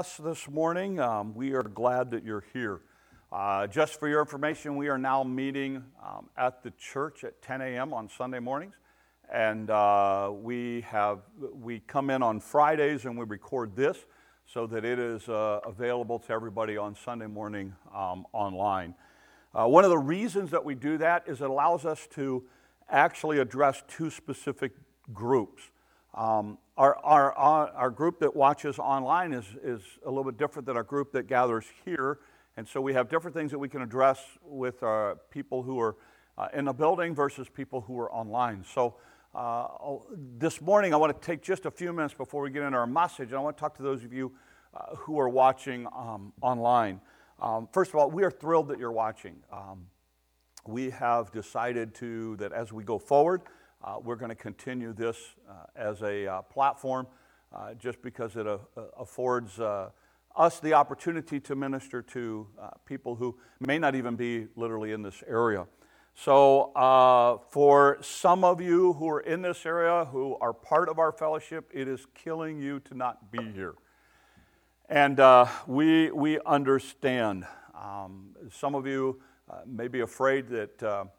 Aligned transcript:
us 0.00 0.16
this 0.16 0.48
morning. 0.48 0.98
Um, 0.98 1.34
we 1.34 1.52
are 1.52 1.62
glad 1.62 2.12
that 2.12 2.24
you're 2.24 2.46
here. 2.54 2.80
Uh, 3.30 3.66
just 3.66 4.00
for 4.00 4.08
your 4.08 4.20
information, 4.20 4.76
we 4.76 4.88
are 4.88 4.96
now 4.96 5.22
meeting 5.22 5.84
um, 6.02 6.30
at 6.38 6.62
the 6.62 6.70
church 6.78 7.22
at 7.22 7.42
10 7.42 7.60
a.m. 7.60 7.92
on 7.92 8.08
Sunday 8.08 8.38
mornings, 8.38 8.72
and 9.30 9.68
uh, 9.68 10.32
we 10.32 10.80
have 10.88 11.18
we 11.52 11.80
come 11.80 12.08
in 12.08 12.22
on 12.22 12.40
Fridays 12.40 13.04
and 13.04 13.18
we 13.18 13.26
record 13.26 13.76
this 13.76 13.98
so 14.46 14.66
that 14.68 14.86
it 14.86 14.98
is 14.98 15.28
uh, 15.28 15.60
available 15.66 16.18
to 16.18 16.32
everybody 16.32 16.78
on 16.78 16.96
Sunday 16.96 17.26
morning 17.26 17.74
um, 17.94 18.24
online. 18.32 18.94
Uh, 19.54 19.66
one 19.68 19.84
of 19.84 19.90
the 19.90 19.98
reasons 19.98 20.50
that 20.50 20.64
we 20.64 20.74
do 20.74 20.96
that 20.96 21.24
is 21.26 21.42
it 21.42 21.50
allows 21.50 21.84
us 21.84 22.08
to 22.14 22.42
actually 22.88 23.38
address 23.38 23.82
two 23.86 24.08
specific 24.08 24.72
groups. 25.12 25.62
Um, 26.14 26.56
our, 26.80 27.34
our, 27.36 27.68
our, 27.72 27.90
group 27.90 28.20
that 28.20 28.34
watches 28.34 28.78
online 28.78 29.34
is, 29.34 29.44
is 29.62 29.82
a 30.06 30.08
little 30.08 30.24
bit 30.24 30.38
different 30.38 30.64
than 30.64 30.78
our 30.78 30.82
group 30.82 31.12
that 31.12 31.26
gathers 31.26 31.66
here. 31.84 32.20
And 32.56 32.66
so 32.66 32.80
we 32.80 32.94
have 32.94 33.10
different 33.10 33.36
things 33.36 33.50
that 33.50 33.58
we 33.58 33.68
can 33.68 33.82
address 33.82 34.18
with 34.42 34.82
uh, 34.82 35.16
people 35.30 35.62
who 35.62 35.78
are 35.78 35.96
uh, 36.38 36.48
in 36.54 36.64
the 36.64 36.72
building 36.72 37.14
versus 37.14 37.50
people 37.50 37.82
who 37.82 37.98
are 37.98 38.10
online. 38.10 38.64
So 38.64 38.94
uh, 39.34 39.66
this 40.38 40.62
morning, 40.62 40.94
I 40.94 40.96
want 40.96 41.20
to 41.20 41.26
take 41.26 41.42
just 41.42 41.66
a 41.66 41.70
few 41.70 41.92
minutes 41.92 42.14
before 42.14 42.40
we 42.40 42.48
get 42.48 42.62
into 42.62 42.78
our 42.78 42.86
message. 42.86 43.28
And 43.28 43.36
I 43.36 43.40
want 43.40 43.58
to 43.58 43.60
talk 43.60 43.76
to 43.76 43.82
those 43.82 44.02
of 44.02 44.14
you 44.14 44.32
uh, 44.72 44.96
who 44.96 45.20
are 45.20 45.28
watching 45.28 45.86
um, 45.94 46.32
online. 46.40 47.02
Um, 47.42 47.68
first 47.74 47.90
of 47.90 47.96
all, 47.96 48.10
we 48.10 48.24
are 48.24 48.30
thrilled 48.30 48.68
that 48.68 48.78
you're 48.78 48.90
watching. 48.90 49.36
Um, 49.52 49.84
we 50.66 50.88
have 50.88 51.30
decided 51.30 51.94
to 51.96 52.36
that 52.36 52.52
as 52.52 52.72
we 52.72 52.84
go 52.84 52.98
forward, 52.98 53.42
we're 54.02 54.16
going 54.16 54.30
to 54.30 54.34
continue 54.34 54.92
this 54.92 55.16
uh, 55.48 55.52
as 55.76 56.02
a 56.02 56.26
uh, 56.26 56.42
platform 56.42 57.06
uh, 57.52 57.74
just 57.74 58.00
because 58.02 58.36
it 58.36 58.46
uh, 58.46 58.58
affords 58.98 59.58
uh, 59.58 59.90
us 60.36 60.60
the 60.60 60.72
opportunity 60.72 61.40
to 61.40 61.56
minister 61.56 62.00
to 62.00 62.46
people 62.86 63.16
who 63.16 63.36
may 63.58 63.78
not 63.78 63.96
even 63.96 64.14
be 64.14 64.46
literally 64.54 64.92
in 64.92 65.02
this 65.02 65.24
area. 65.26 65.66
So, 66.14 66.70
for 67.50 67.98
some 68.00 68.44
of 68.44 68.60
you 68.60 68.92
who 68.92 69.08
are 69.08 69.20
in 69.20 69.42
this 69.42 69.66
area 69.66 70.04
who 70.04 70.36
are 70.40 70.52
part 70.52 70.88
of 70.88 71.00
our 71.00 71.10
fellowship, 71.10 71.68
it 71.74 71.88
is 71.88 72.06
killing 72.14 72.60
you 72.60 72.78
to 72.80 72.94
not 72.94 73.32
be 73.32 73.50
here. 73.52 73.74
And 74.88 75.20
we, 75.66 76.12
we 76.12 76.38
understand. 76.46 77.44
Um, 77.74 78.36
some 78.52 78.76
of 78.76 78.86
you 78.86 79.20
may 79.66 79.88
be 79.88 80.00
afraid 80.00 80.48
that 80.48 81.10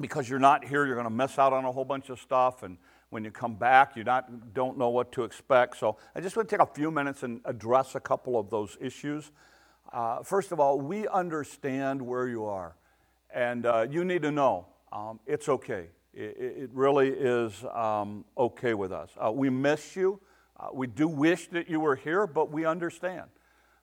because 0.00 0.28
you're 0.28 0.38
not 0.38 0.64
here, 0.64 0.86
you're 0.86 0.94
going 0.94 1.06
to 1.06 1.10
miss 1.10 1.38
out 1.38 1.52
on 1.52 1.64
a 1.64 1.72
whole 1.72 1.84
bunch 1.84 2.10
of 2.10 2.20
stuff. 2.20 2.62
And 2.62 2.78
when 3.10 3.24
you 3.24 3.30
come 3.30 3.54
back, 3.54 3.96
you 3.96 4.04
not, 4.04 4.52
don't 4.54 4.76
know 4.76 4.90
what 4.90 5.12
to 5.12 5.24
expect. 5.24 5.78
So 5.78 5.96
I 6.14 6.20
just 6.20 6.36
want 6.36 6.48
to 6.48 6.56
take 6.56 6.66
a 6.66 6.72
few 6.72 6.90
minutes 6.90 7.22
and 7.22 7.40
address 7.44 7.94
a 7.94 8.00
couple 8.00 8.38
of 8.38 8.50
those 8.50 8.76
issues. 8.80 9.30
Uh, 9.92 10.22
first 10.22 10.52
of 10.52 10.60
all, 10.60 10.80
we 10.80 11.06
understand 11.08 12.02
where 12.02 12.28
you 12.28 12.44
are. 12.44 12.76
And 13.32 13.66
uh, 13.66 13.86
you 13.90 14.04
need 14.04 14.22
to 14.22 14.30
know 14.30 14.66
um, 14.92 15.20
it's 15.26 15.48
okay. 15.48 15.86
It, 16.12 16.36
it 16.38 16.70
really 16.72 17.08
is 17.08 17.52
um, 17.74 18.24
okay 18.36 18.74
with 18.74 18.92
us. 18.92 19.10
Uh, 19.22 19.30
we 19.32 19.50
miss 19.50 19.96
you. 19.96 20.20
Uh, 20.58 20.68
we 20.72 20.86
do 20.86 21.06
wish 21.06 21.48
that 21.48 21.68
you 21.68 21.80
were 21.80 21.96
here, 21.96 22.26
but 22.26 22.50
we 22.50 22.64
understand. 22.64 23.24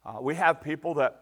Uh, 0.06 0.18
we 0.20 0.36
have 0.36 0.62
people 0.62 0.96
that, 0.96 1.22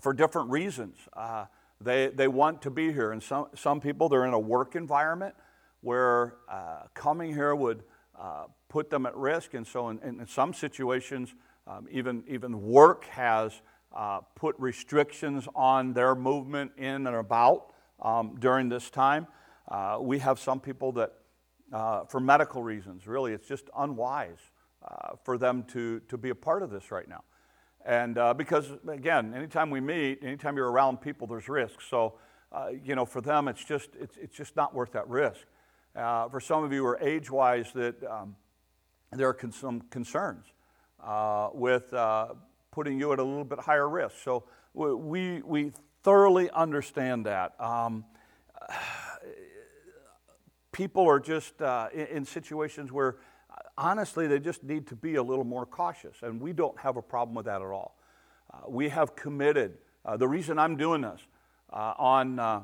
for 0.00 0.12
different 0.12 0.50
reasons, 0.50 0.96
uh, 1.12 1.44
they, 1.80 2.08
they 2.08 2.28
want 2.28 2.62
to 2.62 2.70
be 2.70 2.92
here. 2.92 3.12
And 3.12 3.22
some, 3.22 3.46
some 3.54 3.80
people, 3.80 4.08
they're 4.08 4.26
in 4.26 4.34
a 4.34 4.38
work 4.38 4.76
environment 4.76 5.34
where 5.80 6.36
uh, 6.48 6.82
coming 6.94 7.32
here 7.32 7.54
would 7.54 7.82
uh, 8.18 8.44
put 8.68 8.90
them 8.90 9.06
at 9.06 9.16
risk. 9.16 9.54
And 9.54 9.66
so, 9.66 9.88
in, 9.90 9.98
in 10.02 10.26
some 10.26 10.54
situations, 10.54 11.34
um, 11.66 11.86
even, 11.90 12.24
even 12.28 12.62
work 12.62 13.04
has 13.06 13.60
uh, 13.94 14.20
put 14.34 14.54
restrictions 14.58 15.46
on 15.54 15.92
their 15.92 16.14
movement 16.14 16.72
in 16.76 17.06
and 17.06 17.16
about 17.16 17.72
um, 18.02 18.36
during 18.38 18.68
this 18.68 18.90
time. 18.90 19.26
Uh, 19.68 19.98
we 20.00 20.18
have 20.18 20.38
some 20.38 20.60
people 20.60 20.92
that, 20.92 21.12
uh, 21.72 22.04
for 22.04 22.20
medical 22.20 22.62
reasons, 22.62 23.06
really, 23.06 23.32
it's 23.32 23.48
just 23.48 23.70
unwise 23.76 24.38
uh, 24.82 25.16
for 25.24 25.38
them 25.38 25.64
to, 25.64 26.00
to 26.08 26.18
be 26.18 26.30
a 26.30 26.34
part 26.34 26.62
of 26.62 26.70
this 26.70 26.90
right 26.90 27.08
now. 27.08 27.22
And 27.84 28.16
uh, 28.16 28.32
because, 28.32 28.70
again, 28.88 29.34
anytime 29.34 29.70
we 29.70 29.80
meet, 29.80 30.20
anytime 30.22 30.56
you're 30.56 30.70
around 30.70 31.02
people, 31.02 31.26
there's 31.26 31.48
risk. 31.48 31.82
So, 31.82 32.14
uh, 32.50 32.68
you 32.82 32.94
know, 32.94 33.04
for 33.04 33.20
them, 33.20 33.46
it's 33.46 33.62
just, 33.62 33.90
it's, 34.00 34.16
it's 34.16 34.34
just 34.34 34.56
not 34.56 34.74
worth 34.74 34.92
that 34.92 35.06
risk. 35.08 35.40
Uh, 35.94 36.28
for 36.28 36.40
some 36.40 36.64
of 36.64 36.72
you 36.72 36.84
are 36.86 36.98
age 37.00 37.30
wise, 37.30 37.72
that 37.74 38.02
um, 38.04 38.36
there 39.12 39.28
are 39.28 39.34
con- 39.34 39.52
some 39.52 39.82
concerns 39.90 40.46
uh, 41.02 41.50
with 41.52 41.92
uh, 41.92 42.28
putting 42.70 42.98
you 42.98 43.12
at 43.12 43.18
a 43.18 43.22
little 43.22 43.44
bit 43.44 43.58
higher 43.58 43.88
risk. 43.88 44.16
So, 44.24 44.44
we, 44.72 45.42
we 45.42 45.72
thoroughly 46.02 46.50
understand 46.50 47.26
that. 47.26 47.54
Um, 47.60 48.04
people 50.72 51.06
are 51.06 51.20
just 51.20 51.60
uh, 51.60 51.88
in, 51.92 52.06
in 52.06 52.24
situations 52.24 52.90
where 52.90 53.16
honestly, 53.76 54.26
they 54.26 54.38
just 54.38 54.62
need 54.64 54.86
to 54.88 54.96
be 54.96 55.16
a 55.16 55.22
little 55.22 55.44
more 55.44 55.66
cautious, 55.66 56.16
and 56.22 56.40
we 56.40 56.52
don't 56.52 56.78
have 56.78 56.96
a 56.96 57.02
problem 57.02 57.34
with 57.34 57.46
that 57.46 57.62
at 57.62 57.68
all. 57.68 57.96
Uh, 58.52 58.68
we 58.68 58.88
have 58.88 59.16
committed. 59.16 59.78
Uh, 60.04 60.16
the 60.16 60.28
reason 60.28 60.58
I'm 60.58 60.76
doing 60.76 61.00
this 61.00 61.20
uh, 61.72 61.94
on, 61.98 62.38
uh, 62.38 62.60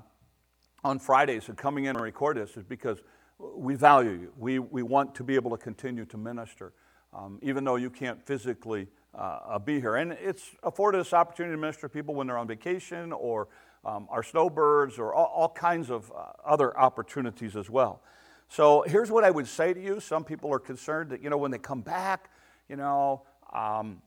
on 0.85 0.99
Fridays 0.99 1.49
and 1.49 1.57
coming 1.57 1.85
in 1.85 1.97
and 1.97 2.01
record 2.01 2.37
this 2.37 2.57
is 2.57 2.65
because 2.65 2.99
we 3.39 3.75
value 3.75 4.11
you. 4.11 4.33
We, 4.37 4.59
we 4.59 4.83
want 4.83 5.15
to 5.17 5.25
be 5.25 5.35
able 5.35 5.51
to 5.51 5.57
continue 5.57 6.05
to 6.07 6.17
minister, 6.17 6.73
um, 7.15 7.39
even 7.43 7.65
though 7.65 7.77
you 7.77 7.91
can't 7.91 8.25
physically 8.25 8.87
uh, 9.15 9.59
be 9.59 9.81
here. 9.81 9.97
And 9.97 10.13
it's 10.13 10.51
afforded 10.63 11.01
us 11.01 11.13
opportunity 11.13 11.55
to 11.55 11.61
minister 11.61 11.83
to 11.83 11.89
people 11.89 12.15
when 12.15 12.27
they're 12.27 12.39
on 12.39 12.47
vacation 12.47 13.13
or 13.13 13.49
um, 13.85 14.07
our 14.11 14.23
snowbirds 14.23 14.99
or 14.99 15.15
all, 15.15 15.27
all 15.27 15.49
kinds 15.49 15.91
of 15.91 16.13
uh, 16.13 16.33
other 16.45 16.79
opportunities 16.79 17.57
as 17.57 17.71
well. 17.71 18.03
So 18.51 18.83
here's 18.83 19.13
what 19.13 19.23
I 19.23 19.31
would 19.31 19.47
say 19.47 19.73
to 19.73 19.81
you. 19.81 20.01
Some 20.01 20.25
people 20.25 20.53
are 20.53 20.59
concerned 20.59 21.11
that, 21.11 21.23
you 21.23 21.31
know, 21.31 21.39
when 21.39 21.53
they 21.53 21.59
come 21.59 21.83
back, 21.83 22.31
you 22.69 22.75
know, 22.75 23.23
um, 23.53 24.03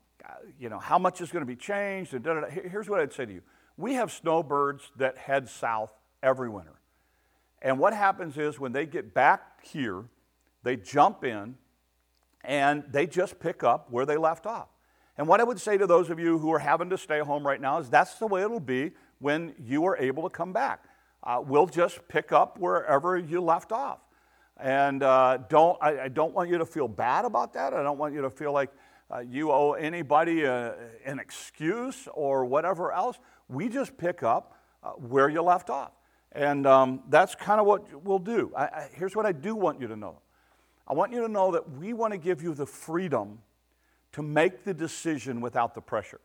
you 0.60 0.68
know, 0.68 0.80
how 0.80 1.00
much 1.00 1.22
is 1.22 1.32
going 1.32 1.42
to 1.42 1.48
be 1.48 1.56
changed? 1.56 2.14
And 2.14 2.26
here's 2.52 2.90
what 2.90 3.00
I'd 3.00 3.14
say 3.14 3.26
to 3.26 3.32
you. 3.32 3.42
We 3.78 3.94
have 3.94 4.12
snowbirds 4.12 4.92
that 4.98 5.18
head 5.18 5.48
south 5.48 5.92
every 6.22 6.50
winter. 6.50 6.74
And 7.62 7.80
what 7.80 7.94
happens 7.94 8.38
is 8.38 8.60
when 8.60 8.74
they 8.74 8.86
get 8.86 9.14
back 9.14 9.66
here, 9.66 10.04
they 10.64 10.76
jump 10.76 11.24
in 11.24 11.56
and 12.44 12.84
they 12.92 13.08
just 13.08 13.40
pick 13.40 13.64
up 13.64 13.90
where 13.92 14.06
they 14.06 14.18
left 14.18 14.46
off. 14.46 14.68
And 15.18 15.26
what 15.26 15.40
I 15.40 15.46
would 15.46 15.60
say 15.60 15.78
to 15.78 15.88
those 15.88 16.10
of 16.10 16.20
you 16.20 16.38
who 16.38 16.52
are 16.52 16.60
having 16.60 16.90
to 16.90 16.98
stay 16.98 17.20
home 17.20 17.48
right 17.48 17.62
now 17.62 17.78
is 17.78 17.90
that's 17.90 18.16
the 18.16 18.28
way 18.28 18.42
it'll 18.42 18.60
be 18.60 18.92
when 19.20 19.56
you 19.58 19.86
are 19.86 19.96
able 19.96 20.24
to 20.24 20.30
come 20.30 20.52
back. 20.52 20.84
Uh, 21.24 21.42
we'll 21.46 21.68
just 21.68 22.06
pick 22.10 22.34
up 22.34 22.60
wherever 22.60 23.18
you 23.18 23.40
left 23.40 23.72
off. 23.72 24.00
And 24.64 25.04
uh, 25.04 25.40
don't, 25.50 25.78
I, 25.82 26.04
I, 26.04 26.08
don't 26.08 26.34
want 26.34 26.50
you 26.50 26.58
to 26.58 26.66
feel 26.66 26.88
bad 26.88 27.26
about 27.26 27.52
that. 27.52 27.74
I 27.74 27.84
don't 27.84 27.98
want 27.98 28.14
you 28.14 28.22
to 28.22 28.30
feel 28.30 28.54
like 28.54 28.70
uh, 29.14 29.20
you 29.20 29.52
owe 29.52 29.74
anybody 29.74 30.44
a, 30.44 30.68
uh, 30.70 30.76
an 31.04 31.20
excuse 31.20 32.08
or 32.14 32.46
whatever 32.46 32.94
else. 32.94 33.20
We 33.50 33.68
just 33.68 33.98
pick 33.98 34.24
up 34.24 34.58
uh, 34.82 34.92
where 34.92 35.28
you 35.28 35.42
left 35.42 35.70
off. 35.70 35.92
And 36.32 36.66
um, 36.66 37.04
that's 37.10 37.36
kind 37.36 37.60
of 37.60 37.66
what 37.68 38.06
we'll 38.06 38.20
do. 38.20 38.54
I, 38.56 38.64
I, 38.64 38.90
here's 38.94 39.18
what 39.18 39.26
I 39.26 39.34
do 39.34 39.54
want 39.54 39.82
you 39.82 39.88
to 39.88 39.98
know 39.98 40.22
I 40.88 40.94
want 40.94 41.12
you 41.12 41.22
to 41.24 41.28
know 41.28 41.52
that 41.52 41.70
we 41.70 41.92
want 41.92 42.14
to 42.14 42.18
give 42.18 42.42
you 42.42 42.54
the 42.54 42.66
freedom 42.66 43.40
to 44.14 44.22
make 44.22 44.64
the 44.64 44.74
decision 44.74 45.42
without 45.42 45.76
the 45.76 45.82
pressure. 45.82 46.22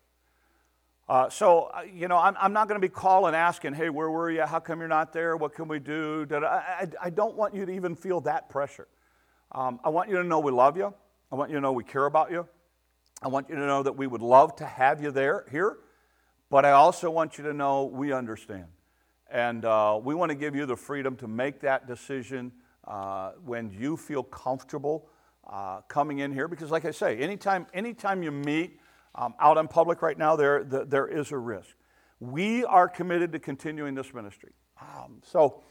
Uh, 1.09 1.31
so, 1.31 1.71
uh, 1.73 1.81
you 1.91 2.07
know, 2.07 2.19
I'm, 2.19 2.37
I'm 2.39 2.53
not 2.53 2.69
going 2.69 2.79
to 2.79 2.87
be 2.87 2.93
calling 2.93 3.35
asking, 3.35 3.73
hey, 3.73 3.89
where 3.89 4.11
were 4.11 4.31
you? 4.31 4.43
How 4.43 4.61
come 4.61 4.81
you're 4.81 4.89
not 4.89 5.13
there? 5.13 5.39
What 5.39 5.55
can 5.55 5.67
we 5.67 5.79
do? 5.79 6.27
I, 6.31 6.37
I, 6.37 6.89
I 7.05 7.11
don't 7.11 7.35
want 7.35 7.55
you 7.55 7.65
to 7.65 7.73
even 7.73 7.95
feel 7.95 8.21
that 8.23 8.51
pressure. 8.51 8.89
Um, 9.53 9.81
I 9.83 9.89
want 9.89 10.11
you 10.11 10.17
to 10.17 10.25
know 10.25 10.39
we 10.39 10.53
love 10.53 10.77
you. 10.77 10.93
I 11.33 11.35
want 11.35 11.51
you 11.51 11.57
to 11.57 11.63
know 11.63 11.73
we 11.73 11.85
care 11.85 12.05
about 12.05 12.31
you. 12.31 12.47
I 13.23 13.29
want 13.29 13.49
you 13.49 13.55
to 13.55 13.67
know 13.67 13.83
that 13.83 13.97
we 13.97 14.07
would 14.07 14.21
love 14.21 14.55
to 14.57 14.67
have 14.67 15.03
you 15.03 15.10
there, 15.10 15.47
here. 15.51 15.78
But 16.51 16.66
I 16.66 16.72
also 16.72 17.11
want 17.11 17.39
you 17.39 17.45
to 17.45 17.54
know 17.54 17.84
we 17.84 18.13
understand. 18.13 18.66
And 19.31 19.65
uh, 19.65 19.99
we 20.03 20.15
want 20.15 20.31
to 20.31 20.34
give 20.34 20.54
you 20.54 20.66
the 20.66 20.77
freedom 20.77 21.16
to 21.16 21.28
make 21.28 21.61
that 21.61 21.87
decision 21.87 22.53
uh, 22.87 23.33
when 23.45 23.71
you 23.71 23.97
feel 23.97 24.22
comfortable 24.22 25.09
uh, 25.47 25.81
coming 25.89 26.19
in 26.19 26.33
here. 26.33 26.49
Because, 26.49 26.71
like 26.71 26.84
I 26.84 26.91
say, 26.91 27.16
anytime, 27.19 27.66
anytime 27.72 28.22
you 28.22 28.31
meet, 28.31 28.78
um, 29.15 29.34
out 29.41 29.57
in 29.59 29.69
public 29.69 30.03
right 30.03 30.19
now, 30.19 30.37
there, 30.37 30.65
the, 30.65 30.84
there 30.84 31.07
is 31.07 31.33
a 31.33 31.39
risk. 31.39 31.75
We 32.21 32.65
are 32.65 32.89
committed 32.89 33.33
to 33.33 33.39
continuing 33.39 33.95
this 33.95 34.13
ministry. 34.13 34.53
Um, 34.81 35.21
so 35.25 35.63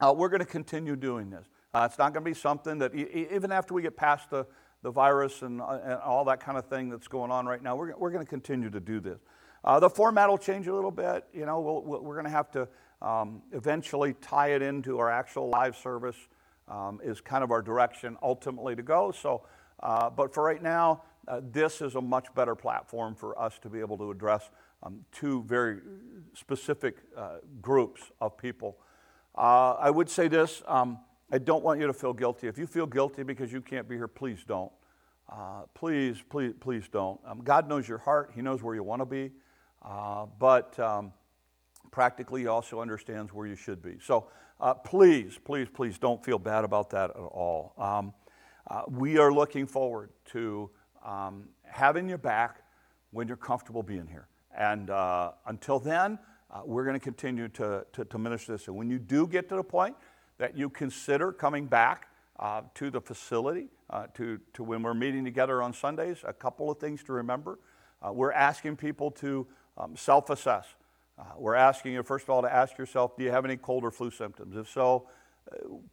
uh, 0.00 0.14
we're 0.16 0.28
going 0.28 0.40
to 0.40 0.46
continue 0.46 0.96
doing 0.96 1.30
this. 1.30 1.46
Uh, 1.72 1.86
it's 1.90 1.98
not 1.98 2.12
going 2.12 2.24
to 2.24 2.30
be 2.30 2.34
something 2.34 2.78
that, 2.78 2.94
e- 2.94 3.26
even 3.30 3.52
after 3.52 3.74
we 3.74 3.82
get 3.82 3.96
past 3.96 4.30
the, 4.30 4.46
the 4.82 4.90
virus 4.90 5.42
and, 5.42 5.60
uh, 5.60 5.78
and 5.82 5.94
all 5.94 6.24
that 6.24 6.40
kind 6.40 6.56
of 6.56 6.66
thing 6.66 6.88
that's 6.88 7.08
going 7.08 7.30
on 7.30 7.46
right 7.46 7.62
now, 7.62 7.76
we're, 7.76 7.96
we're 7.96 8.10
going 8.10 8.24
to 8.24 8.28
continue 8.28 8.70
to 8.70 8.80
do 8.80 9.00
this. 9.00 9.20
Uh, 9.64 9.80
the 9.80 9.90
format 9.90 10.28
will 10.28 10.38
change 10.38 10.68
a 10.68 10.74
little 10.74 10.92
bit. 10.92 11.24
You 11.34 11.44
know, 11.44 11.82
we 11.84 11.98
we 11.98 12.10
are 12.10 12.14
going 12.14 12.24
to 12.24 12.30
have 12.30 12.50
to 12.52 12.68
um, 13.02 13.42
eventually 13.52 14.14
tie 14.20 14.52
it 14.52 14.62
into 14.62 14.98
our 14.98 15.10
actual 15.10 15.48
live 15.48 15.76
service, 15.76 16.16
um, 16.68 17.00
is 17.02 17.20
kind 17.20 17.42
of 17.42 17.50
our 17.50 17.62
direction 17.62 18.16
ultimately 18.22 18.76
to 18.76 18.82
go. 18.82 19.12
So, 19.12 19.42
uh, 19.82 20.08
but 20.10 20.32
for 20.32 20.44
right 20.44 20.62
now, 20.62 21.02
uh, 21.28 21.40
this 21.50 21.80
is 21.80 21.94
a 21.94 22.00
much 22.00 22.32
better 22.34 22.54
platform 22.54 23.14
for 23.14 23.38
us 23.38 23.58
to 23.60 23.68
be 23.68 23.80
able 23.80 23.98
to 23.98 24.10
address 24.10 24.50
um, 24.82 25.04
two 25.12 25.42
very 25.44 25.78
specific 26.34 26.96
uh, 27.16 27.38
groups 27.60 28.02
of 28.20 28.36
people. 28.36 28.78
Uh, 29.34 29.72
I 29.72 29.90
would 29.90 30.08
say 30.08 30.28
this 30.28 30.62
um, 30.66 30.98
I 31.30 31.38
don't 31.38 31.64
want 31.64 31.80
you 31.80 31.86
to 31.88 31.92
feel 31.92 32.12
guilty. 32.12 32.46
If 32.46 32.56
you 32.56 32.66
feel 32.66 32.86
guilty 32.86 33.24
because 33.24 33.52
you 33.52 33.60
can't 33.60 33.88
be 33.88 33.96
here, 33.96 34.08
please 34.08 34.44
don't. 34.46 34.70
Uh, 35.28 35.62
please, 35.74 36.22
please, 36.28 36.54
please 36.60 36.84
don't. 36.88 37.18
Um, 37.26 37.40
God 37.42 37.68
knows 37.68 37.88
your 37.88 37.98
heart, 37.98 38.30
He 38.34 38.42
knows 38.42 38.62
where 38.62 38.76
you 38.76 38.84
want 38.84 39.02
to 39.02 39.06
be, 39.06 39.32
uh, 39.84 40.26
but 40.38 40.78
um, 40.78 41.12
practically, 41.90 42.42
He 42.42 42.46
also 42.46 42.80
understands 42.80 43.32
where 43.32 43.46
you 43.46 43.56
should 43.56 43.82
be. 43.82 43.96
So 44.00 44.28
please, 44.84 45.36
please, 45.44 45.66
please 45.72 45.98
don't 45.98 46.24
feel 46.24 46.38
bad 46.38 46.64
about 46.64 46.90
that 46.90 47.10
at 47.10 47.16
all. 47.16 47.74
Um, 47.76 48.14
we 48.88 49.18
are 49.18 49.32
looking 49.32 49.66
forward 49.66 50.10
to 50.26 50.70
um, 51.06 51.44
having 51.64 52.08
you 52.08 52.18
back 52.18 52.62
when 53.12 53.28
you're 53.28 53.36
comfortable 53.36 53.82
being 53.82 54.06
here. 54.06 54.28
And 54.54 54.90
uh, 54.90 55.32
until 55.46 55.78
then, 55.78 56.18
uh, 56.50 56.60
we're 56.64 56.84
going 56.84 56.98
to 56.98 57.04
continue 57.04 57.48
to, 57.48 57.86
to, 57.92 58.18
minister 58.18 58.52
this. 58.52 58.68
And 58.68 58.76
when 58.76 58.90
you 58.90 58.98
do 58.98 59.26
get 59.26 59.48
to 59.48 59.56
the 59.56 59.64
point 59.64 59.96
that 60.38 60.56
you 60.56 60.68
consider 60.68 61.32
coming 61.32 61.66
back, 61.66 62.08
uh, 62.38 62.60
to 62.74 62.90
the 62.90 63.00
facility, 63.00 63.68
uh, 63.88 64.06
to, 64.14 64.38
to 64.52 64.62
when 64.62 64.82
we're 64.82 64.92
meeting 64.92 65.24
together 65.24 65.62
on 65.62 65.72
Sundays. 65.72 66.18
A 66.24 66.34
couple 66.34 66.70
of 66.70 66.78
things 66.78 67.02
to 67.04 67.14
remember. 67.14 67.58
Uh, 68.06 68.12
we're 68.12 68.32
asking 68.32 68.76
people 68.76 69.10
to 69.10 69.46
um, 69.78 69.96
self 69.96 70.28
assess. 70.28 70.66
Uh, 71.18 71.24
we're 71.38 71.54
asking 71.54 71.94
you, 71.94 72.02
first 72.02 72.24
of 72.24 72.30
all, 72.30 72.42
to 72.42 72.52
ask 72.52 72.76
yourself 72.76 73.16
do 73.16 73.24
you 73.24 73.30
have 73.30 73.46
any 73.46 73.56
cold 73.56 73.84
or 73.84 73.90
flu 73.90 74.10
symptoms? 74.10 74.54
If 74.54 74.68
so, 74.68 75.08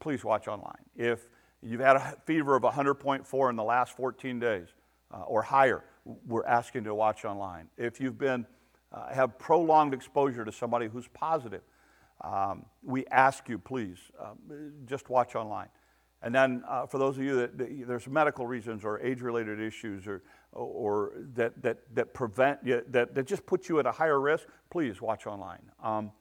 please 0.01 0.25
watch 0.25 0.49
online. 0.49 0.83
If 0.97 1.29
you've 1.61 1.79
had 1.79 1.95
a 1.95 2.17
fever 2.25 2.57
of 2.57 2.63
100.4 2.63 3.49
in 3.49 3.55
the 3.55 3.63
last 3.63 3.95
14 3.95 4.39
days 4.39 4.67
uh, 5.13 5.21
or 5.27 5.41
higher, 5.41 5.83
we're 6.25 6.45
asking 6.45 6.83
to 6.85 6.95
watch 6.95 7.23
online. 7.23 7.69
If 7.77 8.01
you've 8.01 8.17
been 8.17 8.45
have 9.11 9.39
prolonged 9.39 9.93
exposure 9.93 10.45
to 10.45 10.51
somebody 10.51 10.87
who's 10.87 11.07
positive, 11.07 11.61
um, 12.21 12.65
we 12.83 13.05
ask 13.07 13.49
you, 13.49 13.57
please, 13.57 13.97
um, 14.19 14.37
just 14.85 15.09
watch 15.09 15.35
online. 15.35 15.69
And 16.21 16.33
then 16.33 16.63
uh, 16.67 16.85
for 16.85 16.97
those 16.97 17.17
of 17.17 17.23
you 17.23 17.35
that, 17.35 17.57
that, 17.57 17.87
there's 17.87 18.07
medical 18.07 18.47
reasons 18.47 18.85
or 18.85 19.01
age-related 19.01 19.59
issues 19.59 20.07
or, 20.07 20.23
or 20.53 21.13
that, 21.35 21.61
that, 21.61 21.79
that 21.95 22.13
prevent 22.13 22.59
you, 22.63 22.81
that, 22.89 23.13
that 23.13 23.27
just 23.27 23.45
put 23.45 23.67
you 23.67 23.79
at 23.79 23.85
a 23.85 23.91
higher 23.91 24.21
risk, 24.21 24.47
please 24.69 25.01
watch 25.01 25.27
online 25.27 25.59
um, 25.83 26.11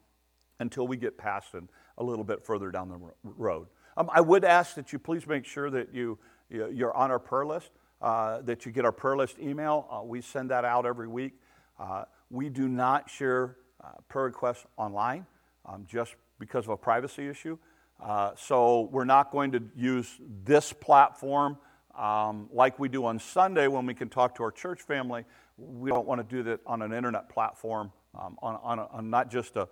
until 0.59 0.87
we 0.87 0.97
get 0.97 1.17
past 1.17 1.53
and 1.53 1.69
a 1.99 2.03
little 2.03 2.25
bit 2.25 2.43
further 2.43 2.69
down 2.69 2.89
the 2.89 2.99
road. 3.23 3.67
Um, 3.95 4.09
I 4.11 4.19
would 4.19 4.43
ask 4.43 4.75
that 4.75 4.91
you 4.91 4.99
please 4.99 5.25
make 5.25 5.45
sure 5.45 5.69
that 5.69 5.93
you, 5.93 6.17
you're 6.49 6.93
on 6.93 7.11
our 7.11 7.19
prayer 7.19 7.45
list, 7.45 7.71
uh, 8.03 8.41
that 8.41 8.65
you 8.65 8.71
get 8.71 8.83
our 8.83 8.91
prayer 8.91 9.15
list 9.15 9.39
email. 9.39 9.87
Uh, 9.89 10.03
we 10.03 10.21
send 10.21 10.51
that 10.51 10.65
out 10.65 10.85
every 10.85 11.07
week. 11.07 11.33
Uh, 11.79 12.03
we 12.29 12.49
do 12.49 12.67
not 12.67 13.09
share 13.09 13.55
uh, 13.81 13.87
prayer 14.09 14.25
requests 14.25 14.65
online 14.77 15.25
um, 15.65 15.85
just 15.87 16.15
because 16.37 16.65
of 16.65 16.71
a 16.71 16.77
privacy 16.77 17.27
issue. 17.27 17.57
Uh, 18.03 18.31
so 18.35 18.89
we're 18.91 19.05
not 19.05 19.31
going 19.31 19.53
to 19.53 19.63
use 19.75 20.19
this 20.43 20.73
platform 20.73 21.57
um, 21.97 22.49
like 22.51 22.77
we 22.77 22.89
do 22.89 23.05
on 23.05 23.19
Sunday 23.19 23.67
when 23.67 23.85
we 23.85 23.93
can 23.93 24.09
talk 24.09 24.35
to 24.35 24.43
our 24.43 24.51
church 24.51 24.81
family. 24.81 25.23
We 25.57 25.89
don't 25.89 26.05
want 26.05 26.19
to 26.19 26.35
do 26.35 26.43
that 26.43 26.59
on 26.65 26.81
an 26.81 26.91
internet 26.91 27.29
platform 27.29 27.93
um, 28.19 28.37
on, 28.41 28.59
on, 28.61 28.79
a, 28.79 28.87
on, 28.87 29.09
not 29.09 29.31
just 29.31 29.55
a, 29.55 29.69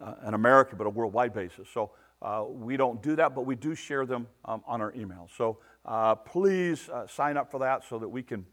uh, 0.00 0.14
an 0.22 0.32
American 0.32 0.78
but 0.78 0.86
a 0.86 0.90
worldwide 0.90 1.34
basis. 1.34 1.68
So 1.74 1.90
uh, 2.24 2.42
we 2.48 2.78
don't 2.78 3.02
do 3.02 3.14
that, 3.16 3.34
but 3.34 3.42
we 3.42 3.54
do 3.54 3.74
share 3.74 4.06
them 4.06 4.26
um, 4.46 4.62
on 4.66 4.80
our 4.80 4.94
email. 4.94 5.28
So 5.36 5.58
uh, 5.84 6.14
please 6.14 6.88
uh, 6.88 7.06
sign 7.06 7.36
up 7.36 7.50
for 7.50 7.60
that 7.60 7.84
so 7.86 7.98
that 7.98 8.08
we 8.08 8.22
can 8.22 8.46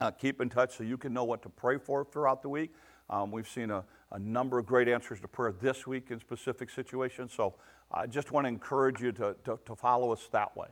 uh, 0.00 0.10
keep 0.10 0.40
in 0.40 0.48
touch 0.48 0.76
so 0.76 0.82
you 0.82 0.98
can 0.98 1.12
know 1.12 1.22
what 1.22 1.40
to 1.42 1.48
pray 1.48 1.78
for 1.78 2.04
throughout 2.04 2.42
the 2.42 2.48
week. 2.48 2.74
Um, 3.08 3.30
we've 3.30 3.48
seen 3.48 3.70
a, 3.70 3.84
a 4.10 4.18
number 4.18 4.58
of 4.58 4.66
great 4.66 4.88
answers 4.88 5.20
to 5.20 5.28
prayer 5.28 5.52
this 5.52 5.86
week 5.86 6.10
in 6.10 6.18
specific 6.18 6.68
situations. 6.68 7.32
So 7.32 7.54
I 7.92 8.08
just 8.08 8.32
want 8.32 8.46
to 8.46 8.48
encourage 8.48 9.00
you 9.00 9.12
to, 9.12 9.36
to, 9.44 9.56
to, 9.64 9.76
follow 9.76 10.12
us 10.12 10.28
that 10.32 10.56
way. 10.56 10.66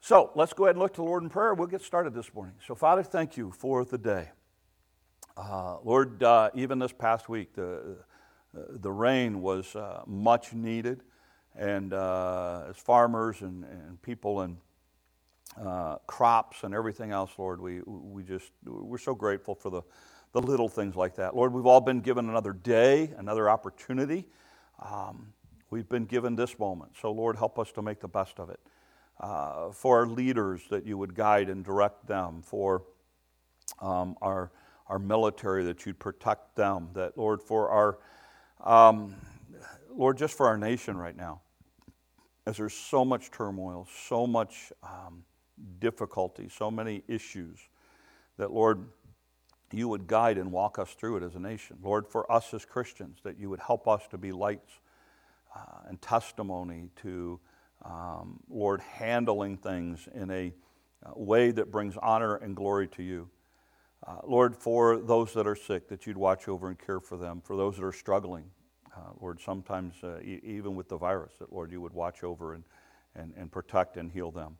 So 0.00 0.30
let's 0.34 0.54
go 0.54 0.64
ahead 0.64 0.76
and 0.76 0.82
look 0.82 0.94
to 0.94 1.02
the 1.02 1.06
Lord 1.06 1.22
in 1.22 1.28
prayer. 1.28 1.52
We'll 1.52 1.66
get 1.66 1.82
started 1.82 2.14
this 2.14 2.32
morning. 2.32 2.54
So, 2.66 2.74
Father, 2.74 3.02
thank 3.02 3.36
you 3.36 3.52
for 3.52 3.84
the 3.84 3.98
day. 3.98 4.30
Uh, 5.36 5.76
Lord, 5.84 6.22
even 6.54 6.78
this 6.78 6.92
past 6.92 7.28
week, 7.28 7.52
the, 7.52 7.98
the 8.54 8.90
rain 8.90 9.42
was 9.42 9.76
much 10.06 10.54
needed. 10.54 11.02
And 11.56 11.92
uh, 11.92 12.64
as 12.70 12.76
farmers 12.76 13.42
and, 13.42 13.64
and 13.64 14.00
people 14.02 14.40
and 14.40 14.56
uh, 15.60 15.96
crops 16.06 16.62
and 16.62 16.74
everything 16.74 17.10
else, 17.10 17.32
Lord, 17.38 17.60
we, 17.60 17.80
we 17.86 18.22
just, 18.22 18.52
we're 18.64 18.98
so 18.98 19.14
grateful 19.14 19.54
for 19.54 19.70
the, 19.70 19.82
the 20.32 20.40
little 20.40 20.68
things 20.68 20.96
like 20.96 21.16
that. 21.16 21.34
Lord, 21.34 21.52
we've 21.52 21.66
all 21.66 21.80
been 21.80 22.00
given 22.00 22.28
another 22.28 22.52
day, 22.52 23.12
another 23.18 23.50
opportunity. 23.50 24.26
Um, 24.78 25.32
We've 25.70 25.88
been 25.88 26.06
given 26.06 26.34
this 26.34 26.58
moment. 26.58 26.96
So, 27.00 27.12
Lord, 27.12 27.36
help 27.36 27.56
us 27.56 27.70
to 27.72 27.82
make 27.82 28.00
the 28.00 28.08
best 28.08 28.40
of 28.40 28.50
it. 28.50 28.58
Uh, 29.20 29.70
for 29.70 30.00
our 30.00 30.06
leaders, 30.06 30.62
that 30.70 30.84
you 30.84 30.98
would 30.98 31.14
guide 31.14 31.48
and 31.48 31.64
direct 31.64 32.08
them. 32.08 32.42
For 32.42 32.82
um, 33.80 34.16
our, 34.20 34.50
our 34.88 34.98
military, 34.98 35.64
that 35.66 35.86
you'd 35.86 36.00
protect 36.00 36.56
them. 36.56 36.88
That, 36.94 37.16
Lord, 37.16 37.40
for 37.40 37.68
our, 37.68 37.98
um, 38.64 39.14
Lord, 40.00 40.16
just 40.16 40.34
for 40.34 40.46
our 40.46 40.56
nation 40.56 40.96
right 40.96 41.14
now, 41.14 41.42
as 42.46 42.56
there's 42.56 42.72
so 42.72 43.04
much 43.04 43.30
turmoil, 43.30 43.86
so 44.08 44.26
much 44.26 44.72
um, 44.82 45.24
difficulty, 45.78 46.48
so 46.48 46.70
many 46.70 47.02
issues, 47.06 47.58
that, 48.38 48.50
Lord, 48.50 48.86
you 49.70 49.88
would 49.88 50.06
guide 50.06 50.38
and 50.38 50.50
walk 50.50 50.78
us 50.78 50.94
through 50.94 51.18
it 51.18 51.22
as 51.22 51.34
a 51.34 51.38
nation. 51.38 51.76
Lord, 51.82 52.08
for 52.08 52.32
us 52.32 52.54
as 52.54 52.64
Christians, 52.64 53.18
that 53.24 53.38
you 53.38 53.50
would 53.50 53.60
help 53.60 53.86
us 53.86 54.08
to 54.08 54.16
be 54.16 54.32
lights 54.32 54.72
uh, 55.54 55.88
and 55.90 56.00
testimony 56.00 56.88
to, 57.02 57.38
um, 57.84 58.40
Lord, 58.48 58.80
handling 58.80 59.58
things 59.58 60.08
in 60.14 60.30
a 60.30 60.54
uh, 61.04 61.10
way 61.14 61.50
that 61.50 61.70
brings 61.70 61.98
honor 61.98 62.36
and 62.36 62.56
glory 62.56 62.88
to 62.88 63.02
you. 63.02 63.28
Uh, 64.06 64.20
Lord, 64.24 64.56
for 64.56 64.96
those 64.96 65.34
that 65.34 65.46
are 65.46 65.54
sick, 65.54 65.88
that 65.88 66.06
you'd 66.06 66.16
watch 66.16 66.48
over 66.48 66.68
and 66.68 66.78
care 66.78 67.00
for 67.00 67.18
them. 67.18 67.42
For 67.44 67.54
those 67.54 67.76
that 67.76 67.84
are 67.84 67.92
struggling, 67.92 68.44
Lord, 69.20 69.40
sometimes 69.40 69.94
uh, 70.02 70.20
e- 70.20 70.40
even 70.42 70.74
with 70.74 70.88
the 70.88 70.96
virus, 70.96 71.32
that, 71.38 71.52
Lord, 71.52 71.72
you 71.72 71.80
would 71.80 71.92
watch 71.92 72.22
over 72.24 72.54
and, 72.54 72.64
and, 73.14 73.32
and 73.36 73.50
protect 73.50 73.96
and 73.96 74.10
heal 74.10 74.30
them. 74.30 74.56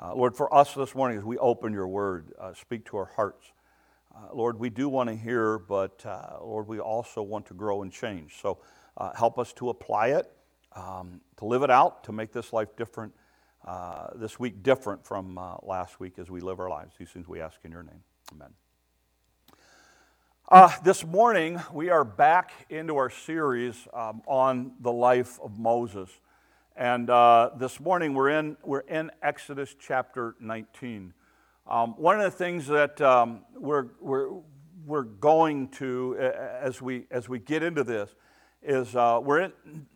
Uh, 0.00 0.14
Lord, 0.14 0.36
for 0.36 0.52
us 0.54 0.74
this 0.74 0.94
morning, 0.94 1.18
as 1.18 1.24
we 1.24 1.38
open 1.38 1.72
your 1.72 1.88
word, 1.88 2.32
speak 2.54 2.84
to 2.86 2.96
our 2.96 3.10
hearts. 3.16 3.52
Lord, 4.32 4.58
we 4.58 4.70
do 4.70 4.88
want 4.88 5.08
to 5.08 5.16
hear, 5.16 5.58
but 5.58 6.04
Lord, 6.40 6.68
we 6.68 6.78
also 6.80 7.22
want 7.22 7.46
to 7.46 7.54
grow 7.54 7.82
and 7.82 7.92
change. 7.92 8.40
So, 8.40 8.58
uh, 8.96 9.12
help 9.14 9.38
us 9.38 9.52
to 9.54 9.70
apply 9.70 10.08
it, 10.08 10.30
um, 10.74 11.20
to 11.36 11.46
live 11.46 11.62
it 11.62 11.70
out, 11.70 12.04
to 12.04 12.12
make 12.12 12.32
this 12.32 12.52
life 12.52 12.76
different, 12.76 13.12
uh, 13.66 14.08
this 14.14 14.38
week 14.38 14.62
different 14.62 15.04
from 15.04 15.38
uh, 15.38 15.56
last 15.62 16.00
week 16.00 16.18
as 16.18 16.30
we 16.30 16.40
live 16.40 16.60
our 16.60 16.70
lives. 16.70 16.94
These 16.98 17.10
things 17.10 17.28
we 17.28 17.40
ask 17.40 17.58
in 17.64 17.72
your 17.72 17.82
name. 17.82 18.02
Amen. 18.32 18.50
Uh, 20.50 20.70
this 20.82 21.06
morning, 21.06 21.58
we 21.72 21.88
are 21.88 22.04
back 22.04 22.52
into 22.68 22.96
our 22.96 23.08
series 23.08 23.88
um, 23.94 24.20
on 24.26 24.72
the 24.80 24.92
life 24.92 25.40
of 25.42 25.58
Moses. 25.58 26.10
And 26.76 27.08
uh, 27.08 27.52
this 27.56 27.80
morning, 27.80 28.12
we're 28.12 28.28
in, 28.28 28.58
we're 28.62 28.80
in 28.80 29.10
Exodus 29.22 29.74
chapter 29.80 30.34
19. 30.40 31.14
Um, 31.66 31.94
one 31.96 32.20
of 32.20 32.24
the 32.24 32.30
things 32.30 32.66
that 32.66 33.00
um, 33.00 33.40
we're, 33.56 33.86
we're, 34.02 34.28
we're 34.84 35.04
going 35.04 35.68
to, 35.68 36.14
as 36.18 36.82
we, 36.82 37.06
as 37.10 37.26
we 37.26 37.38
get 37.38 37.62
into 37.62 37.82
this, 37.82 38.14
is 38.62 38.94
uh, 38.94 39.20
we're 39.22 39.40
in 39.40 39.86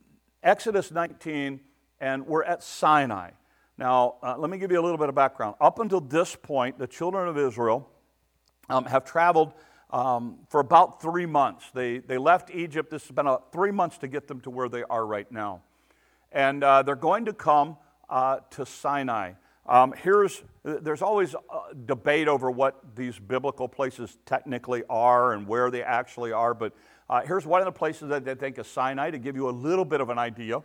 Exodus 0.42 0.90
19 0.90 1.60
and 2.00 2.26
we're 2.26 2.44
at 2.44 2.62
Sinai. 2.62 3.32
Now, 3.76 4.14
uh, 4.22 4.36
let 4.38 4.48
me 4.48 4.56
give 4.56 4.72
you 4.72 4.80
a 4.80 4.82
little 4.82 4.96
bit 4.96 5.10
of 5.10 5.14
background. 5.14 5.56
Up 5.60 5.78
until 5.78 6.00
this 6.00 6.34
point, 6.34 6.78
the 6.78 6.86
children 6.86 7.28
of 7.28 7.36
Israel 7.36 7.86
um, 8.70 8.86
have 8.86 9.04
traveled 9.04 9.52
um, 9.90 10.38
for 10.48 10.60
about 10.60 11.00
three 11.00 11.26
months. 11.26 11.70
They, 11.72 11.98
they 11.98 12.18
left 12.18 12.50
Egypt. 12.50 12.90
This 12.90 13.02
has 13.04 13.10
been 13.10 13.26
about 13.26 13.52
three 13.52 13.70
months 13.70 13.98
to 13.98 14.08
get 14.08 14.28
them 14.28 14.40
to 14.42 14.50
where 14.50 14.68
they 14.68 14.82
are 14.84 15.06
right 15.06 15.30
now. 15.30 15.62
And 16.32 16.62
uh, 16.62 16.82
they're 16.82 16.94
going 16.96 17.24
to 17.24 17.32
come 17.32 17.76
uh, 18.08 18.40
to 18.50 18.66
Sinai. 18.66 19.32
Um, 19.66 19.92
here's, 20.02 20.42
there's 20.62 21.02
always 21.02 21.34
debate 21.86 22.28
over 22.28 22.50
what 22.50 22.96
these 22.96 23.18
biblical 23.18 23.68
places 23.68 24.16
technically 24.24 24.82
are 24.88 25.32
and 25.32 25.46
where 25.46 25.70
they 25.70 25.82
actually 25.82 26.32
are, 26.32 26.54
but 26.54 26.72
uh, 27.10 27.22
here's 27.22 27.46
one 27.46 27.60
of 27.60 27.64
the 27.64 27.72
places 27.72 28.08
that 28.10 28.24
they 28.24 28.34
think 28.34 28.58
is 28.58 28.66
Sinai 28.66 29.10
to 29.10 29.18
give 29.18 29.34
you 29.34 29.48
a 29.48 29.50
little 29.50 29.84
bit 29.84 30.00
of 30.02 30.10
an 30.10 30.18
idea 30.18 30.62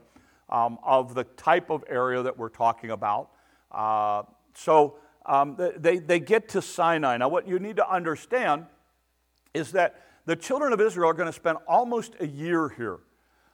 um, 0.49 0.77
of 0.83 1.15
the 1.15 1.23
type 1.23 1.69
of 1.69 1.83
area 1.87 2.21
that 2.21 2.37
we're 2.37 2.49
talking 2.49 2.91
about. 2.91 3.29
Uh, 3.71 4.23
so 4.53 4.97
um, 5.25 5.57
they, 5.77 5.99
they 5.99 6.19
get 6.19 6.49
to 6.49 6.61
Sinai. 6.61 7.17
Now, 7.17 7.29
what 7.29 7.47
you 7.47 7.59
need 7.59 7.77
to 7.77 7.89
understand 7.89 8.65
is 9.53 9.71
that 9.71 10.01
the 10.25 10.35
children 10.35 10.73
of 10.73 10.81
Israel 10.81 11.09
are 11.09 11.13
going 11.13 11.27
to 11.27 11.33
spend 11.33 11.57
almost 11.67 12.15
a 12.19 12.27
year 12.27 12.69
here. 12.69 12.99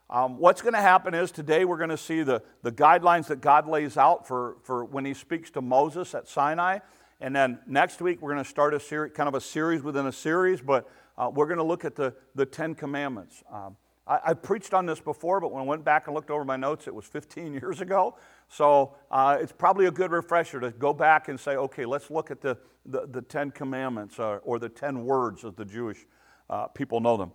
Um, 0.09 0.37
what's 0.37 0.61
going 0.61 0.73
to 0.73 0.81
happen 0.81 1.13
is 1.13 1.31
today 1.31 1.65
we're 1.65 1.77
going 1.77 1.89
to 1.89 1.97
see 1.97 2.23
the, 2.23 2.41
the 2.63 2.71
guidelines 2.71 3.27
that 3.27 3.41
God 3.41 3.67
lays 3.67 3.95
out 3.95 4.27
for, 4.27 4.57
for 4.63 4.85
when 4.85 5.05
He 5.05 5.13
speaks 5.13 5.51
to 5.51 5.61
Moses 5.61 6.15
at 6.15 6.27
Sinai. 6.27 6.79
And 7.21 7.35
then 7.35 7.59
next 7.67 8.01
week, 8.01 8.21
we're 8.21 8.31
going 8.33 8.43
to 8.43 8.49
start 8.49 8.73
a 8.73 8.79
series, 8.79 9.13
kind 9.13 9.27
of 9.27 9.35
a 9.35 9.41
series 9.41 9.83
within 9.83 10.07
a 10.07 10.11
series, 10.11 10.61
but 10.61 10.89
uh, 11.17 11.29
we're 11.33 11.47
going 11.47 11.57
to 11.57 11.63
look 11.63 11.85
at 11.85 11.95
the, 11.95 12.13
the 12.33 12.45
Ten 12.45 12.73
Commandments. 12.73 13.43
Um, 13.51 13.75
I, 14.09 14.19
I, 14.25 14.33
preached 14.33 14.73
on 14.73 14.87
this 14.87 14.99
before, 14.99 15.39
but 15.39 15.51
when 15.51 15.61
I 15.61 15.65
went 15.65 15.85
back 15.85 16.07
and 16.07 16.15
looked 16.15 16.31
over 16.31 16.43
my 16.43 16.57
notes, 16.57 16.87
it 16.87 16.95
was 16.95 17.05
15 17.05 17.53
years 17.61 17.79
ago. 17.79 18.17
So 18.49 18.95
uh, 19.11 19.37
it's 19.39 19.51
probably 19.51 19.85
a 19.85 19.91
good 19.91 20.11
refresher 20.11 20.59
to 20.59 20.71
go 20.71 20.93
back 20.93 21.27
and 21.27 21.39
say, 21.39 21.55
okay, 21.55 21.85
let's 21.85 22.09
look 22.09 22.31
at 22.31 22.41
the, 22.41 22.57
the, 22.85 23.05
the 23.05 23.21
Ten 23.21 23.51
Commandments 23.51 24.19
uh, 24.19 24.39
or 24.43 24.57
the 24.57 24.69
Ten 24.69 25.05
Words 25.05 25.45
as 25.45 25.53
the 25.53 25.65
Jewish 25.65 26.05
uh, 26.49 26.67
people 26.67 26.99
know 26.99 27.15
them. 27.15 27.31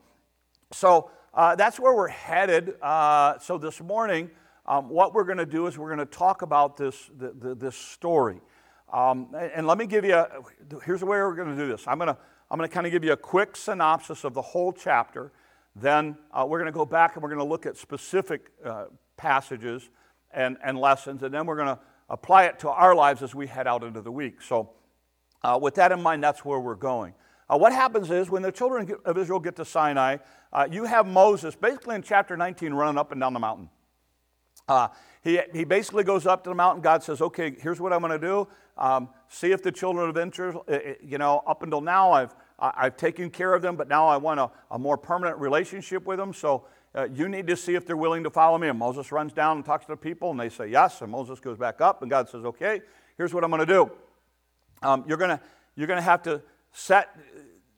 So 0.73 1.11
uh, 1.33 1.55
that's 1.55 1.79
where 1.79 1.95
we're 1.95 2.09
headed. 2.09 2.75
Uh, 2.83 3.39
so 3.39 3.57
this 3.57 3.81
morning, 3.81 4.31
um, 4.67 4.89
what 4.89 5.15
we're 5.15 5.25
going 5.25 5.39
to 5.39 5.47
do 5.47 5.69
is 5.69 5.79
we're 5.79 5.95
going 5.95 6.07
to 6.07 6.17
talk 6.17 6.43
about 6.43 6.77
this, 6.77 7.11
the, 7.17 7.33
the, 7.39 7.55
this 7.55 7.77
story. 7.77 8.41
Um, 8.93 9.29
and 9.35 9.67
let 9.67 9.79
me 9.79 9.87
give 9.87 10.05
you, 10.05 10.15
a, 10.15 10.29
here's 10.85 11.01
the 11.01 11.07
way 11.07 11.19
we're 11.19 11.35
going 11.35 11.55
to 11.55 11.57
do 11.57 11.69
this. 11.69 11.87
I'm 11.87 11.99
going 11.99 12.09
to, 12.09 12.19
I'm 12.51 12.59
going 12.59 12.69
to 12.69 12.75
kind 12.75 12.87
of 12.87 12.93
give 12.93 13.05
you 13.05 13.13
a 13.13 13.17
quick 13.17 13.57
synopsis 13.57 14.25
of 14.25 14.35
the 14.35 14.43
whole 14.43 14.73
chapter. 14.73 15.33
Then 15.77 16.17
uh, 16.33 16.47
we're 16.49 16.59
going 16.59 16.73
to 16.73 16.77
go 16.77 16.87
back 16.87 17.15
and 17.15 17.23
we're 17.23 17.29
going 17.29 17.41
to 17.41 17.45
look 17.45 17.67
at 17.67 17.77
specific 17.77 18.51
uh, 18.65 18.87
passages 19.17 19.91
and, 20.33 20.57
and 20.63 20.79
lessons. 20.79 21.23
And 21.23 21.35
then 21.35 21.47
we're 21.47 21.57
going 21.57 21.69
to 21.69 21.79
apply 22.09 22.45
it 22.45 22.59
to 22.61 22.71
our 22.71 22.95
lives 22.95 23.23
as 23.23 23.35
we 23.35 23.47
head 23.47 23.67
out 23.67 23.83
into 23.83 24.01
the 24.01 24.13
week. 24.13 24.43
So, 24.43 24.71
uh, 25.43 25.59
with 25.61 25.75
that 25.75 25.93
in 25.93 26.01
mind, 26.01 26.23
that's 26.23 26.45
where 26.45 26.59
we're 26.59 26.75
going. 26.75 27.15
Uh, 27.49 27.59
what 27.59 27.73
happens 27.73 28.11
is 28.11 28.31
when 28.31 28.43
the 28.43 28.53
children 28.53 28.91
of 29.05 29.19
Israel 29.19 29.41
get 29.41 29.57
to 29.57 29.65
Sinai, 29.65 30.17
uh, 30.53 30.67
you 30.71 30.85
have 30.85 31.07
Moses 31.07 31.55
basically 31.55 31.97
in 31.97 32.03
chapter 32.03 32.37
19 32.37 32.73
running 32.73 32.99
up 32.99 33.13
and 33.13 33.21
down 33.21 33.35
the 33.35 33.41
mountain. 33.41 33.69
Uh, 34.67 34.89
he, 35.23 35.41
he 35.53 35.65
basically 35.65 36.05
goes 36.05 36.27
up 36.27 36.45
to 36.45 36.51
the 36.51 36.55
mountain. 36.55 36.83
God 36.83 37.03
says, 37.03 37.21
Okay, 37.21 37.55
here's 37.61 37.81
what 37.81 37.93
I'm 37.93 38.01
going 38.01 38.19
to 38.19 38.27
do. 38.27 38.49
Um, 38.79 39.09
see 39.29 39.53
if 39.53 39.63
the 39.63 39.73
children 39.73 40.09
of 40.09 40.17
Israel, 40.17 40.65
uh, 40.69 40.73
uh, 40.73 40.79
you 41.03 41.19
know, 41.19 41.43
up 41.47 41.63
until 41.63 41.81
now 41.81 42.13
I've, 42.13 42.35
I've 42.59 42.97
taken 42.97 43.31
care 43.31 43.53
of 43.53 43.63
them, 43.63 43.77
but 43.77 43.89
now 43.89 44.07
I 44.07 44.17
want 44.17 44.41
a, 44.41 44.51
a 44.71 44.79
more 44.79 44.97
permanent 44.97 45.39
relationship 45.39 46.05
with 46.07 46.19
them. 46.19 46.33
So 46.33 46.67
uh, 46.95 47.09
you 47.13 47.29
need 47.29 47.47
to 47.49 47.57
see 47.57 47.75
if 47.75 47.85
they're 47.85 47.97
willing 47.97 48.23
to 48.25 48.31
follow 48.31 48.57
me. 48.59 48.69
And 48.69 48.79
Moses 48.79 49.11
runs 49.11 49.33
down 49.33 49.57
and 49.57 49.67
talks 49.67 49.87
to 49.87 49.93
the 49.93 49.97
people, 49.97 50.31
and 50.31 50.39
they 50.39 50.49
say 50.49 50.69
yes. 50.69 51.03
And 51.03 51.11
Moses 51.11 51.41
goes 51.41 51.59
back 51.59 51.81
up, 51.81 52.03
and 52.03 52.11
God 52.11 52.29
says, 52.29 52.45
Okay, 52.45 52.81
here's 53.17 53.35
what 53.35 53.43
I'm 53.43 53.51
going 53.51 53.67
to 53.67 53.67
do. 53.67 53.91
Um, 54.83 55.05
you're 55.09 55.19
going 55.19 55.39
you're 55.77 55.89
going 55.89 55.99
to 55.99 56.03
have 56.03 56.23
to 56.23 56.43
set, 56.73 57.09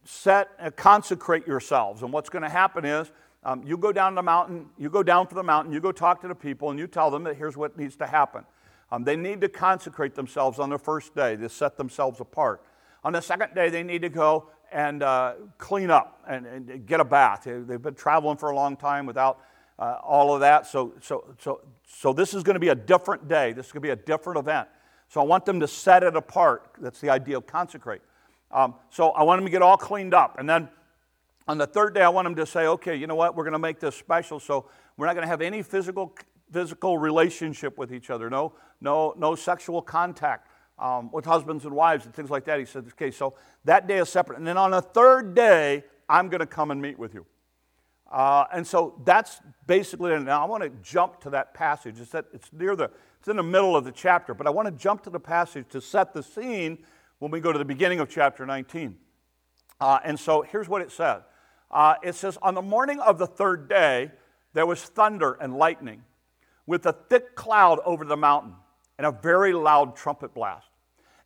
set, 0.04 0.50
uh, 0.60 0.70
consecrate 0.70 1.46
yourselves. 1.46 2.02
And 2.02 2.12
what's 2.12 2.28
going 2.28 2.42
to 2.42 2.48
happen 2.48 2.84
is, 2.84 3.10
um, 3.42 3.62
you 3.64 3.78
go 3.78 3.92
down 3.92 4.14
the 4.14 4.22
mountain, 4.22 4.66
you 4.76 4.90
go 4.90 5.02
down 5.02 5.26
for 5.26 5.34
the 5.34 5.42
mountain, 5.42 5.72
you 5.72 5.80
go 5.80 5.92
talk 5.92 6.20
to 6.22 6.28
the 6.28 6.34
people, 6.34 6.70
and 6.70 6.78
you 6.78 6.86
tell 6.86 7.10
them 7.10 7.24
that 7.24 7.36
here's 7.36 7.56
what 7.56 7.78
needs 7.78 7.96
to 7.96 8.06
happen. 8.06 8.44
Um, 8.90 9.04
they 9.04 9.16
need 9.16 9.40
to 9.40 9.48
consecrate 9.48 10.14
themselves 10.14 10.58
on 10.58 10.68
the 10.68 10.78
first 10.78 11.14
day, 11.14 11.36
to 11.36 11.48
set 11.48 11.76
themselves 11.76 12.20
apart. 12.20 12.62
On 13.04 13.12
the 13.12 13.22
second 13.22 13.54
day, 13.54 13.68
they 13.68 13.82
need 13.82 14.02
to 14.02 14.08
go 14.08 14.50
and 14.72 15.02
uh, 15.02 15.34
clean 15.58 15.90
up 15.90 16.22
and, 16.28 16.46
and, 16.46 16.86
get 16.86 17.00
a 17.00 17.04
bath. 17.04 17.44
They've 17.44 17.80
been 17.80 17.94
traveling 17.94 18.36
for 18.36 18.50
a 18.50 18.54
long 18.54 18.76
time 18.76 19.06
without 19.06 19.40
uh, 19.78 19.98
all 20.02 20.34
of 20.34 20.40
that. 20.40 20.66
So, 20.66 20.94
so, 21.00 21.34
so, 21.38 21.60
so 21.86 22.12
this 22.12 22.34
is 22.34 22.42
going 22.42 22.54
to 22.54 22.60
be 22.60 22.68
a 22.68 22.74
different 22.74 23.28
day. 23.28 23.52
This 23.52 23.66
is 23.66 23.72
going 23.72 23.82
to 23.82 23.86
be 23.86 23.90
a 23.90 23.96
different 23.96 24.38
event. 24.38 24.68
So 25.08 25.20
I 25.20 25.24
want 25.24 25.44
them 25.44 25.60
to 25.60 25.68
set 25.68 26.02
it 26.02 26.16
apart. 26.16 26.70
That's 26.80 27.00
the 27.00 27.10
idea 27.10 27.36
of 27.36 27.46
consecrate. 27.46 28.02
Um, 28.50 28.74
so 28.90 29.10
I 29.10 29.22
want 29.22 29.38
them 29.38 29.46
to 29.46 29.50
get 29.50 29.62
all 29.62 29.76
cleaned 29.76 30.14
up. 30.14 30.38
And 30.38 30.48
then 30.48 30.68
on 31.46 31.58
the 31.58 31.66
third 31.66 31.94
day, 31.94 32.02
I 32.02 32.08
want 32.08 32.26
them 32.26 32.34
to 32.36 32.46
say, 32.46 32.66
okay, 32.66 32.96
you 32.96 33.06
know 33.06 33.14
what? 33.14 33.36
We're 33.36 33.44
going 33.44 33.52
to 33.52 33.58
make 33.58 33.78
this 33.78 33.94
special. 33.94 34.40
So 34.40 34.68
we're 34.96 35.06
not 35.06 35.14
going 35.14 35.24
to 35.24 35.28
have 35.28 35.42
any 35.42 35.62
physical, 35.62 36.14
physical 36.52 36.98
relationship 36.98 37.78
with 37.78 37.92
each 37.92 38.10
other. 38.10 38.28
No, 38.28 38.54
no, 38.80 39.14
no 39.16 39.34
sexual 39.36 39.80
contact 39.80 40.48
um, 40.78 41.10
with 41.10 41.24
husbands 41.24 41.64
and 41.64 41.74
wives 41.74 42.04
and 42.04 42.14
things 42.14 42.30
like 42.30 42.44
that. 42.44 42.58
He 42.58 42.64
said, 42.64 42.86
okay, 42.88 43.10
so 43.10 43.34
that 43.64 43.86
day 43.86 43.98
is 43.98 44.08
separate. 44.08 44.38
And 44.38 44.46
then 44.46 44.58
on 44.58 44.70
the 44.70 44.82
third 44.82 45.34
day, 45.34 45.84
I'm 46.08 46.28
going 46.28 46.40
to 46.40 46.46
come 46.46 46.70
and 46.70 46.80
meet 46.80 46.98
with 46.98 47.14
you. 47.14 47.26
Uh, 48.10 48.44
and 48.52 48.66
so 48.66 49.00
that's 49.04 49.40
basically 49.66 50.12
it. 50.12 50.20
Now 50.20 50.42
I 50.42 50.46
want 50.46 50.62
to 50.62 50.70
jump 50.82 51.20
to 51.22 51.30
that 51.30 51.54
passage. 51.54 52.00
It's, 52.00 52.10
that, 52.10 52.26
it's 52.32 52.52
near 52.52 52.76
the, 52.76 52.90
it's 53.18 53.28
in 53.28 53.36
the 53.36 53.42
middle 53.42 53.74
of 53.74 53.84
the 53.84 53.92
chapter, 53.92 54.32
but 54.32 54.46
I 54.46 54.50
want 54.50 54.66
to 54.66 54.72
jump 54.72 55.02
to 55.04 55.10
the 55.10 55.18
passage 55.18 55.66
to 55.70 55.80
set 55.80 56.12
the 56.12 56.22
scene 56.22 56.78
when 57.18 57.30
we 57.30 57.40
go 57.40 57.52
to 57.52 57.58
the 57.58 57.64
beginning 57.64 57.98
of 57.98 58.08
chapter 58.08 58.46
19. 58.46 58.96
Uh, 59.80 59.98
and 60.04 60.18
so 60.18 60.42
here's 60.42 60.68
what 60.68 60.82
it 60.82 60.92
says 60.92 61.22
uh, 61.70 61.94
it 62.02 62.14
says, 62.14 62.38
On 62.42 62.54
the 62.54 62.62
morning 62.62 63.00
of 63.00 63.18
the 63.18 63.26
third 63.26 63.68
day, 63.68 64.12
there 64.52 64.66
was 64.66 64.82
thunder 64.82 65.32
and 65.40 65.56
lightning 65.56 66.02
with 66.66 66.86
a 66.86 66.92
thick 66.92 67.34
cloud 67.34 67.80
over 67.84 68.04
the 68.04 68.16
mountain 68.16 68.54
and 68.98 69.06
a 69.06 69.12
very 69.12 69.52
loud 69.52 69.96
trumpet 69.96 70.34
blast. 70.34 70.66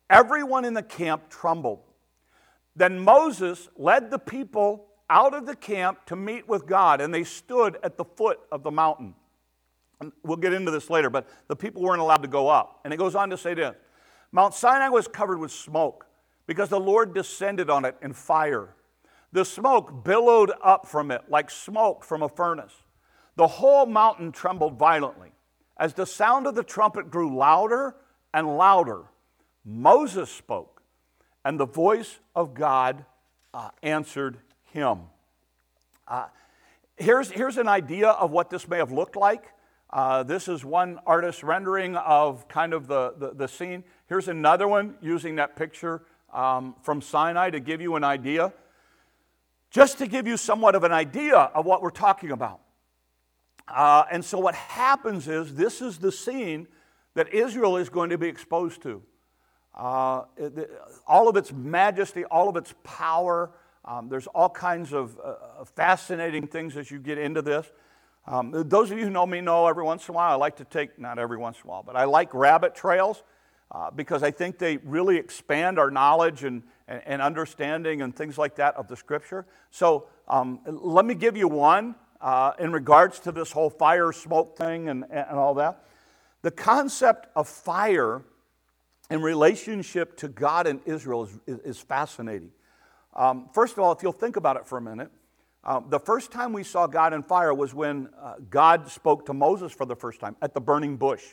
Everyone 0.09 0.65
in 0.65 0.73
the 0.73 0.83
camp 0.83 1.29
trembled. 1.29 1.79
Then 2.75 2.99
Moses 2.99 3.69
led 3.77 4.11
the 4.11 4.19
people 4.19 4.87
out 5.09 5.33
of 5.33 5.45
the 5.45 5.55
camp 5.55 6.05
to 6.05 6.15
meet 6.15 6.47
with 6.47 6.65
God, 6.65 7.01
and 7.01 7.13
they 7.13 7.23
stood 7.23 7.77
at 7.83 7.97
the 7.97 8.05
foot 8.05 8.39
of 8.51 8.63
the 8.63 8.71
mountain. 8.71 9.13
And 9.99 10.11
we'll 10.23 10.37
get 10.37 10.53
into 10.53 10.71
this 10.71 10.89
later, 10.89 11.09
but 11.09 11.27
the 11.47 11.55
people 11.55 11.81
weren't 11.81 12.01
allowed 12.01 12.23
to 12.23 12.27
go 12.27 12.47
up. 12.47 12.79
And 12.83 12.93
it 12.93 12.97
goes 12.97 13.13
on 13.13 13.29
to 13.29 13.37
say 13.37 13.53
this 13.53 13.75
Mount 14.31 14.53
Sinai 14.53 14.89
was 14.89 15.07
covered 15.07 15.37
with 15.37 15.51
smoke 15.51 16.07
because 16.47 16.69
the 16.69 16.79
Lord 16.79 17.13
descended 17.13 17.69
on 17.69 17.85
it 17.85 17.95
in 18.01 18.13
fire. 18.13 18.75
The 19.31 19.45
smoke 19.45 20.03
billowed 20.03 20.51
up 20.63 20.87
from 20.87 21.11
it 21.11 21.21
like 21.29 21.49
smoke 21.49 22.03
from 22.03 22.23
a 22.23 22.29
furnace. 22.29 22.73
The 23.35 23.47
whole 23.47 23.85
mountain 23.85 24.31
trembled 24.31 24.77
violently. 24.77 25.31
As 25.81 25.95
the 25.95 26.05
sound 26.05 26.45
of 26.45 26.53
the 26.53 26.61
trumpet 26.61 27.09
grew 27.09 27.35
louder 27.35 27.95
and 28.35 28.55
louder, 28.55 29.01
Moses 29.65 30.29
spoke, 30.29 30.83
and 31.43 31.59
the 31.59 31.65
voice 31.65 32.19
of 32.35 32.53
God 32.53 33.03
uh, 33.51 33.71
answered 33.81 34.37
him. 34.65 34.99
Uh, 36.07 36.27
here's, 36.97 37.31
here's 37.31 37.57
an 37.57 37.67
idea 37.67 38.09
of 38.09 38.29
what 38.29 38.51
this 38.51 38.67
may 38.67 38.77
have 38.77 38.91
looked 38.91 39.15
like. 39.15 39.43
Uh, 39.89 40.21
this 40.21 40.47
is 40.47 40.63
one 40.63 40.99
artist's 41.07 41.43
rendering 41.43 41.95
of 41.95 42.47
kind 42.47 42.75
of 42.75 42.85
the, 42.85 43.15
the, 43.17 43.31
the 43.31 43.47
scene. 43.47 43.83
Here's 44.07 44.27
another 44.27 44.67
one 44.67 44.93
using 45.01 45.37
that 45.37 45.55
picture 45.55 46.03
um, 46.31 46.75
from 46.83 47.01
Sinai 47.01 47.49
to 47.49 47.59
give 47.59 47.81
you 47.81 47.95
an 47.95 48.03
idea 48.03 48.53
just 49.71 49.97
to 49.97 50.05
give 50.05 50.27
you 50.27 50.37
somewhat 50.37 50.75
of 50.75 50.83
an 50.83 50.91
idea 50.91 51.37
of 51.37 51.65
what 51.65 51.81
we're 51.81 51.89
talking 51.89 52.29
about. 52.29 52.59
Uh, 53.73 54.05
and 54.11 54.23
so, 54.23 54.39
what 54.39 54.55
happens 54.55 55.27
is 55.27 55.55
this 55.55 55.81
is 55.81 55.97
the 55.97 56.11
scene 56.11 56.67
that 57.13 57.33
Israel 57.33 57.77
is 57.77 57.89
going 57.89 58.09
to 58.09 58.17
be 58.17 58.27
exposed 58.27 58.81
to. 58.83 59.01
Uh, 59.75 60.23
it, 60.37 60.69
all 61.07 61.27
of 61.27 61.35
its 61.37 61.51
majesty, 61.51 62.25
all 62.25 62.49
of 62.49 62.55
its 62.55 62.73
power. 62.83 63.51
Um, 63.85 64.09
there's 64.09 64.27
all 64.27 64.49
kinds 64.49 64.93
of 64.93 65.17
uh, 65.23 65.63
fascinating 65.75 66.47
things 66.47 66.77
as 66.77 66.91
you 66.91 66.99
get 66.99 67.17
into 67.17 67.41
this. 67.41 67.65
Um, 68.27 68.51
those 68.67 68.91
of 68.91 68.99
you 68.99 69.05
who 69.05 69.09
know 69.09 69.25
me 69.25 69.41
know 69.41 69.67
every 69.67 69.83
once 69.83 70.07
in 70.07 70.13
a 70.13 70.15
while 70.15 70.31
I 70.31 70.35
like 70.35 70.57
to 70.57 70.65
take, 70.65 70.99
not 70.99 71.17
every 71.17 71.37
once 71.37 71.57
in 71.57 71.67
a 71.67 71.71
while, 71.71 71.83
but 71.83 71.95
I 71.95 72.03
like 72.03 72.33
rabbit 72.33 72.75
trails 72.75 73.23
uh, 73.71 73.89
because 73.89 74.21
I 74.21 74.29
think 74.29 74.59
they 74.59 74.77
really 74.77 75.17
expand 75.17 75.79
our 75.79 75.89
knowledge 75.89 76.43
and, 76.43 76.61
and, 76.87 77.01
and, 77.05 77.21
understanding 77.21 78.01
and 78.01 78.15
things 78.15 78.37
like 78.37 78.55
that 78.57 78.75
of 78.75 78.87
the 78.87 78.95
scripture. 78.95 79.47
So 79.71 80.07
um, 80.27 80.59
let 80.65 81.05
me 81.05 81.15
give 81.15 81.35
you 81.35 81.47
one 81.47 81.95
uh, 82.21 82.53
in 82.59 82.71
regards 82.71 83.19
to 83.21 83.31
this 83.31 83.51
whole 83.51 83.69
fire 83.69 84.11
smoke 84.11 84.57
thing 84.57 84.89
and, 84.89 85.05
and 85.09 85.37
all 85.37 85.55
that. 85.55 85.83
The 86.43 86.51
concept 86.51 87.27
of 87.35 87.47
fire 87.47 88.21
in 89.09 89.21
relationship 89.21 90.17
to 90.17 90.27
God 90.27 90.67
and 90.67 90.79
Israel 90.85 91.23
is, 91.47 91.59
is, 91.59 91.79
fascinating. 91.79 92.51
Um, 93.13 93.49
first 93.53 93.73
of 93.73 93.79
all, 93.79 93.91
if 93.91 94.01
you'll 94.01 94.13
think 94.13 94.37
about 94.37 94.55
it 94.55 94.65
for 94.65 94.77
a 94.77 94.81
minute, 94.81 95.11
uh, 95.63 95.81
the 95.89 95.99
first 95.99 96.31
time 96.31 96.53
we 96.53 96.63
saw 96.63 96.87
God 96.87 97.13
in 97.13 97.21
fire 97.21 97.53
was 97.53 97.73
when 97.73 98.09
uh, 98.19 98.35
God 98.49 98.89
spoke 98.89 99.25
to 99.25 99.33
Moses 99.33 99.71
for 99.71 99.85
the 99.85 99.95
first 99.95 100.19
time 100.19 100.35
at 100.41 100.53
the 100.53 100.61
burning 100.61 100.97
bush. 100.97 101.23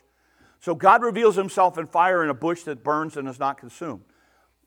So 0.60 0.74
God 0.74 1.02
reveals 1.02 1.36
himself 1.36 1.78
in 1.78 1.86
fire 1.86 2.24
in 2.24 2.30
a 2.30 2.34
bush 2.34 2.64
that 2.64 2.82
burns 2.82 3.16
and 3.16 3.28
is 3.28 3.38
not 3.38 3.58
consumed. 3.58 4.02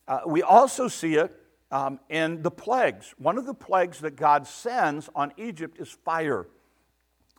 Uh, 0.07 0.21
we 0.25 0.41
also 0.41 0.87
see 0.87 1.15
it 1.15 1.35
um, 1.71 1.99
in 2.09 2.41
the 2.41 2.51
plagues. 2.51 3.13
One 3.17 3.37
of 3.37 3.45
the 3.45 3.53
plagues 3.53 3.99
that 3.99 4.15
God 4.15 4.45
sends 4.45 5.09
on 5.15 5.31
Egypt 5.37 5.79
is 5.79 5.89
fire. 5.89 6.47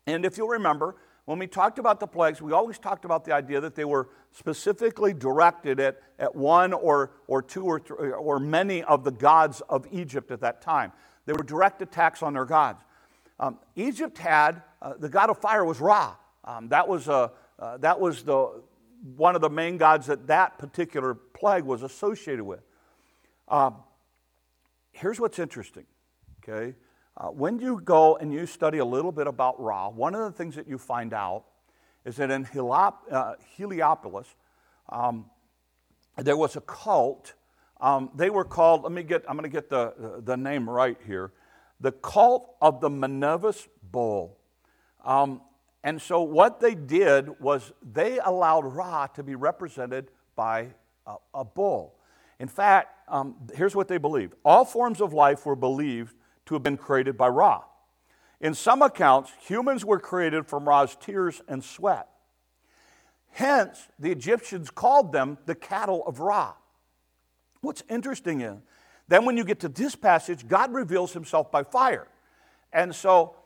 And 0.07 0.25
if 0.25 0.37
you'll 0.37 0.49
remember, 0.49 0.97
when 1.27 1.39
we 1.39 1.47
talked 1.47 1.79
about 1.79 2.01
the 2.01 2.07
plagues, 2.07 2.43
we 2.43 2.53
always 2.53 2.79
talked 2.79 3.05
about 3.05 3.25
the 3.25 3.33
idea 3.33 3.61
that 3.61 3.75
they 3.75 3.85
were 3.85 4.09
specifically 4.33 5.13
directed 5.13 5.79
at, 5.79 6.01
at 6.19 6.35
one 6.35 6.73
or, 6.73 7.13
or 7.29 7.43
two 7.43 7.65
or, 7.65 7.79
three, 7.79 8.11
or 8.11 8.41
many 8.41 8.83
of 8.83 9.05
the 9.05 9.13
gods 9.13 9.61
of 9.69 9.87
Egypt 9.93 10.31
at 10.31 10.41
that 10.41 10.63
time. 10.63 10.93
They 11.27 11.33
were 11.33 11.45
direct 11.45 11.81
attacks 11.83 12.23
on 12.23 12.33
their 12.33 12.45
gods. 12.45 12.83
Um, 13.39 13.59
Egypt 13.77 14.19
had, 14.19 14.63
uh, 14.81 14.95
the 14.99 15.09
god 15.09 15.31
of 15.31 15.39
fire 15.39 15.65
was 15.65 15.81
Ra. 15.81 16.17
Um, 16.45 16.69
that 16.69 16.89
was 16.89 17.07
a, 17.07 17.31
uh, 17.59 17.77
that 17.79 18.01
was 18.01 18.25
the, 18.25 18.63
one 19.17 19.37
of 19.37 19.41
the 19.41 19.51
main 19.51 19.77
gods 19.77 20.07
that 20.07 20.27
that 20.27 20.59
particular 20.59 21.15
plague 21.15 21.65
was 21.65 21.83
associated 21.83 22.45
with. 22.45 22.61
Um, 23.47 23.77
here's 24.93 25.19
what's 25.19 25.39
interesting, 25.39 25.85
okay? 26.43 26.75
Uh, 27.17 27.27
when 27.27 27.59
you 27.59 27.81
go 27.85 28.17
and 28.17 28.33
you 28.33 28.47
study 28.47 28.79
a 28.79 28.85
little 28.85 29.13
bit 29.13 29.27
about 29.27 29.61
Ra, 29.61 29.89
one 29.89 30.15
of 30.15 30.21
the 30.21 30.33
things 30.33 30.55
that 30.55 30.67
you 30.69 30.79
find 30.79 31.13
out 31.13 31.45
is 32.05 32.17
that 32.17 32.31
in 32.31 32.45
Heliop- 32.45 33.11
uh, 33.11 33.35
Heliopolis, 33.57 34.27
um, 34.89 35.27
there 36.17 36.37
was 36.37 36.57
a 36.57 36.61
cult. 36.63 37.35
Um, 37.81 38.11
they 38.15 38.31
were 38.31 38.45
called, 38.45 38.83
let 38.83 38.93
me 38.93 39.03
get, 39.03 39.25
I'm 39.29 39.37
going 39.37 39.51
to 39.51 39.55
get 39.55 39.69
the, 39.69 40.23
the 40.25 40.37
name 40.37 40.69
right 40.69 40.99
here 41.07 41.33
the 41.83 41.93
cult 41.93 42.55
of 42.63 42.81
the 42.81 42.89
Mnevis 42.89 43.67
bull. 43.91 44.39
Um, 45.05 45.43
and 45.83 46.01
so 46.01 46.23
what 46.23 46.61
they 46.61 46.77
did 46.77 47.41
was 47.41 47.73
they 47.83 48.21
allowed 48.21 48.65
Ra 48.65 49.09
to 49.09 49.25
be 49.25 49.35
represented 49.35 50.13
by 50.37 50.69
a, 51.07 51.17
a 51.35 51.45
bull. 51.45 51.97
In 52.39 52.47
fact, 52.47 53.02
um, 53.13 53.37
here's 53.55 53.77
what 53.77 53.87
they 53.87 53.99
believed 53.99 54.35
all 54.45 54.65
forms 54.65 55.01
of 55.01 55.13
life 55.13 55.47
were 55.47 55.55
believed 55.55 56.17
to 56.47 56.55
have 56.55 56.63
been 56.63 56.77
created 56.77 57.17
by 57.17 57.29
Ra. 57.29 57.63
In 58.41 58.55
some 58.55 58.83
accounts, 58.83 59.31
humans 59.47 59.85
were 59.85 60.01
created 60.01 60.47
from 60.47 60.69
Ra's 60.69 60.97
tears 60.99 61.41
and 61.47 61.63
sweat. 61.63 62.09
Hence, 63.31 63.89
the 63.99 64.11
Egyptians 64.11 64.71
called 64.71 65.13
them 65.13 65.39
the 65.47 65.55
cattle 65.55 66.05
of 66.07 66.19
Ra. 66.19 66.55
What's 67.61 67.85
interesting 67.89 68.41
is, 68.41 68.59
then 69.07 69.25
when 69.25 69.37
you 69.37 69.45
get 69.45 69.61
to 69.61 69.69
this 69.69 69.95
passage, 69.95 70.49
God 70.49 70.75
reveals 70.75 71.13
himself 71.13 71.53
by 71.53 71.63
fire. 71.63 72.09
And 72.73 72.95
so 72.95 73.37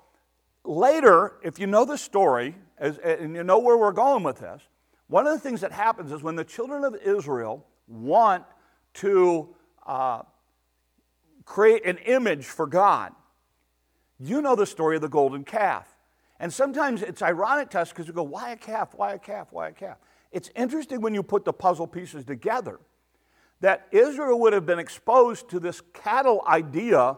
later, 0.64 1.34
if 1.42 1.58
you 1.58 1.66
know 1.66 1.84
the 1.84 1.98
story, 1.98 2.54
as, 2.78 2.98
and 2.98 3.34
you 3.34 3.44
know 3.44 3.58
where 3.58 3.76
we're 3.76 3.92
going 3.92 4.22
with 4.22 4.38
this, 4.38 4.62
one 5.08 5.26
of 5.26 5.34
the 5.34 5.40
things 5.40 5.60
that 5.60 5.72
happens 5.72 6.10
is 6.10 6.22
when 6.22 6.36
the 6.36 6.44
children 6.44 6.84
of 6.84 6.94
Israel 6.96 7.66
want 7.86 8.44
to 8.96 9.54
uh, 9.86 10.22
create 11.44 11.84
an 11.86 11.98
image 11.98 12.46
for 12.46 12.66
God, 12.66 13.12
you 14.18 14.42
know 14.42 14.56
the 14.56 14.66
story 14.66 14.96
of 14.96 15.02
the 15.02 15.08
golden 15.08 15.44
calf. 15.44 15.86
And 16.38 16.52
sometimes 16.52 17.02
it's 17.02 17.22
ironic 17.22 17.70
to 17.70 17.80
us 17.80 17.90
because 17.90 18.08
we 18.08 18.14
go, 18.14 18.22
why 18.22 18.50
a 18.50 18.56
calf? 18.56 18.94
Why 18.94 19.14
a 19.14 19.18
calf? 19.18 19.48
Why 19.50 19.68
a 19.68 19.72
calf? 19.72 19.98
It's 20.32 20.50
interesting 20.54 21.00
when 21.00 21.14
you 21.14 21.22
put 21.22 21.44
the 21.44 21.52
puzzle 21.52 21.86
pieces 21.86 22.24
together 22.24 22.78
that 23.60 23.86
Israel 23.90 24.38
would 24.40 24.52
have 24.52 24.66
been 24.66 24.78
exposed 24.78 25.48
to 25.50 25.58
this 25.58 25.80
cattle 25.94 26.42
idea 26.46 27.16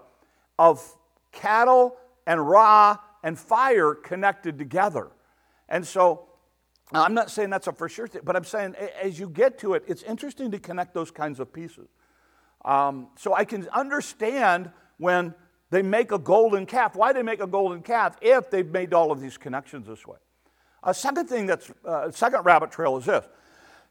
of 0.59 0.97
cattle 1.33 1.97
and 2.27 2.49
Ra 2.49 2.99
and 3.25 3.39
fire 3.39 3.95
connected 3.95 4.59
together. 4.59 5.09
And 5.69 5.85
so 5.87 6.28
I'm 6.93 7.15
not 7.15 7.31
saying 7.31 7.51
that's 7.51 7.67
a 7.67 7.73
for 7.73 7.89
sure 7.89 8.09
thing, 8.09 8.23
but 8.25 8.35
I'm 8.35 8.45
saying 8.45 8.75
as 9.03 9.19
you 9.19 9.29
get 9.29 9.59
to 9.59 9.75
it, 9.75 9.85
it's 9.87 10.03
interesting 10.03 10.51
to 10.53 10.59
connect 10.59 10.95
those 10.95 11.11
kinds 11.11 11.39
of 11.39 11.53
pieces. 11.53 11.89
Um, 12.65 13.09
so 13.17 13.35
I 13.35 13.45
can 13.45 13.69
understand 13.69 14.71
when 14.97 15.35
they 15.71 15.83
make 15.83 16.13
a 16.13 16.19
golden 16.19 16.67
calf. 16.67 16.97
Why 16.97 17.13
they 17.13 17.23
make 17.23 17.41
a 17.41 17.47
golden 17.47 17.83
calf 17.83 18.17
if 18.23 18.51
they've 18.51 18.67
made 18.67 18.95
all 18.95 19.13
of 19.13 19.21
these 19.21 19.37
connections 19.37 19.87
this 19.87 20.07
way? 20.07 20.17
A 20.83 20.95
second 20.95 21.29
thing 21.29 21.47
that's, 21.47 21.71
uh, 21.85 22.11
second 22.11 22.45
rabbit 22.45 22.71
trail 22.71 22.97
is 22.97 23.05
this. 23.05 23.25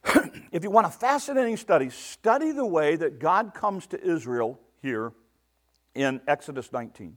if 0.51 0.63
you 0.63 0.71
want 0.71 0.87
a 0.87 0.91
fascinating 0.91 1.57
study, 1.57 1.89
study 1.89 2.51
the 2.51 2.65
way 2.65 2.95
that 2.95 3.19
God 3.19 3.53
comes 3.53 3.87
to 3.87 4.01
Israel 4.01 4.59
here 4.81 5.13
in 5.93 6.21
Exodus 6.27 6.71
19 6.71 7.15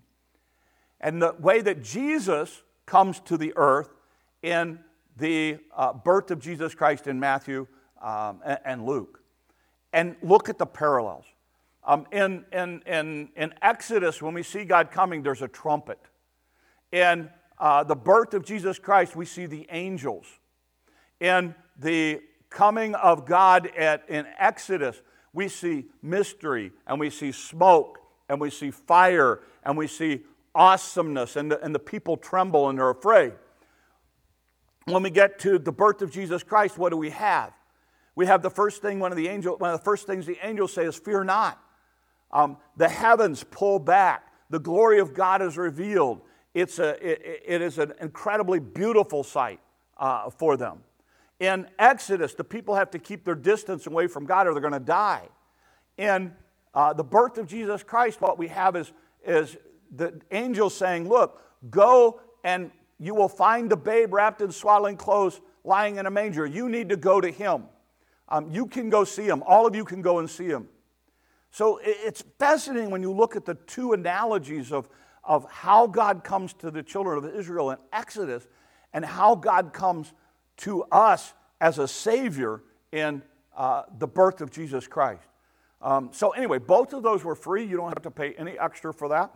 and 1.01 1.23
the 1.23 1.35
way 1.39 1.61
that 1.61 1.83
Jesus 1.83 2.63
comes 2.87 3.21
to 3.21 3.37
the 3.37 3.53
earth 3.57 3.89
in 4.43 4.81
the 5.17 5.59
uh, 5.77 5.93
birth 5.93 6.31
of 6.31 6.41
Jesus 6.41 6.75
Christ 6.75 7.07
in 7.07 7.21
Matthew 7.21 7.67
um, 8.01 8.41
and, 8.45 8.59
and 8.65 8.87
Luke. 8.87 9.23
And 9.93 10.17
look 10.23 10.49
at 10.49 10.59
the 10.59 10.67
parallels. 10.67 11.25
Um, 11.85 12.07
in, 12.13 12.45
in, 12.53 12.83
in, 12.87 13.31
in 13.37 13.55
Exodus, 13.63 14.21
when 14.21 14.35
we 14.35 14.43
see 14.43 14.65
God 14.65 14.91
coming, 14.91 15.23
there's 15.23 15.43
a 15.43 15.49
trumpet. 15.49 15.99
In 16.93 17.31
uh, 17.59 17.85
the 17.85 17.97
birth 17.97 18.35
of 18.35 18.45
Jesus 18.45 18.79
Christ, 18.79 19.17
we 19.17 19.25
see 19.25 19.47
the 19.47 19.67
angels. 19.71 20.27
In 21.21 21.55
the 21.79 22.21
coming 22.51 22.95
of 22.95 23.27
God 23.27 23.71
at, 23.77 24.09
in 24.09 24.27
Exodus, 24.39 25.01
we 25.33 25.49
see 25.49 25.87
mystery 26.03 26.73
and 26.87 26.99
we 26.99 27.11
see 27.11 27.33
smoke 27.33 27.99
and 28.29 28.41
we 28.41 28.51
see 28.51 28.71
fire 28.71 29.41
and 29.65 29.77
we 29.77 29.87
see 29.87 30.23
awesomeness 30.55 31.37
and 31.37 31.51
the, 31.51 31.61
and 31.65 31.75
the 31.75 31.81
people 31.81 32.17
tremble 32.17 32.69
and 32.69 32.79
they're 32.79 32.91
afraid. 32.91 33.33
When 34.87 35.03
we 35.03 35.11
get 35.11 35.39
to 35.41 35.59
the 35.59 35.73
birth 35.73 36.03
of 36.03 36.11
Jesus 36.11 36.43
Christ, 36.43 36.79
what 36.79 36.91
do 36.91 36.97
we 36.97 37.11
have? 37.11 37.53
We 38.15 38.27
have 38.27 38.43
the 38.43 38.51
first 38.51 38.83
thing, 38.83 38.99
one 38.99 39.13
of 39.13 39.17
the 39.17 39.29
angels, 39.29 39.61
one 39.61 39.71
of 39.71 39.79
the 39.79 39.85
first 39.85 40.07
things 40.07 40.27
the 40.27 40.39
angels 40.43 40.73
say 40.73 40.85
is, 40.85 40.97
Fear 40.97 41.25
not. 41.25 41.63
Um, 42.33 42.57
the 42.77 42.89
heavens 42.89 43.45
pull 43.51 43.79
back. 43.79 44.33
The 44.51 44.59
glory 44.59 45.01
of 45.01 45.15
God 45.15 45.43
is 45.43 45.57
revealed. 45.57 46.23
It's 46.55 46.79
a, 46.79 46.91
it, 47.07 47.43
it 47.47 47.63
is 47.63 47.79
an 47.79 47.93
incredibly 48.01 48.59
beautiful 48.59 49.23
sight 49.23 49.61
uh, 49.97 50.31
for 50.31 50.57
them. 50.57 50.81
In 51.39 51.69
Exodus, 51.79 52.35
the 52.35 52.45
people 52.45 52.75
have 52.75 52.91
to 52.91 52.99
keep 52.99 53.25
their 53.25 53.35
distance 53.35 53.87
away 53.87 54.07
from 54.07 54.27
God 54.27 54.47
or 54.47 54.53
they're 54.53 54.61
going 54.61 54.73
to 54.73 54.81
die. 54.81 55.29
In 55.97 56.33
uh, 56.75 56.93
the 56.93 57.05
birth 57.05 57.39
of 57.39 57.47
Jesus 57.47 57.83
Christ, 57.83 58.21
what 58.21 58.39
we 58.39 58.49
have 58.49 58.77
is, 58.77 58.93
is 59.25 59.57
the 59.95 60.21
angels 60.31 60.77
saying, 60.77 61.09
Look, 61.09 61.41
go 61.71 62.21
and 62.45 62.71
you 63.01 63.15
will 63.15 63.29
find 63.29 63.71
the 63.71 63.77
babe 63.77 64.13
wrapped 64.13 64.43
in 64.43 64.53
swaddling 64.53 64.97
clothes 64.97 65.41
lying 65.65 65.97
in 65.97 66.07
a 66.07 66.11
manger. 66.11 66.47
You 66.47 66.69
need 66.69 66.91
to 66.91 66.97
go 66.97 67.21
to 67.21 67.31
him. 67.31 67.65
Um, 68.29 68.51
you 68.51 68.67
can 68.67 68.91
go 68.91 69.05
see 69.05 69.25
him. 69.25 69.43
All 69.47 69.67
of 69.67 69.75
you 69.75 69.85
can 69.85 70.03
go 70.03 70.19
and 70.19 70.29
see 70.29 70.47
him. 70.47 70.69
So 71.51 71.81
it's 71.83 72.23
fascinating 72.39 72.91
when 72.91 73.03
you 73.03 73.11
look 73.11 73.35
at 73.35 73.45
the 73.45 73.55
two 73.55 73.93
analogies 73.93 74.71
of, 74.71 74.89
of 75.25 75.51
how 75.51 75.87
God 75.87 76.23
comes 76.23 76.53
to 76.55 76.71
the 76.71 76.83
children 76.83 77.19
of 77.19 77.35
Israel 77.35 77.71
in 77.71 77.79
Exodus 77.93 78.47
and 78.93 79.05
how 79.05 79.35
God 79.35 79.73
comes 79.73 80.13
to 80.59 80.85
us 80.85 81.35
as 81.61 81.79
a 81.79 81.89
Savior 81.89 82.63
in 82.93 83.23
uh, 83.57 83.83
the 83.99 84.07
birth 84.07 84.41
of 84.41 84.51
Jesus 84.51 84.87
Christ. 84.87 85.27
Um, 85.83 86.11
so, 86.13 86.31
anyway, 86.31 86.59
both 86.59 86.93
of 86.93 87.03
those 87.03 87.25
were 87.25 87.35
free. 87.35 87.65
You 87.65 87.79
don't 87.79 87.89
have 87.89 88.03
to 88.03 88.11
pay 88.11 88.35
any 88.35 88.59
extra 88.59 88.93
for 88.93 89.09
that. 89.09 89.35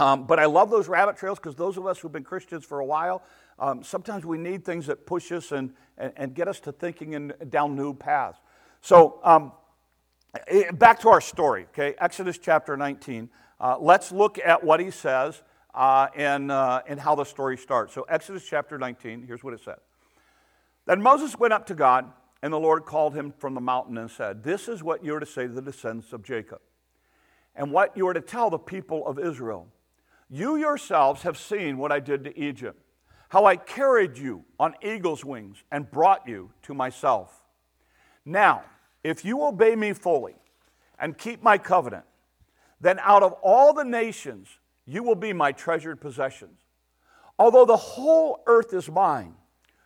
Um, 0.00 0.26
but 0.26 0.38
I 0.38 0.46
love 0.46 0.70
those 0.70 0.86
rabbit 0.86 1.16
trails 1.16 1.38
because 1.38 1.56
those 1.56 1.76
of 1.76 1.86
us 1.86 1.98
who've 1.98 2.12
been 2.12 2.22
Christians 2.22 2.64
for 2.64 2.78
a 2.78 2.84
while, 2.84 3.22
um, 3.58 3.82
sometimes 3.82 4.24
we 4.24 4.38
need 4.38 4.64
things 4.64 4.86
that 4.86 5.06
push 5.06 5.32
us 5.32 5.50
and, 5.50 5.72
and, 5.96 6.12
and, 6.16 6.34
get 6.34 6.46
us 6.46 6.60
to 6.60 6.72
thinking 6.72 7.14
in, 7.14 7.32
down 7.50 7.74
new 7.74 7.92
paths. 7.92 8.38
So, 8.80 9.18
um, 9.24 9.50
eh, 10.46 10.70
back 10.70 11.00
to 11.00 11.08
our 11.08 11.20
story, 11.20 11.64
okay? 11.70 11.96
Exodus 11.98 12.38
chapter 12.38 12.76
19. 12.76 13.28
Uh, 13.58 13.76
let's 13.80 14.12
look 14.12 14.38
at 14.38 14.62
what 14.62 14.78
he 14.78 14.92
says 14.92 15.42
uh, 15.74 16.06
and, 16.14 16.52
uh, 16.52 16.82
and 16.86 17.00
how 17.00 17.16
the 17.16 17.24
story 17.24 17.56
starts. 17.56 17.92
So, 17.92 18.02
Exodus 18.02 18.44
chapter 18.48 18.78
19, 18.78 19.24
here's 19.26 19.42
what 19.42 19.52
it 19.52 19.60
says. 19.64 19.80
Then 20.86 21.02
Moses 21.02 21.36
went 21.36 21.52
up 21.52 21.66
to 21.66 21.74
God, 21.74 22.12
and 22.40 22.52
the 22.52 22.60
Lord 22.60 22.84
called 22.84 23.16
him 23.16 23.34
from 23.36 23.54
the 23.54 23.60
mountain 23.60 23.98
and 23.98 24.08
said, 24.08 24.44
This 24.44 24.68
is 24.68 24.80
what 24.80 25.04
you 25.04 25.16
are 25.16 25.20
to 25.20 25.26
say 25.26 25.48
to 25.48 25.52
the 25.52 25.60
descendants 25.60 26.12
of 26.12 26.22
Jacob, 26.22 26.60
and 27.56 27.72
what 27.72 27.96
you 27.96 28.06
are 28.06 28.14
to 28.14 28.20
tell 28.20 28.48
the 28.48 28.58
people 28.60 29.04
of 29.04 29.18
Israel. 29.18 29.66
You 30.30 30.56
yourselves 30.56 31.22
have 31.22 31.38
seen 31.38 31.78
what 31.78 31.90
I 31.90 32.00
did 32.00 32.24
to 32.24 32.38
Egypt, 32.38 32.80
how 33.28 33.44
I 33.46 33.56
carried 33.56 34.18
you 34.18 34.44
on 34.58 34.74
eagle's 34.82 35.24
wings 35.24 35.62
and 35.70 35.90
brought 35.90 36.28
you 36.28 36.50
to 36.62 36.74
myself. 36.74 37.42
Now, 38.24 38.62
if 39.02 39.24
you 39.24 39.42
obey 39.42 39.74
me 39.74 39.92
fully 39.92 40.34
and 40.98 41.16
keep 41.16 41.42
my 41.42 41.56
covenant, 41.56 42.04
then 42.80 42.98
out 43.00 43.22
of 43.22 43.32
all 43.42 43.72
the 43.72 43.84
nations 43.84 44.48
you 44.84 45.02
will 45.02 45.14
be 45.14 45.32
my 45.32 45.52
treasured 45.52 46.00
possessions. 46.00 46.58
Although 47.38 47.64
the 47.64 47.76
whole 47.76 48.42
earth 48.46 48.72
is 48.74 48.90
mine, 48.90 49.34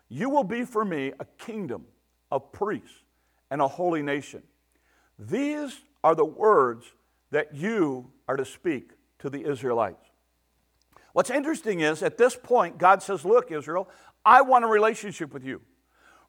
you 0.09 0.29
will 0.29 0.43
be 0.43 0.65
for 0.65 0.83
me 0.83 1.13
a 1.19 1.25
kingdom 1.37 1.85
of 2.31 2.51
priests 2.51 3.03
and 3.51 3.61
a 3.61 3.67
holy 3.67 4.01
nation. 4.01 4.43
These 5.19 5.81
are 6.03 6.15
the 6.15 6.25
words 6.25 6.85
that 7.31 7.55
you 7.55 8.11
are 8.27 8.37
to 8.37 8.45
speak 8.45 8.91
to 9.19 9.29
the 9.29 9.43
Israelites. 9.49 10.02
What's 11.13 11.29
interesting 11.29 11.79
is 11.79 12.03
at 12.03 12.17
this 12.17 12.35
point, 12.35 12.77
God 12.77 13.01
says, 13.01 13.23
Look, 13.23 13.51
Israel, 13.51 13.89
I 14.25 14.41
want 14.41 14.65
a 14.65 14.67
relationship 14.67 15.33
with 15.33 15.45
you. 15.45 15.61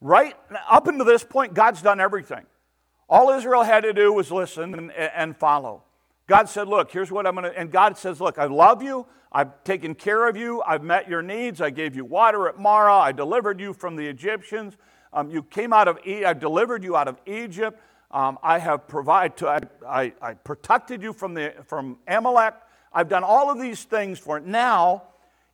Right 0.00 0.36
up 0.70 0.86
until 0.86 1.06
this 1.06 1.24
point, 1.24 1.54
God's 1.54 1.82
done 1.82 2.00
everything. 2.00 2.44
All 3.08 3.30
Israel 3.30 3.62
had 3.62 3.82
to 3.82 3.92
do 3.92 4.12
was 4.12 4.30
listen 4.30 4.74
and, 4.74 4.92
and 4.92 5.36
follow. 5.36 5.84
God 6.26 6.48
said, 6.48 6.68
Look, 6.68 6.90
here's 6.90 7.10
what 7.10 7.26
I'm 7.26 7.34
going 7.34 7.50
to, 7.50 7.58
and 7.58 7.70
God 7.70 7.98
says, 7.98 8.20
Look, 8.20 8.38
I 8.38 8.44
love 8.44 8.82
you. 8.82 9.06
I've 9.32 9.64
taken 9.64 9.94
care 9.94 10.28
of 10.28 10.36
you. 10.36 10.62
I've 10.64 10.84
met 10.84 11.08
your 11.08 11.22
needs. 11.22 11.60
I 11.60 11.70
gave 11.70 11.96
you 11.96 12.04
water 12.04 12.48
at 12.48 12.58
Marah. 12.58 12.98
I 12.98 13.12
delivered 13.12 13.60
you 13.60 13.72
from 13.72 13.96
the 13.96 14.06
Egyptians. 14.06 14.76
Um, 15.12 15.30
you 15.30 15.42
came 15.42 15.72
out 15.72 15.88
of, 15.88 15.98
e- 16.06 16.24
I 16.24 16.34
delivered 16.34 16.84
you 16.84 16.96
out 16.96 17.08
of 17.08 17.16
Egypt. 17.26 17.80
Um, 18.10 18.38
I 18.44 18.60
have 18.60 18.86
provided, 18.86 19.36
to, 19.38 19.48
I, 19.48 19.60
I, 19.86 20.12
I 20.22 20.34
protected 20.34 21.02
you 21.02 21.12
from, 21.12 21.34
the, 21.34 21.52
from 21.66 21.98
Amalek. 22.06 22.54
I've 22.94 23.08
done 23.08 23.24
all 23.24 23.50
of 23.50 23.60
these 23.60 23.84
things 23.84 24.18
for 24.18 24.38
it. 24.38 24.44
Now, 24.44 25.02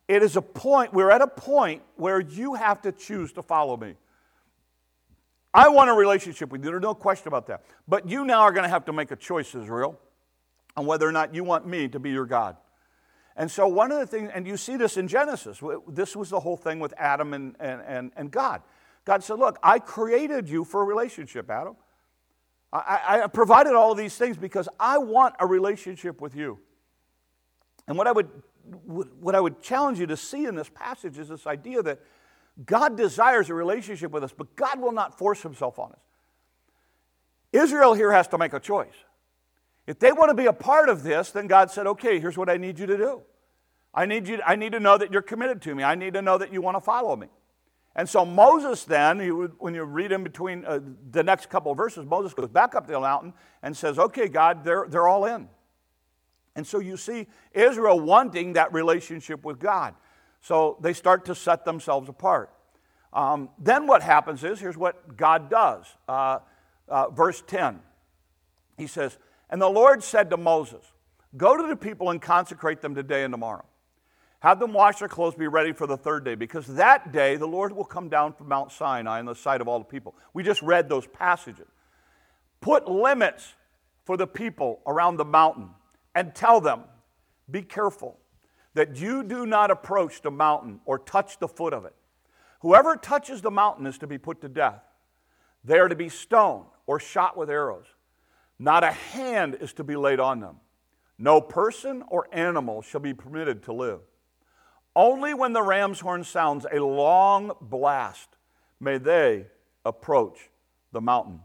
it 0.07 0.21
is 0.23 0.35
a 0.35 0.41
point, 0.41 0.93
we're 0.93 1.09
at 1.09 1.21
a 1.21 1.27
point 1.27 1.81
where 1.95 2.19
you 2.19 2.53
have 2.53 2.81
to 2.83 2.91
choose 2.91 3.33
to 3.33 3.41
follow 3.41 3.77
me. 3.77 3.95
I 5.53 5.69
want 5.69 5.89
a 5.89 5.93
relationship 5.93 6.51
with 6.51 6.63
you. 6.63 6.71
There's 6.71 6.81
no 6.81 6.93
question 6.93 7.27
about 7.27 7.47
that. 7.47 7.63
But 7.87 8.07
you 8.07 8.23
now 8.23 8.41
are 8.41 8.51
going 8.51 8.63
to 8.63 8.69
have 8.69 8.85
to 8.85 8.93
make 8.93 9.11
a 9.11 9.15
choice, 9.15 9.53
Israel, 9.55 9.99
on 10.77 10.85
whether 10.85 11.07
or 11.07 11.11
not 11.11 11.33
you 11.35 11.43
want 11.43 11.67
me 11.67 11.87
to 11.89 11.99
be 11.99 12.11
your 12.11 12.25
God. 12.25 12.55
And 13.35 13.49
so, 13.49 13.67
one 13.67 13.91
of 13.91 13.99
the 13.99 14.05
things, 14.05 14.29
and 14.33 14.45
you 14.45 14.55
see 14.55 14.77
this 14.77 14.97
in 14.97 15.07
Genesis, 15.07 15.61
this 15.87 16.15
was 16.15 16.29
the 16.29 16.39
whole 16.39 16.57
thing 16.57 16.79
with 16.79 16.93
Adam 16.97 17.33
and, 17.33 17.55
and, 17.59 17.81
and, 17.85 18.11
and 18.15 18.31
God. 18.31 18.61
God 19.03 19.23
said, 19.23 19.39
Look, 19.39 19.57
I 19.63 19.79
created 19.79 20.49
you 20.49 20.63
for 20.63 20.81
a 20.81 20.85
relationship, 20.85 21.49
Adam. 21.49 21.75
I, 22.73 23.21
I 23.23 23.27
provided 23.27 23.73
all 23.73 23.91
of 23.91 23.97
these 23.97 24.15
things 24.15 24.37
because 24.37 24.69
I 24.79 24.97
want 24.97 25.35
a 25.39 25.47
relationship 25.47 26.21
with 26.21 26.35
you. 26.35 26.59
And 27.91 27.97
what 27.97 28.07
I 28.07 28.13
would 28.13 28.29
what 29.19 29.35
I 29.35 29.41
would 29.41 29.61
challenge 29.61 29.99
you 29.99 30.07
to 30.07 30.15
see 30.15 30.45
in 30.45 30.55
this 30.55 30.69
passage 30.69 31.17
is 31.17 31.27
this 31.27 31.45
idea 31.45 31.83
that 31.83 31.99
God 32.65 32.95
desires 32.95 33.49
a 33.49 33.53
relationship 33.53 34.11
with 34.11 34.23
us, 34.23 34.31
but 34.31 34.55
God 34.55 34.79
will 34.79 34.93
not 34.93 35.17
force 35.17 35.43
himself 35.43 35.77
on 35.77 35.91
us. 35.91 35.99
Israel 37.51 37.93
here 37.93 38.13
has 38.13 38.29
to 38.29 38.37
make 38.37 38.53
a 38.53 38.61
choice. 38.61 38.93
If 39.87 39.99
they 39.99 40.13
want 40.13 40.29
to 40.29 40.35
be 40.35 40.45
a 40.45 40.53
part 40.53 40.87
of 40.87 41.03
this, 41.03 41.31
then 41.31 41.47
God 41.47 41.69
said, 41.69 41.85
okay, 41.85 42.17
here's 42.17 42.37
what 42.37 42.49
I 42.49 42.55
need 42.55 42.79
you 42.79 42.85
to 42.85 42.95
do. 42.95 43.23
I 43.93 44.05
need, 44.05 44.25
you, 44.25 44.39
I 44.45 44.55
need 44.55 44.71
to 44.71 44.79
know 44.79 44.97
that 44.97 45.11
you're 45.11 45.21
committed 45.21 45.61
to 45.63 45.75
me. 45.75 45.83
I 45.83 45.95
need 45.95 46.13
to 46.13 46.21
know 46.21 46.37
that 46.37 46.53
you 46.53 46.61
want 46.61 46.77
to 46.77 46.81
follow 46.81 47.17
me. 47.17 47.27
And 47.93 48.07
so 48.07 48.23
Moses 48.23 48.85
then, 48.85 49.17
would, 49.37 49.51
when 49.59 49.75
you 49.75 49.83
read 49.83 50.13
in 50.13 50.23
between 50.23 50.63
uh, 50.63 50.79
the 51.09 51.23
next 51.23 51.49
couple 51.49 51.73
of 51.73 51.77
verses, 51.77 52.05
Moses 52.05 52.33
goes 52.33 52.47
back 52.47 52.73
up 52.73 52.85
to 52.85 52.93
the 52.93 53.01
mountain 53.01 53.33
and 53.61 53.75
says, 53.75 53.99
okay, 53.99 54.29
God, 54.29 54.63
they're, 54.63 54.85
they're 54.87 55.09
all 55.09 55.25
in. 55.25 55.49
And 56.55 56.65
so 56.65 56.79
you 56.79 56.97
see 56.97 57.27
Israel 57.53 57.99
wanting 57.99 58.53
that 58.53 58.73
relationship 58.73 59.45
with 59.45 59.59
God. 59.59 59.95
So 60.41 60.77
they 60.81 60.93
start 60.93 61.25
to 61.25 61.35
set 61.35 61.65
themselves 61.65 62.09
apart. 62.09 62.51
Um, 63.13 63.49
then 63.59 63.87
what 63.87 64.01
happens 64.01 64.43
is 64.43 64.59
here's 64.59 64.77
what 64.77 65.15
God 65.17 65.49
does. 65.49 65.85
Uh, 66.07 66.39
uh, 66.87 67.09
verse 67.09 67.43
10. 67.45 67.79
He 68.77 68.87
says, 68.87 69.17
And 69.49 69.61
the 69.61 69.69
Lord 69.69 70.03
said 70.03 70.29
to 70.31 70.37
Moses, 70.37 70.83
Go 71.37 71.55
to 71.55 71.67
the 71.67 71.75
people 71.75 72.09
and 72.09 72.21
consecrate 72.21 72.81
them 72.81 72.95
today 72.95 73.23
and 73.23 73.33
tomorrow. 73.33 73.65
Have 74.39 74.59
them 74.59 74.73
wash 74.73 74.99
their 74.99 75.07
clothes, 75.07 75.35
be 75.35 75.47
ready 75.47 75.71
for 75.71 75.85
the 75.85 75.95
third 75.95 76.25
day, 76.25 76.35
because 76.35 76.65
that 76.67 77.11
day 77.11 77.35
the 77.35 77.47
Lord 77.47 77.71
will 77.73 77.85
come 77.85 78.09
down 78.09 78.33
from 78.33 78.49
Mount 78.49 78.71
Sinai 78.71 79.19
in 79.19 79.25
the 79.25 79.35
sight 79.35 79.61
of 79.61 79.67
all 79.67 79.77
the 79.77 79.85
people. 79.85 80.15
We 80.33 80.41
just 80.41 80.61
read 80.63 80.89
those 80.89 81.05
passages. 81.05 81.67
Put 82.59 82.89
limits 82.89 83.53
for 84.03 84.17
the 84.17 84.25
people 84.25 84.81
around 84.87 85.17
the 85.17 85.25
mountain 85.25 85.69
and 86.15 86.33
tell 86.35 86.61
them, 86.61 86.83
Be 87.49 87.61
careful 87.61 88.17
that 88.73 88.95
you 88.95 89.23
do 89.23 89.45
not 89.45 89.71
approach 89.71 90.21
the 90.21 90.31
mountain 90.31 90.79
or 90.85 90.99
touch 90.99 91.39
the 91.39 91.47
foot 91.47 91.73
of 91.73 91.85
it. 91.85 91.95
Whoever 92.61 92.95
touches 92.95 93.41
the 93.41 93.51
mountain 93.51 93.85
is 93.85 93.97
to 93.99 94.07
be 94.07 94.17
put 94.17 94.41
to 94.41 94.49
death. 94.49 94.81
They 95.63 95.79
are 95.79 95.89
to 95.89 95.95
be 95.95 96.09
stoned 96.09 96.65
or 96.87 96.99
shot 96.99 97.37
with 97.37 97.49
arrows. 97.49 97.85
Not 98.59 98.83
a 98.83 98.91
hand 98.91 99.57
is 99.59 99.73
to 99.73 99.83
be 99.83 99.95
laid 99.95 100.19
on 100.19 100.39
them. 100.39 100.57
No 101.17 101.41
person 101.41 102.03
or 102.07 102.27
animal 102.31 102.81
shall 102.81 103.01
be 103.01 103.13
permitted 103.13 103.63
to 103.63 103.73
live. 103.73 103.99
Only 104.95 105.33
when 105.33 105.53
the 105.53 105.61
ram's 105.61 105.99
horn 105.99 106.23
sounds 106.23 106.65
a 106.71 106.79
long 106.79 107.51
blast 107.61 108.29
may 108.79 108.97
they 108.97 109.47
approach 109.85 110.49
the 110.91 111.01
mountain. 111.01 111.39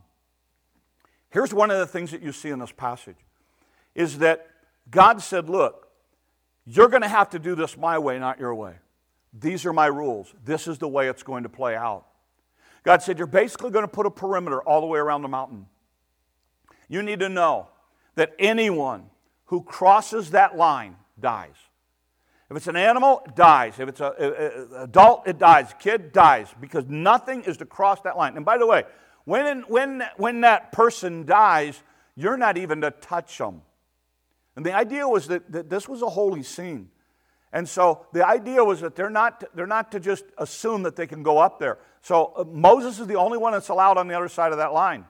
Here's 1.30 1.54
one 1.54 1.70
of 1.70 1.78
the 1.78 1.86
things 1.86 2.10
that 2.10 2.22
you 2.22 2.32
see 2.32 2.50
in 2.50 2.58
this 2.58 2.72
passage 2.72 3.16
is 3.94 4.18
that 4.18 4.48
God 4.90 5.22
said, 5.22 5.48
Look, 5.48 5.88
you're 6.64 6.88
going 6.88 7.02
to 7.02 7.08
have 7.08 7.30
to 7.30 7.38
do 7.38 7.54
this 7.54 7.76
my 7.76 7.98
way, 7.98 8.18
not 8.18 8.40
your 8.40 8.54
way. 8.54 8.74
These 9.32 9.66
are 9.66 9.72
my 9.72 9.86
rules. 9.86 10.34
This 10.44 10.66
is 10.66 10.78
the 10.78 10.88
way 10.88 11.08
it's 11.08 11.22
going 11.22 11.42
to 11.42 11.48
play 11.48 11.76
out. 11.76 12.06
God 12.82 13.02
said, 13.02 13.18
You're 13.18 13.26
basically 13.26 13.70
going 13.70 13.84
to 13.84 13.88
put 13.88 14.06
a 14.06 14.10
perimeter 14.10 14.60
all 14.62 14.80
the 14.80 14.86
way 14.86 14.98
around 14.98 15.22
the 15.22 15.28
mountain. 15.28 15.66
You 16.88 17.02
need 17.02 17.20
to 17.20 17.28
know 17.28 17.68
that 18.14 18.34
anyone 18.38 19.10
who 19.46 19.62
crosses 19.62 20.30
that 20.30 20.56
line 20.56 20.96
dies. 21.18 21.54
If 22.48 22.56
it's 22.56 22.68
an 22.68 22.76
animal, 22.76 23.22
it 23.26 23.34
dies. 23.34 23.80
If 23.80 23.88
it's 23.88 24.00
an 24.00 24.12
adult, 24.76 25.26
it 25.26 25.38
dies. 25.38 25.74
Kid 25.80 26.12
dies 26.12 26.48
because 26.60 26.84
nothing 26.86 27.42
is 27.42 27.56
to 27.56 27.66
cross 27.66 28.00
that 28.02 28.16
line. 28.16 28.36
And 28.36 28.44
by 28.44 28.56
the 28.56 28.66
way, 28.66 28.84
when, 29.24 29.62
when, 29.62 30.04
when 30.16 30.42
that 30.42 30.70
person 30.70 31.26
dies, 31.26 31.82
you're 32.14 32.36
not 32.36 32.56
even 32.56 32.80
to 32.82 32.92
touch 32.92 33.36
them. 33.38 33.62
And 34.56 34.64
the 34.64 34.72
idea 34.72 35.06
was 35.06 35.28
that, 35.28 35.52
that 35.52 35.70
this 35.70 35.88
was 35.88 36.02
a 36.02 36.08
holy 36.08 36.42
scene. 36.42 36.88
And 37.52 37.68
so 37.68 38.06
the 38.12 38.26
idea 38.26 38.64
was 38.64 38.80
that 38.80 38.96
they're 38.96 39.10
not, 39.10 39.44
they're 39.54 39.66
not 39.66 39.92
to 39.92 40.00
just 40.00 40.24
assume 40.38 40.82
that 40.82 40.96
they 40.96 41.06
can 41.06 41.22
go 41.22 41.38
up 41.38 41.58
there. 41.58 41.78
So 42.02 42.32
uh, 42.36 42.44
Moses 42.44 42.98
is 42.98 43.06
the 43.06 43.14
only 43.16 43.38
one 43.38 43.52
that's 43.52 43.68
allowed 43.68 43.98
on 43.98 44.08
the 44.08 44.14
other 44.14 44.28
side 44.28 44.52
of 44.52 44.58
that 44.58 44.72
line. 44.72 45.04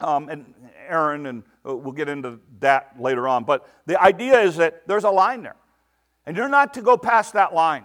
Um, 0.00 0.28
and 0.28 0.54
Aaron, 0.88 1.26
and 1.26 1.42
uh, 1.66 1.76
we'll 1.76 1.92
get 1.92 2.08
into 2.08 2.38
that 2.60 2.94
later 2.98 3.28
on. 3.28 3.44
But 3.44 3.68
the 3.86 4.00
idea 4.00 4.40
is 4.40 4.56
that 4.56 4.86
there's 4.86 5.04
a 5.04 5.10
line 5.10 5.42
there. 5.42 5.56
And 6.26 6.36
you're 6.36 6.48
not 6.48 6.74
to 6.74 6.82
go 6.82 6.96
past 6.96 7.34
that 7.34 7.54
line. 7.54 7.84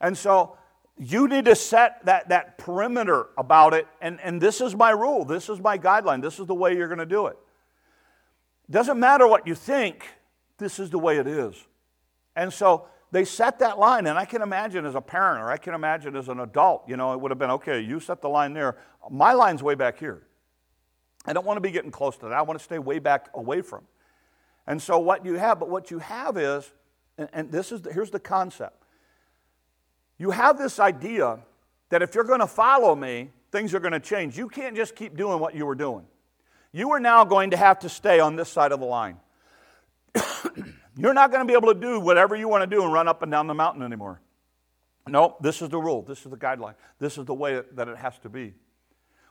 And 0.00 0.16
so 0.16 0.56
you 0.98 1.28
need 1.28 1.44
to 1.46 1.54
set 1.54 2.04
that, 2.06 2.28
that 2.30 2.58
perimeter 2.58 3.26
about 3.36 3.74
it. 3.74 3.86
And, 4.00 4.20
and 4.22 4.40
this 4.40 4.60
is 4.60 4.74
my 4.74 4.90
rule. 4.90 5.24
This 5.24 5.48
is 5.48 5.60
my 5.60 5.76
guideline. 5.76 6.22
This 6.22 6.38
is 6.38 6.46
the 6.46 6.54
way 6.54 6.76
you're 6.76 6.88
going 6.88 6.98
to 6.98 7.06
do 7.06 7.26
it. 7.26 7.36
Doesn't 8.70 8.98
matter 8.98 9.26
what 9.26 9.46
you 9.46 9.54
think, 9.54 10.06
this 10.58 10.78
is 10.78 10.90
the 10.90 10.98
way 10.98 11.18
it 11.18 11.26
is. 11.26 11.54
And 12.34 12.52
so 12.52 12.88
they 13.12 13.24
set 13.24 13.60
that 13.60 13.78
line, 13.78 14.06
and 14.06 14.18
I 14.18 14.24
can 14.24 14.42
imagine 14.42 14.84
as 14.84 14.94
a 14.94 15.00
parent 15.00 15.42
or 15.42 15.50
I 15.50 15.56
can 15.56 15.74
imagine 15.74 16.16
as 16.16 16.28
an 16.28 16.40
adult, 16.40 16.84
you 16.88 16.96
know, 16.96 17.12
it 17.12 17.20
would 17.20 17.30
have 17.30 17.38
been 17.38 17.50
okay, 17.50 17.80
you 17.80 18.00
set 18.00 18.20
the 18.20 18.28
line 18.28 18.52
there. 18.52 18.76
My 19.10 19.32
line's 19.32 19.62
way 19.62 19.74
back 19.74 19.98
here. 19.98 20.22
I 21.24 21.32
don't 21.32 21.46
want 21.46 21.56
to 21.56 21.60
be 21.60 21.70
getting 21.70 21.90
close 21.90 22.16
to 22.18 22.28
that. 22.28 22.32
I 22.32 22.42
want 22.42 22.58
to 22.58 22.64
stay 22.64 22.78
way 22.78 22.98
back 22.98 23.28
away 23.34 23.62
from. 23.62 23.84
And 24.66 24.82
so 24.82 24.98
what 24.98 25.24
you 25.24 25.34
have, 25.34 25.60
but 25.60 25.68
what 25.68 25.90
you 25.90 25.98
have 25.98 26.36
is, 26.36 26.72
and, 27.18 27.28
and 27.32 27.52
this 27.52 27.72
is 27.72 27.82
the, 27.82 27.92
here's 27.92 28.10
the 28.10 28.20
concept. 28.20 28.82
You 30.18 30.30
have 30.30 30.58
this 30.58 30.80
idea 30.80 31.38
that 31.90 32.02
if 32.02 32.14
you're 32.14 32.24
going 32.24 32.40
to 32.40 32.46
follow 32.46 32.94
me, 32.94 33.30
things 33.52 33.74
are 33.74 33.80
going 33.80 33.92
to 33.92 34.00
change. 34.00 34.36
You 34.36 34.48
can't 34.48 34.74
just 34.74 34.96
keep 34.96 35.16
doing 35.16 35.38
what 35.38 35.54
you 35.54 35.66
were 35.66 35.74
doing. 35.74 36.04
You 36.76 36.90
are 36.90 37.00
now 37.00 37.24
going 37.24 37.52
to 37.52 37.56
have 37.56 37.78
to 37.78 37.88
stay 37.88 38.20
on 38.20 38.36
this 38.36 38.50
side 38.50 38.70
of 38.70 38.80
the 38.80 38.86
line. 38.86 39.16
You're 40.94 41.14
not 41.14 41.30
going 41.30 41.40
to 41.40 41.50
be 41.50 41.56
able 41.56 41.72
to 41.72 41.80
do 41.80 41.98
whatever 41.98 42.36
you 42.36 42.48
want 42.48 42.64
to 42.64 42.66
do 42.66 42.82
and 42.82 42.92
run 42.92 43.08
up 43.08 43.22
and 43.22 43.32
down 43.32 43.46
the 43.46 43.54
mountain 43.54 43.82
anymore. 43.82 44.20
No, 45.08 45.38
this 45.40 45.62
is 45.62 45.70
the 45.70 45.78
rule. 45.78 46.02
This 46.02 46.26
is 46.26 46.30
the 46.30 46.36
guideline. 46.36 46.74
This 46.98 47.16
is 47.16 47.24
the 47.24 47.32
way 47.32 47.62
that 47.72 47.88
it 47.88 47.96
has 47.96 48.18
to 48.18 48.28
be. 48.28 48.52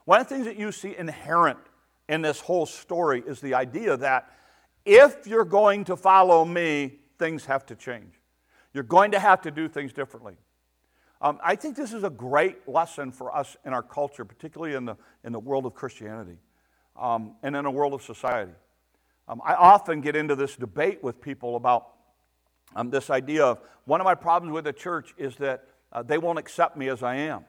One 0.06 0.20
of 0.20 0.28
the 0.28 0.34
things 0.34 0.46
that 0.46 0.58
you 0.58 0.72
see 0.72 0.96
inherent 0.98 1.60
in 2.08 2.20
this 2.20 2.40
whole 2.40 2.66
story 2.66 3.22
is 3.24 3.40
the 3.40 3.54
idea 3.54 3.96
that 3.96 4.28
if 4.84 5.28
you're 5.28 5.44
going 5.44 5.84
to 5.84 5.94
follow 5.94 6.44
me, 6.44 6.98
things 7.16 7.44
have 7.44 7.64
to 7.66 7.76
change. 7.76 8.14
You're 8.74 8.82
going 8.82 9.12
to 9.12 9.20
have 9.20 9.42
to 9.42 9.52
do 9.52 9.68
things 9.68 9.92
differently. 9.92 10.34
Um, 11.20 11.38
I 11.44 11.54
think 11.54 11.76
this 11.76 11.92
is 11.92 12.02
a 12.02 12.10
great 12.10 12.68
lesson 12.68 13.12
for 13.12 13.32
us 13.32 13.56
in 13.64 13.72
our 13.72 13.84
culture, 13.84 14.24
particularly 14.24 14.74
in 14.74 14.84
the, 14.84 14.96
in 15.22 15.30
the 15.30 15.38
world 15.38 15.64
of 15.64 15.74
Christianity 15.74 16.38
um, 16.98 17.36
and 17.42 17.56
in 17.56 17.66
a 17.66 17.70
world 17.70 17.94
of 17.94 18.02
society. 18.02 18.52
Um, 19.28 19.40
I 19.44 19.54
often 19.54 20.00
get 20.00 20.14
into 20.16 20.36
this 20.36 20.56
debate 20.56 21.02
with 21.02 21.20
people 21.20 21.56
about 21.56 21.88
um, 22.74 22.90
this 22.90 23.10
idea 23.10 23.44
of 23.44 23.60
one 23.84 24.00
of 24.00 24.04
my 24.04 24.14
problems 24.14 24.52
with 24.52 24.64
the 24.64 24.72
church 24.72 25.14
is 25.16 25.36
that 25.36 25.64
uh, 25.92 26.02
they 26.02 26.18
won't 26.18 26.38
accept 26.38 26.76
me 26.76 26.88
as 26.88 27.02
I 27.02 27.16
am. 27.16 27.44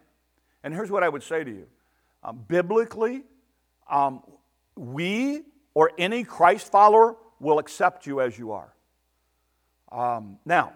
And 0.64 0.74
here's 0.74 0.92
what 0.92 1.04
I 1.04 1.10
would 1.10 1.24
say 1.24 1.44
to 1.44 1.50
you 1.50 1.68
um, 2.24 2.44
biblically, 2.48 3.24
um, 3.90 4.22
we 4.76 5.44
or 5.74 5.92
any 5.98 6.24
Christ 6.24 6.72
follower 6.72 7.16
will 7.40 7.60
accept 7.60 8.08
you 8.08 8.22
as 8.22 8.38
you 8.38 8.52
are. 8.52 8.74
Um, 9.92 10.40
now, 10.46 10.74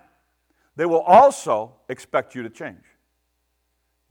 they 0.75 0.85
will 0.85 1.01
also 1.01 1.73
expect 1.89 2.35
you 2.35 2.43
to 2.43 2.49
change. 2.49 2.83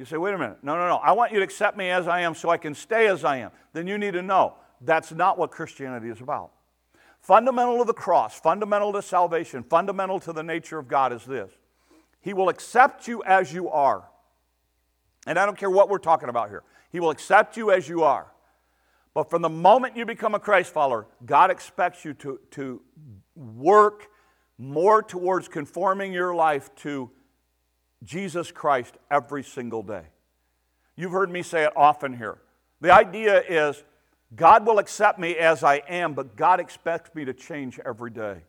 You 0.01 0.07
say, 0.07 0.17
wait 0.17 0.33
a 0.33 0.39
minute. 0.39 0.57
No, 0.63 0.77
no, 0.77 0.89
no. 0.89 0.97
I 0.97 1.13
want 1.13 1.31
you 1.31 1.41
to 1.41 1.45
accept 1.45 1.77
me 1.77 1.91
as 1.91 2.09
I 2.09 2.23
am 2.23 2.35
so 2.35 2.49
I 2.49 2.57
can 2.57 2.75
stay 2.75 3.07
as 3.07 3.23
I 3.23 3.37
am. 3.37 3.51
Then 3.75 3.87
you 3.87 3.99
need 3.99 4.15
to 4.15 4.23
know 4.23 4.55
that's 4.81 5.13
not 5.13 5.37
what 5.37 5.51
Christianity 5.51 6.09
is 6.09 6.23
about. 6.23 6.53
Fundamental 7.21 7.77
to 7.81 7.85
the 7.85 7.93
cross, 7.93 8.41
fundamental 8.41 8.95
to 8.95 9.03
salvation, 9.03 9.63
fundamental 9.63 10.19
to 10.21 10.33
the 10.33 10.43
nature 10.43 10.79
of 10.79 10.89
God 10.89 11.13
is 11.13 11.27
this 11.27 11.51
He 12.23 12.33
will 12.33 12.49
accept 12.49 13.09
you 13.09 13.23
as 13.25 13.53
you 13.53 13.69
are. 13.69 14.09
And 15.27 15.39
I 15.39 15.45
don't 15.45 15.59
care 15.59 15.69
what 15.69 15.91
we're 15.91 15.99
talking 15.99 16.31
about 16.31 16.49
here, 16.49 16.63
He 16.91 16.99
will 16.99 17.11
accept 17.11 17.59
you 17.59 17.71
as 17.71 17.87
you 17.87 18.03
are. 18.03 18.33
But 19.13 19.29
from 19.29 19.43
the 19.43 19.51
moment 19.51 19.99
you 19.99 20.07
become 20.07 20.35
a 20.35 20.41
Christ 20.41 20.73
follower, 20.73 21.09
God 21.27 21.51
expects 21.51 22.07
you 22.07 22.15
to, 22.15 22.41
to 22.53 22.81
work 23.37 24.09
more 24.57 25.03
towards 25.03 25.47
conforming 25.47 26.15
your 26.15 26.35
life 26.35 26.75
to 26.77 27.11
Jesus 28.05 28.51
Christ 28.51 28.97
every 29.11 29.43
single 29.43 29.83
day. 29.83 30.05
You've 30.97 31.13
heard 31.13 31.31
me 31.31 31.43
say 31.43 31.65
it 31.65 31.73
often 31.77 32.17
here. 32.17 32.39
The 32.81 32.93
idea 32.93 33.43
is 33.43 33.83
God 34.35 34.67
will 34.67 34.79
accept 34.79 35.19
me 35.19 35.37
as 35.37 35.65
I 35.65 35.77
am, 35.89 36.15
but 36.15 36.37
God 36.37 36.61
expects 36.61 37.15
me 37.15 37.25
to 37.25 37.35
change 37.35 37.81
every 37.85 38.11
day. 38.11 38.43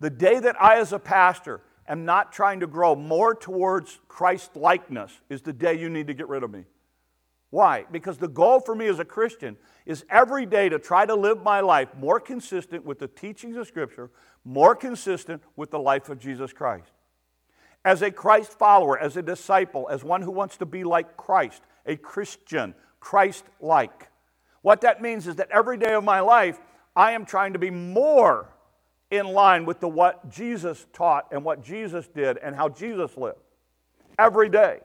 The 0.00 0.10
day 0.10 0.38
that 0.40 0.60
I, 0.60 0.78
as 0.78 0.92
a 0.92 0.98
pastor, 0.98 1.62
am 1.88 2.04
not 2.04 2.32
trying 2.32 2.60
to 2.60 2.66
grow 2.66 2.94
more 2.94 3.34
towards 3.34 4.00
Christ 4.08 4.56
likeness 4.56 5.12
is 5.28 5.42
the 5.42 5.52
day 5.52 5.78
you 5.78 5.88
need 5.88 6.08
to 6.08 6.14
get 6.14 6.28
rid 6.28 6.42
of 6.42 6.50
me. 6.50 6.64
Why? 7.50 7.84
Because 7.90 8.18
the 8.18 8.28
goal 8.28 8.58
for 8.58 8.74
me 8.74 8.88
as 8.88 8.98
a 8.98 9.04
Christian 9.04 9.56
is 9.86 10.04
every 10.10 10.44
day 10.44 10.68
to 10.68 10.78
try 10.78 11.06
to 11.06 11.14
live 11.14 11.42
my 11.42 11.60
life 11.60 11.88
more 11.96 12.18
consistent 12.18 12.84
with 12.84 12.98
the 12.98 13.06
teachings 13.06 13.56
of 13.56 13.68
Scripture, 13.68 14.10
more 14.44 14.74
consistent 14.74 15.40
with 15.54 15.70
the 15.70 15.78
life 15.78 16.08
of 16.08 16.18
Jesus 16.18 16.52
Christ 16.52 16.90
as 17.84 18.02
a 18.02 18.10
Christ 18.10 18.58
follower, 18.58 18.98
as 18.98 19.16
a 19.16 19.22
disciple, 19.22 19.88
as 19.90 20.02
one 20.02 20.22
who 20.22 20.30
wants 20.30 20.56
to 20.58 20.66
be 20.66 20.84
like 20.84 21.16
Christ, 21.16 21.62
a 21.86 21.96
Christian, 21.96 22.74
Christ 23.00 23.44
like. 23.60 24.08
What 24.62 24.80
that 24.80 25.02
means 25.02 25.26
is 25.26 25.36
that 25.36 25.50
every 25.50 25.76
day 25.76 25.92
of 25.92 26.04
my 26.04 26.20
life, 26.20 26.58
I 26.96 27.12
am 27.12 27.26
trying 27.26 27.52
to 27.52 27.58
be 27.58 27.70
more 27.70 28.48
in 29.10 29.26
line 29.26 29.66
with 29.66 29.80
the, 29.80 29.88
what 29.88 30.30
Jesus 30.30 30.86
taught 30.92 31.28
and 31.30 31.44
what 31.44 31.62
Jesus 31.62 32.08
did 32.08 32.38
and 32.38 32.56
how 32.56 32.68
Jesus 32.68 33.16
lived. 33.16 33.38
Every 34.18 34.48
day. 34.48 34.80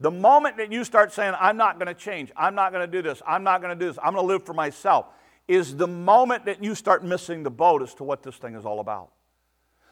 The 0.00 0.10
moment 0.10 0.58
that 0.58 0.72
you 0.72 0.84
start 0.84 1.12
saying, 1.12 1.34
I'm 1.38 1.56
not 1.56 1.78
going 1.78 1.88
to 1.88 1.94
change, 1.94 2.30
I'm 2.36 2.54
not 2.54 2.72
going 2.72 2.84
to 2.84 2.90
do 2.90 3.02
this, 3.02 3.22
I'm 3.26 3.44
not 3.44 3.62
going 3.62 3.76
to 3.76 3.82
do 3.82 3.88
this, 3.88 3.98
I'm 4.02 4.12
going 4.12 4.26
to 4.26 4.32
live 4.32 4.44
for 4.44 4.52
myself, 4.52 5.06
is 5.48 5.76
the 5.76 5.86
moment 5.86 6.44
that 6.46 6.62
you 6.62 6.74
start 6.74 7.04
missing 7.04 7.42
the 7.42 7.50
boat 7.50 7.82
as 7.82 7.94
to 7.94 8.04
what 8.04 8.22
this 8.22 8.36
thing 8.36 8.54
is 8.54 8.66
all 8.66 8.80
about. 8.80 9.10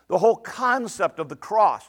The 0.08 0.18
whole 0.18 0.36
concept 0.36 1.18
of 1.18 1.28
the 1.28 1.36
cross, 1.36 1.88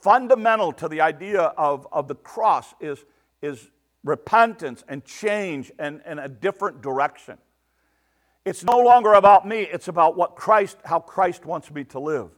fundamental 0.00 0.72
to 0.72 0.88
the 0.88 1.00
idea 1.00 1.40
of, 1.40 1.86
of 1.92 2.08
the 2.08 2.14
cross, 2.14 2.74
is, 2.80 3.04
is 3.40 3.70
repentance 4.02 4.84
and 4.88 5.04
change 5.04 5.72
and, 5.78 6.00
and 6.04 6.20
a 6.20 6.28
different 6.28 6.82
direction. 6.82 7.38
It's 8.44 8.62
no 8.62 8.78
longer 8.78 9.14
about 9.14 9.48
me, 9.48 9.60
it's 9.60 9.88
about 9.88 10.16
what 10.16 10.36
Christ, 10.36 10.76
how 10.84 11.00
Christ 11.00 11.46
wants 11.46 11.70
me 11.70 11.84
to 11.84 11.98
live. 11.98 12.28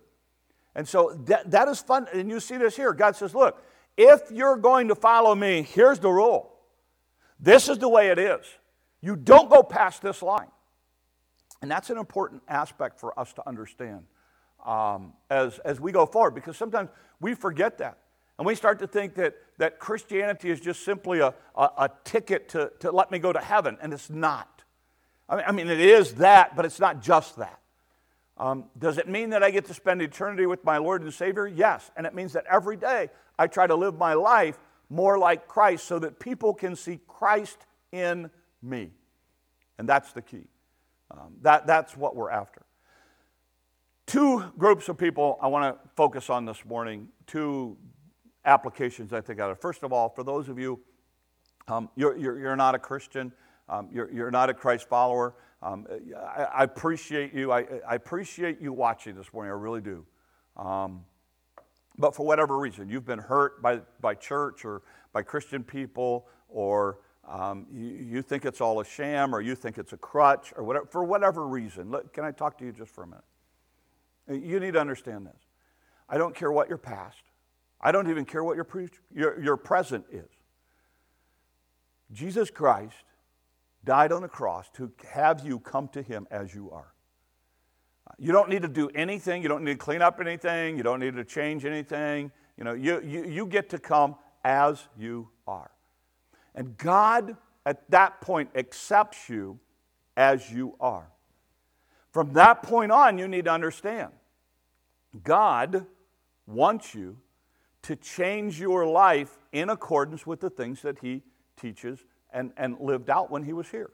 And 0.77 0.87
so 0.87 1.19
that, 1.25 1.51
that 1.51 1.69
is 1.69 1.81
fun. 1.81 2.07
And 2.12 2.31
you 2.31 2.39
see 2.39 2.57
this 2.59 2.77
here. 2.77 2.93
God 2.93 3.17
says, 3.17 3.35
look, 3.35 3.65
if 3.97 4.31
you're 4.31 4.57
going 4.57 4.89
to 4.89 4.95
follow 4.95 5.35
me, 5.35 5.62
here's 5.62 5.99
the 5.99 6.11
rule. 6.11 6.53
This 7.41 7.69
is 7.69 7.79
the 7.79 7.89
way 7.89 8.09
it 8.09 8.19
is. 8.19 8.47
You 9.01 9.17
don't 9.17 9.51
go 9.51 9.62
past 9.62 10.03
this 10.03 10.23
line. 10.23 10.49
And 11.62 11.71
that's 11.71 11.91
an 11.91 11.99
important 11.99 12.43
aspect 12.47 13.01
for 13.01 13.19
us 13.19 13.33
to 13.33 13.49
understand 13.49 14.05
um, 14.66 15.12
as, 15.31 15.59
as 15.61 15.81
we 15.81 15.92
go 15.92 16.05
forward 16.05 16.35
because 16.35 16.57
sometimes 16.57 16.90
we 17.20 17.35
forget 17.35 17.79
that. 17.79 17.98
And 18.38 18.46
we 18.46 18.55
start 18.55 18.81
to 18.81 18.87
think 18.87 19.14
that, 19.14 19.35
that 19.57 19.79
Christianity 19.79 20.50
is 20.50 20.61
just 20.61 20.85
simply 20.85 21.20
a, 21.20 21.33
a, 21.55 21.62
a 21.79 21.90
ticket 22.05 22.50
to, 22.50 22.70
to 22.81 22.92
let 22.92 23.11
me 23.11 23.18
go 23.18 23.33
to 23.33 23.38
heaven, 23.38 23.79
and 23.81 23.94
it's 23.94 24.11
not. 24.11 24.62
I 25.29 25.37
mean, 25.37 25.44
I 25.48 25.52
mean, 25.52 25.68
it 25.68 25.81
is 25.81 26.14
that, 26.14 26.55
but 26.55 26.66
it's 26.66 26.79
not 26.79 27.00
just 27.00 27.37
that. 27.37 27.59
Um, 28.38 28.64
does 28.79 28.98
it 28.98 29.09
mean 29.09 29.31
that 29.31 29.42
I 29.42 29.50
get 29.50 29.64
to 29.66 29.74
spend 29.74 30.02
eternity 30.02 30.44
with 30.44 30.62
my 30.64 30.76
Lord 30.76 31.02
and 31.02 31.12
Savior? 31.12 31.46
Yes. 31.46 31.90
And 31.96 32.07
it 32.07 32.14
means 32.14 32.35
that 32.35 32.44
every 32.50 32.76
day 32.76 33.09
I 33.38 33.46
try 33.46 33.66
to 33.66 33.74
live 33.74 33.96
my 33.96 34.12
life 34.12 34.59
more 34.90 35.18
like 35.18 35.48
Christ 35.48 35.87
so 35.87 35.98
that 35.98 36.20
people 36.20 36.52
can 36.52 36.76
see 36.76 37.00
Christ 37.09 37.57
in 37.92 38.31
me. 38.62 38.90
And 39.79 39.88
that's 39.88 40.12
the 40.12 40.20
key. 40.20 40.44
Um, 41.11 41.37
that, 41.42 41.66
that's 41.66 41.96
what 41.96 42.14
we're 42.14 42.31
after. 42.31 42.65
Two 44.07 44.45
groups 44.57 44.88
of 44.88 44.97
people 44.97 45.37
I 45.42 45.49
want 45.49 45.75
to 45.75 45.88
focus 45.97 46.31
on 46.31 46.45
this 46.45 46.64
morning, 46.64 47.09
two 47.27 47.77
applications 48.45 49.12
I 49.12 49.21
think 49.21 49.40
out 49.40 49.51
of. 49.51 49.61
First 49.61 49.83
of 49.83 49.92
all, 49.92 50.09
for 50.09 50.23
those 50.23 50.49
of 50.49 50.61
you, 50.61 50.79
um, 51.66 51.90
you're, 51.97 52.16
you're, 52.16 52.38
you're, 52.38 52.55
not 52.55 52.77
a 52.77 52.79
Christian, 52.79 53.33
um, 53.69 53.88
you're, 53.92 54.09
you're 54.12 54.31
not 54.31 54.49
a 54.49 54.55
Christ 54.55 54.88
follower. 54.88 55.35
Um, 55.61 55.88
I, 56.16 56.45
I, 56.45 56.62
appreciate 56.62 57.35
you. 57.35 57.51
I, 57.51 57.66
I, 57.88 57.97
appreciate 57.97 58.61
you 58.61 58.73
watching 58.73 59.16
this 59.16 59.33
morning. 59.33 59.51
I 59.51 59.57
really 59.57 59.81
do. 59.81 60.07
Um, 60.57 61.05
but 61.99 62.14
for 62.14 62.25
whatever 62.25 62.59
reason, 62.59 62.88
you've 62.88 63.07
been 63.07 63.19
hurt 63.19 63.61
by, 63.61 63.81
by 64.01 64.14
church 64.14 64.64
or 64.64 64.83
by 65.12 65.23
Christian 65.23 65.64
people, 65.64 66.29
or 66.49 67.01
um, 67.29 67.66
you, 67.73 67.88
you, 67.88 68.23
think 68.23 68.45
it's 68.45 68.61
all 68.61 68.79
a 68.79 68.85
sham, 68.85 69.35
or 69.35 69.40
you 69.40 69.57
think 69.57 69.79
it's 69.79 69.92
a 69.92 69.97
crutch, 69.97 70.53
or 70.57 70.62
whatever, 70.62 70.87
for 70.87 71.03
whatever 71.03 71.49
reason. 71.49 71.90
Let, 71.90 72.12
can 72.12 72.25
I 72.25 72.31
talk 72.31 72.57
to 72.59 72.64
you 72.64 72.71
just 72.71 72.95
for 72.95 73.03
a 73.03 73.07
minute? 73.09 73.25
You 74.29 74.61
need 74.61 74.75
to 74.75 74.81
understand 74.81 75.27
this. 75.27 75.41
I 76.09 76.19
don't 76.19 76.35
care 76.35 76.53
what 76.53 76.69
your 76.69 76.79
past, 76.79 77.23
I 77.81 77.93
don't 77.93 78.11
even 78.11 78.25
care 78.25 78.43
what 78.43 78.57
your, 78.57 78.65
pre- 78.65 78.89
your, 79.15 79.41
your 79.41 79.57
present 79.57 80.05
is. 80.11 80.29
Jesus 82.12 82.51
Christ 82.51 83.05
died 83.85 84.12
on 84.12 84.23
the 84.23 84.29
cross 84.29 84.69
to 84.75 84.93
have 85.11 85.45
you 85.45 85.59
come 85.59 85.89
to 85.89 86.03
him 86.03 86.27
as 86.31 86.55
you 86.55 86.71
are. 86.71 86.93
You 88.19 88.33
don't 88.33 88.49
need 88.49 88.62
to 88.62 88.69
do 88.69 88.89
anything. 88.95 89.43
You 89.43 89.49
don't 89.49 89.65
need 89.65 89.73
to 89.73 89.79
clean 89.79 90.03
up 90.03 90.21
anything. 90.21 90.77
You 90.77 90.83
don't 90.83 91.01
need 91.01 91.15
to 91.17 91.25
change 91.25 91.65
anything. 91.65 92.31
You 92.57 92.65
know, 92.65 92.73
you, 92.73 93.03
you, 93.03 93.25
you 93.25 93.47
get 93.47 93.69
to 93.71 93.79
come 93.79 94.17
as 94.45 94.89
you 94.97 95.29
are. 95.47 95.71
And 96.55 96.77
God, 96.79 97.37
at 97.67 97.89
that 97.91 98.21
point, 98.21 98.51
accepts 98.55 99.29
you 99.29 99.59
as 100.17 100.51
you 100.51 100.77
are. 100.81 101.11
From 102.16 102.33
that 102.33 102.62
point 102.62 102.90
on, 102.90 103.18
you 103.18 103.29
need 103.29 103.44
to 103.44 103.52
understand 103.52 104.11
God 105.22 105.85
wants 106.46 106.94
you 106.94 107.18
to 107.83 107.94
change 107.94 108.59
your 108.59 108.87
life 108.87 109.37
in 109.52 109.68
accordance 109.68 110.26
with 110.26 110.40
the 110.40 110.48
things 110.48 110.81
that 110.81 111.00
He 111.00 111.20
teaches 111.61 111.98
and, 112.33 112.52
and 112.57 112.81
lived 112.81 113.11
out 113.11 113.31
when 113.31 113.42
He 113.42 113.52
was 113.52 113.68
here. 113.68 113.90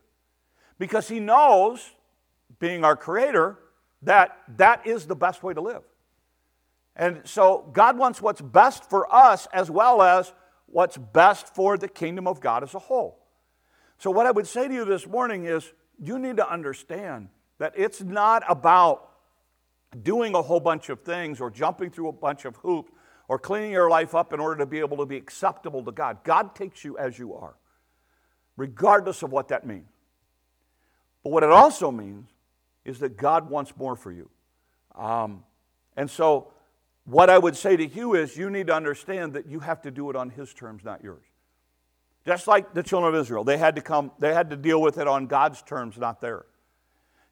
Because 0.78 1.08
He 1.08 1.18
knows, 1.18 1.90
being 2.60 2.84
our 2.84 2.94
Creator, 2.94 3.58
that 4.02 4.38
that 4.56 4.86
is 4.86 5.08
the 5.08 5.16
best 5.16 5.42
way 5.42 5.52
to 5.52 5.60
live. 5.60 5.82
And 6.94 7.22
so 7.24 7.68
God 7.72 7.98
wants 7.98 8.22
what's 8.22 8.40
best 8.40 8.88
for 8.88 9.12
us 9.12 9.48
as 9.52 9.68
well 9.68 10.00
as 10.00 10.32
what's 10.66 10.96
best 10.96 11.56
for 11.56 11.76
the 11.76 11.88
kingdom 11.88 12.28
of 12.28 12.40
God 12.40 12.62
as 12.62 12.72
a 12.76 12.78
whole. 12.78 13.18
So, 13.98 14.12
what 14.12 14.26
I 14.26 14.30
would 14.30 14.46
say 14.46 14.68
to 14.68 14.72
you 14.72 14.84
this 14.84 15.08
morning 15.08 15.44
is 15.44 15.72
you 15.98 16.20
need 16.20 16.36
to 16.36 16.48
understand 16.48 17.28
that 17.62 17.74
it's 17.76 18.02
not 18.02 18.42
about 18.48 19.10
doing 20.02 20.34
a 20.34 20.42
whole 20.42 20.58
bunch 20.58 20.88
of 20.88 21.02
things 21.02 21.40
or 21.40 21.48
jumping 21.48 21.90
through 21.90 22.08
a 22.08 22.12
bunch 22.12 22.44
of 22.44 22.56
hoops 22.56 22.90
or 23.28 23.38
cleaning 23.38 23.70
your 23.70 23.88
life 23.88 24.16
up 24.16 24.32
in 24.32 24.40
order 24.40 24.56
to 24.56 24.66
be 24.66 24.80
able 24.80 24.96
to 24.96 25.06
be 25.06 25.16
acceptable 25.16 25.84
to 25.84 25.92
God. 25.92 26.24
God 26.24 26.56
takes 26.56 26.82
you 26.82 26.98
as 26.98 27.20
you 27.20 27.34
are, 27.34 27.54
regardless 28.56 29.22
of 29.22 29.30
what 29.30 29.46
that 29.46 29.64
means. 29.64 29.86
But 31.22 31.30
what 31.30 31.44
it 31.44 31.50
also 31.50 31.92
means 31.92 32.26
is 32.84 32.98
that 32.98 33.16
God 33.16 33.48
wants 33.48 33.76
more 33.76 33.94
for 33.94 34.10
you. 34.10 34.28
Um, 34.96 35.44
and 35.96 36.10
so, 36.10 36.52
what 37.04 37.30
I 37.30 37.38
would 37.38 37.56
say 37.56 37.76
to 37.76 37.86
you 37.86 38.16
is 38.16 38.36
you 38.36 38.50
need 38.50 38.66
to 38.66 38.74
understand 38.74 39.34
that 39.34 39.46
you 39.46 39.60
have 39.60 39.82
to 39.82 39.92
do 39.92 40.10
it 40.10 40.16
on 40.16 40.30
His 40.30 40.52
terms, 40.52 40.82
not 40.82 41.04
yours. 41.04 41.22
Just 42.26 42.48
like 42.48 42.74
the 42.74 42.82
children 42.82 43.14
of 43.14 43.20
Israel, 43.20 43.44
they 43.44 43.56
had 43.56 43.76
to 43.76 43.82
come, 43.82 44.10
they 44.18 44.34
had 44.34 44.50
to 44.50 44.56
deal 44.56 44.82
with 44.82 44.98
it 44.98 45.06
on 45.06 45.28
God's 45.28 45.62
terms, 45.62 45.96
not 45.96 46.20
theirs. 46.20 46.46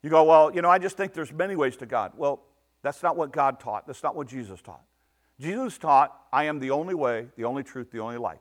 You 0.02 0.10
go, 0.10 0.24
well, 0.24 0.54
you 0.54 0.62
know, 0.62 0.70
I 0.70 0.78
just 0.78 0.96
think 0.96 1.12
there's 1.12 1.32
many 1.32 1.56
ways 1.56 1.76
to 1.78 1.86
God. 1.86 2.12
Well, 2.16 2.42
that's 2.82 3.02
not 3.02 3.16
what 3.16 3.32
God 3.32 3.60
taught. 3.60 3.86
That's 3.86 4.02
not 4.02 4.16
what 4.16 4.28
Jesus 4.28 4.60
taught. 4.62 4.82
Jesus 5.38 5.78
taught, 5.78 6.18
I 6.32 6.44
am 6.44 6.58
the 6.58 6.70
only 6.70 6.94
way, 6.94 7.28
the 7.36 7.44
only 7.44 7.62
truth, 7.62 7.90
the 7.90 8.00
only 8.00 8.18
light. 8.18 8.40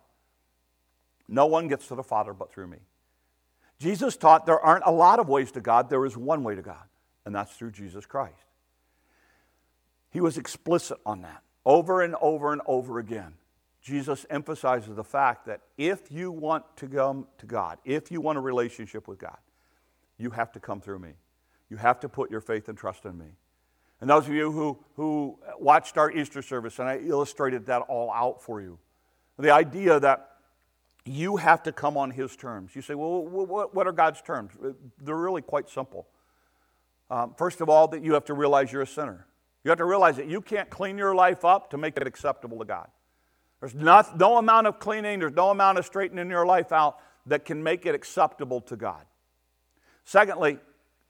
No 1.27 1.45
one 1.45 1.67
gets 1.67 1.87
to 1.87 1.95
the 1.95 2.03
Father 2.03 2.33
but 2.33 2.51
through 2.51 2.67
me. 2.67 2.77
Jesus 3.79 4.17
taught 4.17 4.45
there 4.45 4.59
aren't 4.59 4.85
a 4.85 4.91
lot 4.91 5.19
of 5.19 5.29
ways 5.29 5.51
to 5.53 5.61
God, 5.61 5.89
there 5.89 6.05
is 6.05 6.17
one 6.17 6.43
way 6.43 6.55
to 6.55 6.61
God 6.61 6.83
and 7.29 7.35
that's 7.35 7.55
through 7.55 7.69
Jesus 7.69 8.07
Christ. 8.07 8.33
He 10.09 10.19
was 10.19 10.39
explicit 10.39 10.97
on 11.05 11.21
that 11.21 11.43
over 11.63 12.01
and 12.01 12.15
over 12.21 12.51
and 12.51 12.61
over 12.65 12.97
again. 12.97 13.35
Jesus 13.81 14.25
emphasizes 14.31 14.95
the 14.95 15.03
fact 15.03 15.45
that 15.45 15.61
if 15.77 16.11
you 16.11 16.31
want 16.31 16.65
to 16.77 16.87
come 16.87 17.27
to 17.37 17.45
God, 17.45 17.77
if 17.85 18.11
you 18.11 18.19
want 18.19 18.39
a 18.39 18.41
relationship 18.41 19.07
with 19.07 19.19
God, 19.19 19.37
you 20.17 20.31
have 20.31 20.51
to 20.53 20.59
come 20.59 20.81
through 20.81 20.97
me. 20.97 21.11
You 21.69 21.77
have 21.77 21.99
to 22.01 22.09
put 22.09 22.31
your 22.31 22.41
faith 22.41 22.69
and 22.69 22.77
trust 22.77 23.05
in 23.05 23.17
me. 23.17 23.27
And 24.01 24.09
those 24.09 24.27
of 24.27 24.33
you 24.33 24.51
who, 24.51 24.79
who 24.95 25.37
watched 25.59 25.97
our 25.97 26.11
Easter 26.11 26.41
service, 26.41 26.79
and 26.79 26.87
I 26.87 26.97
illustrated 26.97 27.65
that 27.65 27.81
all 27.81 28.11
out 28.11 28.41
for 28.41 28.61
you, 28.61 28.79
the 29.37 29.51
idea 29.51 29.99
that 29.99 30.29
you 31.05 31.37
have 31.37 31.63
to 31.63 31.71
come 31.71 31.97
on 31.97 32.11
His 32.11 32.35
terms. 32.35 32.75
You 32.75 32.81
say, 32.81 32.93
well, 32.93 33.23
what 33.25 33.87
are 33.87 33.91
God's 33.91 34.21
terms? 34.21 34.51
They're 35.01 35.15
really 35.15 35.41
quite 35.41 35.69
simple. 35.69 36.07
Um, 37.09 37.33
first 37.37 37.61
of 37.61 37.69
all, 37.69 37.87
that 37.89 38.03
you 38.03 38.13
have 38.13 38.25
to 38.25 38.33
realize 38.33 38.71
you're 38.71 38.83
a 38.83 38.87
sinner. 38.87 39.25
You 39.63 39.69
have 39.69 39.79
to 39.79 39.85
realize 39.85 40.17
that 40.17 40.27
you 40.27 40.41
can't 40.41 40.69
clean 40.69 40.97
your 40.97 41.15
life 41.15 41.43
up 41.43 41.71
to 41.71 41.77
make 41.77 41.97
it 41.97 42.05
acceptable 42.05 42.59
to 42.59 42.65
God. 42.65 42.87
There's 43.59 43.75
not, 43.75 44.17
no 44.17 44.37
amount 44.37 44.67
of 44.67 44.79
cleaning, 44.79 45.19
there's 45.19 45.33
no 45.33 45.49
amount 45.49 45.79
of 45.79 45.85
straightening 45.85 46.29
your 46.29 46.45
life 46.45 46.71
out 46.71 46.99
that 47.25 47.43
can 47.43 47.61
make 47.61 47.85
it 47.85 47.93
acceptable 47.93 48.61
to 48.61 48.75
God. 48.75 49.03
Secondly, 50.05 50.59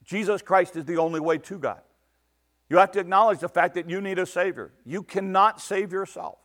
Jesus 0.09 0.41
Christ 0.41 0.75
is 0.75 0.85
the 0.85 0.97
only 0.97 1.19
way 1.19 1.37
to 1.37 1.59
God. 1.59 1.81
You 2.67 2.77
have 2.77 2.91
to 2.93 2.99
acknowledge 2.99 3.39
the 3.39 3.47
fact 3.47 3.75
that 3.75 3.87
you 3.87 4.01
need 4.01 4.17
a 4.17 4.25
Savior. 4.25 4.71
You 4.83 5.03
cannot 5.03 5.61
save 5.61 5.91
yourself, 5.91 6.39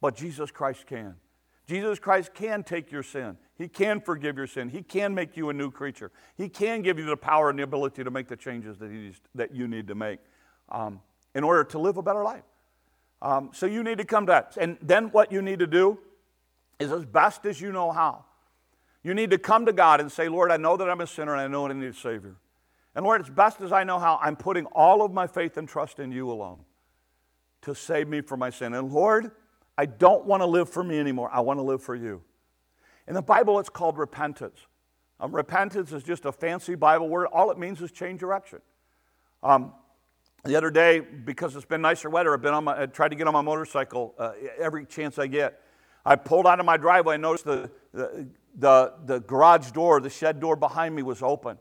but 0.00 0.16
Jesus 0.16 0.50
Christ 0.50 0.86
can. 0.86 1.14
Jesus 1.68 2.00
Christ 2.00 2.34
can 2.34 2.64
take 2.64 2.90
your 2.90 3.04
sin. 3.04 3.36
He 3.56 3.68
can 3.68 4.00
forgive 4.00 4.36
your 4.36 4.48
sin. 4.48 4.70
He 4.70 4.82
can 4.82 5.14
make 5.14 5.36
you 5.36 5.50
a 5.50 5.52
new 5.52 5.70
creature. 5.70 6.10
He 6.36 6.48
can 6.48 6.82
give 6.82 6.98
you 6.98 7.04
the 7.04 7.16
power 7.16 7.48
and 7.48 7.56
the 7.56 7.62
ability 7.62 8.02
to 8.02 8.10
make 8.10 8.26
the 8.26 8.36
changes 8.36 8.76
that, 8.78 8.90
he, 8.90 9.12
that 9.36 9.54
you 9.54 9.68
need 9.68 9.86
to 9.86 9.94
make 9.94 10.18
um, 10.68 11.00
in 11.32 11.44
order 11.44 11.62
to 11.62 11.78
live 11.78 11.98
a 11.98 12.02
better 12.02 12.24
life. 12.24 12.42
Um, 13.22 13.50
so 13.52 13.66
you 13.66 13.84
need 13.84 13.98
to 13.98 14.04
come 14.04 14.26
to 14.26 14.32
that. 14.32 14.56
And 14.60 14.78
then 14.82 15.10
what 15.10 15.30
you 15.30 15.42
need 15.42 15.60
to 15.60 15.68
do 15.68 16.00
is 16.80 16.90
as 16.90 17.04
best 17.04 17.46
as 17.46 17.60
you 17.60 17.70
know 17.70 17.92
how. 17.92 18.24
You 19.04 19.14
need 19.14 19.30
to 19.30 19.38
come 19.38 19.64
to 19.66 19.72
God 19.72 20.00
and 20.00 20.10
say, 20.10 20.28
Lord, 20.28 20.50
I 20.50 20.56
know 20.56 20.76
that 20.76 20.90
I'm 20.90 21.00
a 21.00 21.06
sinner 21.06 21.34
and 21.34 21.40
I 21.40 21.46
know 21.46 21.68
that 21.68 21.76
I 21.76 21.78
need 21.78 21.86
a 21.86 21.94
Savior. 21.94 22.34
And 22.96 23.04
Lord, 23.04 23.20
as 23.20 23.28
best 23.28 23.60
as 23.60 23.72
I 23.72 23.84
know 23.84 23.98
how, 23.98 24.18
I'm 24.22 24.36
putting 24.36 24.64
all 24.66 25.02
of 25.02 25.12
my 25.12 25.26
faith 25.26 25.58
and 25.58 25.68
trust 25.68 26.00
in 26.00 26.10
you 26.10 26.30
alone 26.30 26.60
to 27.60 27.74
save 27.74 28.08
me 28.08 28.22
from 28.22 28.40
my 28.40 28.48
sin. 28.48 28.72
And 28.72 28.90
Lord, 28.90 29.32
I 29.76 29.84
don't 29.84 30.24
want 30.24 30.40
to 30.40 30.46
live 30.46 30.70
for 30.70 30.82
me 30.82 30.98
anymore. 30.98 31.28
I 31.30 31.40
want 31.40 31.58
to 31.58 31.62
live 31.62 31.82
for 31.82 31.94
you. 31.94 32.22
In 33.06 33.12
the 33.12 33.20
Bible, 33.20 33.60
it's 33.60 33.68
called 33.68 33.98
repentance. 33.98 34.58
Um, 35.20 35.34
repentance 35.34 35.92
is 35.92 36.02
just 36.02 36.24
a 36.24 36.32
fancy 36.32 36.74
Bible 36.74 37.08
word. 37.10 37.26
All 37.26 37.50
it 37.50 37.58
means 37.58 37.82
is 37.82 37.92
change 37.92 38.18
direction. 38.18 38.60
Um, 39.42 39.74
the 40.44 40.56
other 40.56 40.70
day, 40.70 41.00
because 41.00 41.54
it's 41.54 41.66
been 41.66 41.82
nicer 41.82 42.08
weather, 42.08 42.32
I've 42.32 42.40
been 42.40 42.54
on 42.54 42.64
my, 42.64 42.82
I 42.82 42.86
tried 42.86 43.08
to 43.08 43.16
get 43.16 43.26
on 43.26 43.34
my 43.34 43.42
motorcycle 43.42 44.14
uh, 44.18 44.32
every 44.58 44.86
chance 44.86 45.18
I 45.18 45.26
get. 45.26 45.60
I 46.06 46.16
pulled 46.16 46.46
out 46.46 46.60
of 46.60 46.66
my 46.66 46.78
driveway 46.78 47.16
and 47.16 47.22
noticed 47.22 47.44
the, 47.44 47.70
the, 47.92 48.26
the, 48.54 48.94
the 49.04 49.20
garage 49.20 49.70
door, 49.72 50.00
the 50.00 50.08
shed 50.08 50.40
door 50.40 50.56
behind 50.56 50.94
me 50.94 51.02
was 51.02 51.22
open. 51.22 51.58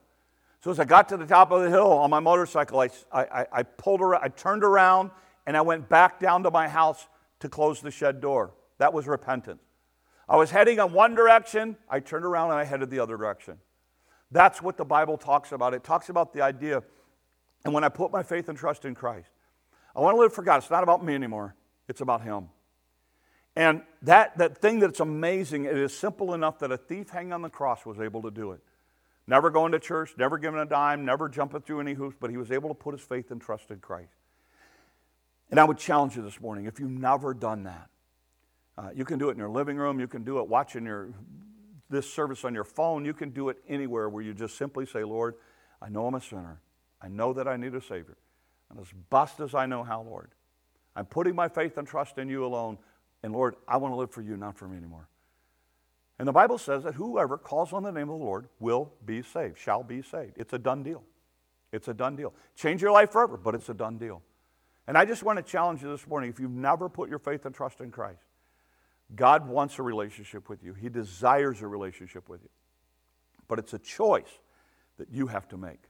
So 0.66 0.72
as 0.72 0.80
I 0.80 0.86
got 0.86 1.10
to 1.10 1.18
the 1.18 1.28
top 1.28 1.52
of 1.52 1.62
the 1.62 1.70
hill 1.70 1.92
on 1.92 2.10
my 2.10 2.20
motorcycle, 2.20 2.80
I, 2.80 2.90
I, 3.14 3.46
I 3.52 3.62
pulled 3.62 4.02
around, 4.02 4.24
I 4.24 4.30
turned 4.30 4.64
around, 4.64 5.12
and 5.46 5.56
I 5.56 5.62
went 5.62 5.88
back 5.90 6.20
down 6.20 6.42
to 6.42 6.50
my 6.50 6.68
house 6.68 7.08
to 7.42 7.50
close 7.50 7.82
the 7.82 7.92
shed 7.92 8.20
door. 8.20 8.52
That 8.80 8.92
was 8.92 9.06
repentance. 9.06 9.62
I 10.28 10.38
was 10.38 10.50
heading 10.50 10.80
in 10.80 10.92
one 10.92 11.14
direction, 11.14 11.78
I 11.88 12.00
turned 12.00 12.26
around 12.26 12.50
and 12.50 12.58
I 12.58 12.64
headed 12.64 12.90
the 12.90 12.98
other 12.98 13.16
direction. 13.16 13.60
That's 14.32 14.60
what 14.60 14.76
the 14.76 14.86
Bible 14.86 15.20
talks 15.20 15.52
about. 15.52 15.76
It 15.76 15.84
talks 15.84 16.10
about 16.10 16.34
the 16.34 16.42
idea, 16.42 16.82
and 17.64 17.72
when 17.72 17.84
I 17.84 17.90
put 17.90 18.12
my 18.12 18.24
faith 18.24 18.50
and 18.50 18.58
trust 18.58 18.86
in 18.86 18.96
Christ, 18.96 19.30
I 19.96 20.00
want 20.00 20.18
to 20.18 20.20
live 20.20 20.34
for 20.34 20.42
God. 20.42 20.64
It's 20.64 20.72
not 20.72 20.82
about 20.82 21.06
me 21.06 21.14
anymore, 21.14 21.54
it's 21.88 22.02
about 22.02 22.24
Him. 22.24 22.50
And 23.56 23.84
that, 24.02 24.36
that 24.40 24.58
thing 24.58 24.80
that's 24.80 25.00
amazing, 25.00 25.66
it 25.66 25.78
is 25.78 25.96
simple 25.96 26.34
enough 26.34 26.58
that 26.58 26.72
a 26.72 26.78
thief 26.78 27.12
hanging 27.12 27.34
on 27.34 27.44
the 27.44 27.50
cross 27.52 27.86
was 27.86 28.00
able 28.00 28.24
to 28.24 28.32
do 28.32 28.54
it. 28.54 28.62
Never 29.28 29.50
going 29.50 29.72
to 29.72 29.80
church, 29.80 30.14
never 30.18 30.38
giving 30.38 30.60
a 30.60 30.66
dime, 30.66 31.04
never 31.04 31.28
jumping 31.30 31.62
through 31.62 31.80
any 31.80 31.94
hoops, 31.94 32.16
but 32.20 32.30
he 32.30 32.38
was 32.38 32.52
able 32.52 32.70
to 32.70 32.76
put 32.76 32.94
his 32.94 33.02
faith 33.02 33.32
and 33.32 33.42
trust 33.42 33.72
in 33.72 33.80
Christ. 33.80 34.14
And 35.50 35.60
I 35.60 35.64
would 35.64 35.78
challenge 35.78 36.16
you 36.16 36.22
this 36.22 36.40
morning 36.40 36.66
if 36.66 36.80
you've 36.80 36.92
never 36.92 37.34
done 37.34 37.64
that, 37.64 37.90
uh, 38.78 38.90
you 38.96 39.06
can 39.06 39.18
do 39.18 39.30
it 39.30 39.34
in 39.34 39.38
your 39.38 39.50
living 39.50 39.78
room, 39.78 40.00
you 40.00 40.08
can 40.08 40.24
do 40.24 40.40
it 40.40 40.48
watching 40.48 40.86
your, 40.86 41.10
this 41.90 42.12
service 42.12 42.46
on 42.46 42.54
your 42.54 42.64
phone, 42.64 43.06
you 43.06 43.14
can 43.14 43.30
do 43.30 43.50
it 43.50 43.58
anywhere 43.68 44.10
where 44.10 44.24
you 44.24 44.34
just 44.34 44.58
simply 44.58 44.86
say, 44.86 45.04
Lord, 45.04 45.36
I 45.82 45.90
know 45.90 46.08
I'm 46.08 46.16
a 46.16 46.22
sinner. 46.22 46.62
I 47.02 47.08
know 47.08 47.34
that 47.34 47.48
I 47.48 47.58
need 47.58 47.76
a 47.76 47.82
Savior. 47.82 48.18
And 48.70 48.80
as 48.80 48.88
best 49.10 49.40
as 49.40 49.54
I 49.54 49.66
know 49.66 49.84
how, 49.84 50.02
Lord, 50.02 50.32
I'm 50.96 51.06
putting 51.06 51.36
my 51.36 51.48
faith 51.48 51.78
and 51.78 51.88
trust 51.88 52.18
in 52.18 52.30
you 52.30 52.46
alone. 52.46 52.78
And 53.22 53.34
Lord, 53.34 53.56
I 53.68 53.78
want 53.78 53.92
to 53.92 53.96
live 53.96 54.12
for 54.12 54.22
you, 54.22 54.38
not 54.38 54.58
for 54.58 54.68
me 54.68 54.78
anymore. 54.78 55.08
And 56.18 56.28
the 56.28 56.34
Bible 56.34 56.58
says 56.58 56.84
that 56.84 56.94
whoever 56.96 57.38
calls 57.38 57.74
on 57.74 57.84
the 57.84 57.92
name 57.92 58.10
of 58.10 58.20
the 58.20 58.26
Lord 58.26 58.48
will 58.60 58.94
be 59.06 59.22
saved, 59.22 59.58
shall 59.58 59.84
be 59.84 60.02
saved. 60.02 60.34
It's 60.38 60.54
a 60.54 60.60
done 60.60 60.82
deal. 60.82 61.04
It's 61.72 61.88
a 61.90 61.94
done 61.94 62.16
deal. 62.16 62.34
Change 62.56 62.82
your 62.82 62.92
life 62.92 63.12
forever, 63.12 63.38
but 63.38 63.54
it's 63.54 63.68
a 63.68 63.74
done 63.74 63.98
deal. 63.98 64.22
And 64.88 64.98
I 64.98 65.04
just 65.04 65.24
want 65.24 65.38
to 65.38 65.44
challenge 65.44 65.82
you 65.82 65.90
this 65.90 66.08
morning 66.08 66.30
if 66.30 66.40
you've 66.40 66.52
never 66.52 66.88
put 66.88 67.10
your 67.10 67.20
faith 67.20 67.46
and 67.46 67.54
trust 67.54 67.82
in 67.82 67.92
Christ, 67.92 68.24
God 69.14 69.48
wants 69.48 69.78
a 69.78 69.84
relationship 69.84 70.48
with 70.48 70.64
you. 70.64 70.74
He 70.74 70.90
desires 70.90 71.62
a 71.62 71.68
relationship 71.68 72.30
with 72.30 72.42
you. 72.44 72.50
But 73.48 73.60
it's 73.60 73.74
a 73.74 73.80
choice 73.80 74.32
that 74.98 75.10
you 75.12 75.28
have 75.28 75.48
to 75.50 75.58
make. 75.58 75.82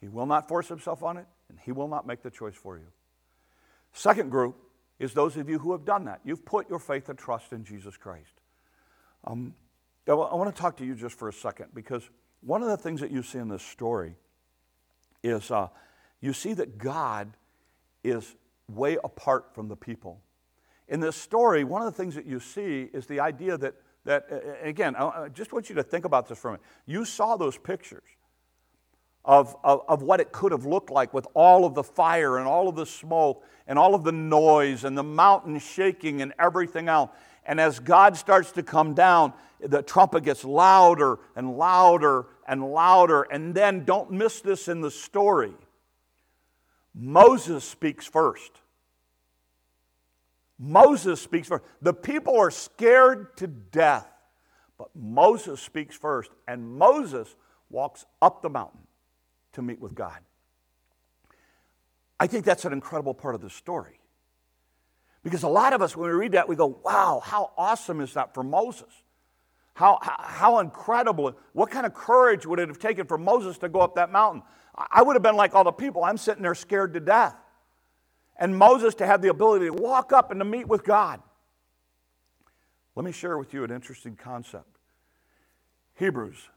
He 0.00 0.08
will 0.08 0.26
not 0.26 0.48
force 0.48 0.68
himself 0.68 1.02
on 1.02 1.16
it, 1.16 1.26
and 1.48 1.58
he 1.64 1.72
will 1.72 1.88
not 1.88 2.06
make 2.06 2.22
the 2.22 2.30
choice 2.30 2.54
for 2.54 2.76
you. 2.76 2.86
Second 3.92 4.30
group 4.30 4.56
is 4.98 5.14
those 5.14 5.36
of 5.36 5.48
you 5.48 5.58
who 5.58 5.72
have 5.72 5.84
done 5.84 6.04
that. 6.06 6.20
You've 6.24 6.44
put 6.44 6.68
your 6.68 6.78
faith 6.78 7.08
and 7.08 7.18
trust 7.18 7.52
in 7.52 7.64
Jesus 7.64 7.96
Christ. 7.96 8.40
Um, 9.24 9.54
I, 10.08 10.12
want 10.14 10.54
to 10.54 10.60
talk 10.60 10.76
to 10.78 10.84
you 10.84 10.94
just 10.94 11.18
for 11.18 11.28
a 11.28 11.32
second 11.32 11.68
because 11.74 12.08
one 12.40 12.62
of 12.62 12.68
the 12.68 12.76
things 12.76 13.00
that 13.00 13.10
you 13.10 13.22
see 13.22 13.38
in 13.38 13.48
this 13.48 13.62
story 13.62 14.16
is 15.22 15.50
uh, 15.50 15.68
you 16.20 16.32
see 16.32 16.54
that 16.54 16.78
God 16.78 17.36
is 18.02 18.34
way 18.68 18.98
apart 19.04 19.54
from 19.54 19.68
the 19.68 19.76
people. 19.76 20.20
In 20.88 21.00
this 21.00 21.16
story, 21.16 21.64
one 21.64 21.82
of 21.82 21.86
the 21.86 21.96
things 21.96 22.14
that 22.14 22.26
you 22.26 22.40
see 22.40 22.88
is 22.92 23.06
the 23.06 23.20
idea 23.20 23.56
that, 23.58 23.74
that 24.04 24.26
again, 24.62 24.96
I 24.96 25.28
just 25.28 25.52
want 25.52 25.68
you 25.68 25.74
to 25.76 25.82
think 25.82 26.04
about 26.04 26.28
this 26.28 26.38
for 26.38 26.48
a 26.48 26.52
minute. 26.52 26.64
You 26.86 27.04
saw 27.04 27.36
those 27.36 27.56
pictures 27.58 28.02
of, 29.24 29.54
of, 29.62 29.82
of, 29.86 30.02
what 30.02 30.18
it 30.18 30.32
could 30.32 30.50
have 30.50 30.64
looked 30.64 30.90
like 30.90 31.12
with 31.12 31.26
all 31.34 31.66
of 31.66 31.74
the 31.74 31.82
fire 31.82 32.38
and 32.38 32.48
all 32.48 32.68
of 32.68 32.74
the 32.74 32.86
smoke 32.86 33.44
and 33.66 33.78
all 33.78 33.94
of 33.94 34.02
the 34.02 34.12
noise 34.12 34.84
and 34.84 34.96
the 34.96 35.02
mountain 35.02 35.58
shaking 35.58 36.22
and 36.22 36.32
everything 36.38 36.88
else. 36.88 37.10
And 37.44 37.60
as 37.60 37.78
God 37.78 38.16
starts 38.16 38.50
to 38.52 38.62
come 38.62 38.94
down, 38.94 39.34
the 39.62 39.82
trumpet 39.82 40.24
gets 40.24 40.44
louder 40.44 41.18
and 41.36 41.56
louder 41.56 42.26
and 42.46 42.64
louder. 42.72 43.22
And 43.22 43.54
then, 43.54 43.84
don't 43.84 44.10
miss 44.10 44.40
this 44.40 44.68
in 44.68 44.80
the 44.80 44.90
story 44.90 45.54
Moses 46.94 47.64
speaks 47.64 48.06
first. 48.06 48.50
Moses 50.58 51.20
speaks 51.20 51.48
first. 51.48 51.64
The 51.80 51.94
people 51.94 52.38
are 52.38 52.50
scared 52.50 53.36
to 53.38 53.46
death, 53.46 54.06
but 54.76 54.88
Moses 54.94 55.60
speaks 55.60 55.96
first. 55.96 56.30
And 56.46 56.76
Moses 56.76 57.34
walks 57.70 58.04
up 58.20 58.42
the 58.42 58.50
mountain 58.50 58.80
to 59.52 59.62
meet 59.62 59.80
with 59.80 59.94
God. 59.94 60.18
I 62.18 62.26
think 62.26 62.44
that's 62.44 62.66
an 62.66 62.72
incredible 62.72 63.14
part 63.14 63.34
of 63.34 63.40
the 63.40 63.48
story. 63.48 63.98
Because 65.22 65.42
a 65.42 65.48
lot 65.48 65.72
of 65.72 65.80
us, 65.80 65.96
when 65.96 66.10
we 66.10 66.16
read 66.16 66.32
that, 66.32 66.48
we 66.48 66.56
go, 66.56 66.78
wow, 66.84 67.22
how 67.24 67.52
awesome 67.56 68.00
is 68.00 68.14
that 68.14 68.34
for 68.34 68.42
Moses? 68.42 68.92
How, 69.74 69.98
how, 70.02 70.58
incredible. 70.58 71.34
What 71.52 71.70
kind 71.70 71.86
of 71.86 71.94
courage 71.94 72.44
would 72.44 72.58
it 72.58 72.68
have 72.68 72.78
taken 72.78 73.06
for 73.06 73.16
Moses 73.16 73.56
to 73.58 73.68
go 73.68 73.80
up 73.80 73.94
that 73.94 74.10
mountain? 74.10 74.42
I 74.74 75.02
would 75.02 75.14
have 75.14 75.22
been 75.22 75.36
like 75.36 75.54
all 75.54 75.64
the 75.64 75.72
people. 75.72 76.04
I'm 76.04 76.16
sitting 76.16 76.42
there 76.42 76.54
scared 76.54 76.94
to 76.94 77.00
death. 77.00 77.34
And 78.38 78.56
Moses 78.56 78.94
to 78.96 79.06
have 79.06 79.22
the 79.22 79.28
ability 79.28 79.66
to 79.66 79.72
walk 79.72 80.12
up 80.12 80.30
and 80.30 80.40
to 80.40 80.44
meet 80.44 80.66
with 80.66 80.84
God. 80.84 81.22
Let 82.94 83.04
me 83.04 83.12
share 83.12 83.38
with 83.38 83.54
you 83.54 83.64
an 83.64 83.70
interesting 83.70 84.16
concept. 84.16 84.78
Hebrews 85.94 86.48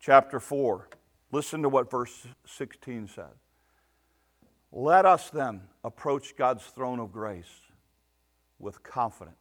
chapter 0.00 0.40
4. 0.40 0.88
Listen 1.32 1.62
to 1.62 1.68
what 1.68 1.90
verse 1.90 2.26
16 2.46 3.08
said. 3.08 3.24
Let 4.72 5.06
us 5.06 5.30
then 5.30 5.62
approach 5.84 6.36
God's 6.36 6.64
throne 6.64 7.00
of 7.00 7.12
grace 7.12 7.60
with 8.58 8.82
confidence, 8.82 9.36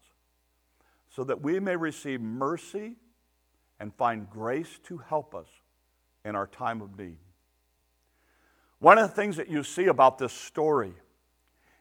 so 1.09 1.23
that 1.23 1.41
we 1.41 1.59
may 1.59 1.75
receive 1.75 2.21
mercy 2.21 2.95
and 3.79 3.93
find 3.95 4.29
grace 4.29 4.79
to 4.83 4.97
help 4.97 5.35
us 5.35 5.47
in 6.23 6.35
our 6.35 6.47
time 6.47 6.81
of 6.81 6.97
need. 6.97 7.17
One 8.79 8.97
of 8.97 9.09
the 9.09 9.15
things 9.15 9.37
that 9.37 9.49
you 9.49 9.63
see 9.63 9.85
about 9.85 10.17
this 10.17 10.33
story 10.33 10.93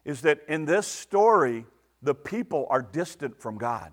is 0.05 0.21
that 0.23 0.41
in 0.49 0.65
this 0.65 0.87
story, 0.87 1.67
the 2.03 2.15
people 2.15 2.67
are 2.71 2.83
distant 2.83 3.41
from 3.41 3.59
God. 3.59 3.93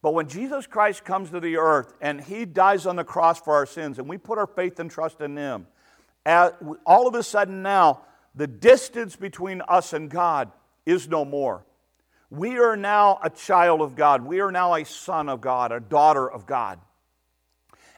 But 0.00 0.14
when 0.14 0.28
Jesus 0.28 0.66
Christ 0.66 1.04
comes 1.04 1.30
to 1.30 1.40
the 1.40 1.56
earth 1.56 1.92
and 2.00 2.20
he 2.20 2.44
dies 2.44 2.86
on 2.86 2.96
the 2.96 3.04
cross 3.04 3.40
for 3.40 3.54
our 3.54 3.66
sins, 3.66 3.98
and 3.98 4.08
we 4.08 4.16
put 4.16 4.38
our 4.38 4.46
faith 4.46 4.78
and 4.80 4.90
trust 4.90 5.20
in 5.20 5.36
him, 5.36 5.66
all 6.26 7.08
of 7.08 7.14
a 7.14 7.22
sudden 7.22 7.62
now, 7.62 8.02
the 8.34 8.46
distance 8.46 9.16
between 9.16 9.62
us 9.68 9.92
and 9.92 10.08
God 10.08 10.52
is 10.86 11.08
no 11.08 11.24
more. 11.24 11.64
We 12.30 12.58
are 12.58 12.76
now 12.76 13.18
a 13.22 13.30
child 13.30 13.80
of 13.80 13.94
God. 13.94 14.22
We 14.22 14.40
are 14.40 14.52
now 14.52 14.74
a 14.74 14.84
son 14.84 15.28
of 15.28 15.40
God, 15.40 15.72
a 15.72 15.80
daughter 15.80 16.30
of 16.30 16.46
God. 16.46 16.78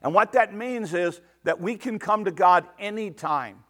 And 0.02 0.14
what 0.14 0.32
that 0.32 0.54
means 0.54 0.94
is 0.94 1.20
that 1.44 1.60
we 1.60 1.76
can 1.76 1.98
come 1.98 2.24
to 2.24 2.30
God 2.30 2.66
anytime. 2.78 3.64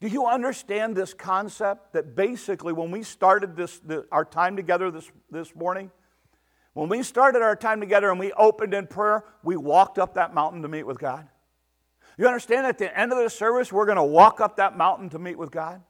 Do 0.00 0.08
you 0.08 0.26
understand 0.26 0.96
this 0.96 1.14
concept 1.14 1.92
that 1.92 2.16
basically 2.16 2.72
when 2.72 2.90
we 2.90 3.02
started 3.02 3.56
this, 3.56 3.78
the, 3.80 4.06
our 4.10 4.24
time 4.24 4.56
together 4.56 4.90
this, 4.90 5.10
this 5.30 5.54
morning, 5.54 5.90
when 6.74 6.88
we 6.88 7.02
started 7.02 7.42
our 7.42 7.54
time 7.54 7.80
together 7.80 8.10
and 8.10 8.18
we 8.18 8.32
opened 8.32 8.74
in 8.74 8.86
prayer, 8.86 9.24
we 9.42 9.56
walked 9.56 9.98
up 9.98 10.14
that 10.14 10.32
mountain 10.32 10.62
to 10.62 10.68
meet 10.68 10.84
with 10.84 10.98
God? 10.98 11.28
You 12.18 12.26
understand 12.26 12.66
at 12.66 12.78
the 12.78 12.98
end 12.98 13.12
of 13.12 13.18
the 13.18 13.30
service, 13.30 13.72
we're 13.72 13.86
going 13.86 13.96
to 13.96 14.02
walk 14.02 14.40
up 14.40 14.56
that 14.56 14.76
mountain 14.76 15.10
to 15.10 15.18
meet 15.18 15.38
with 15.38 15.50
God? 15.50 15.82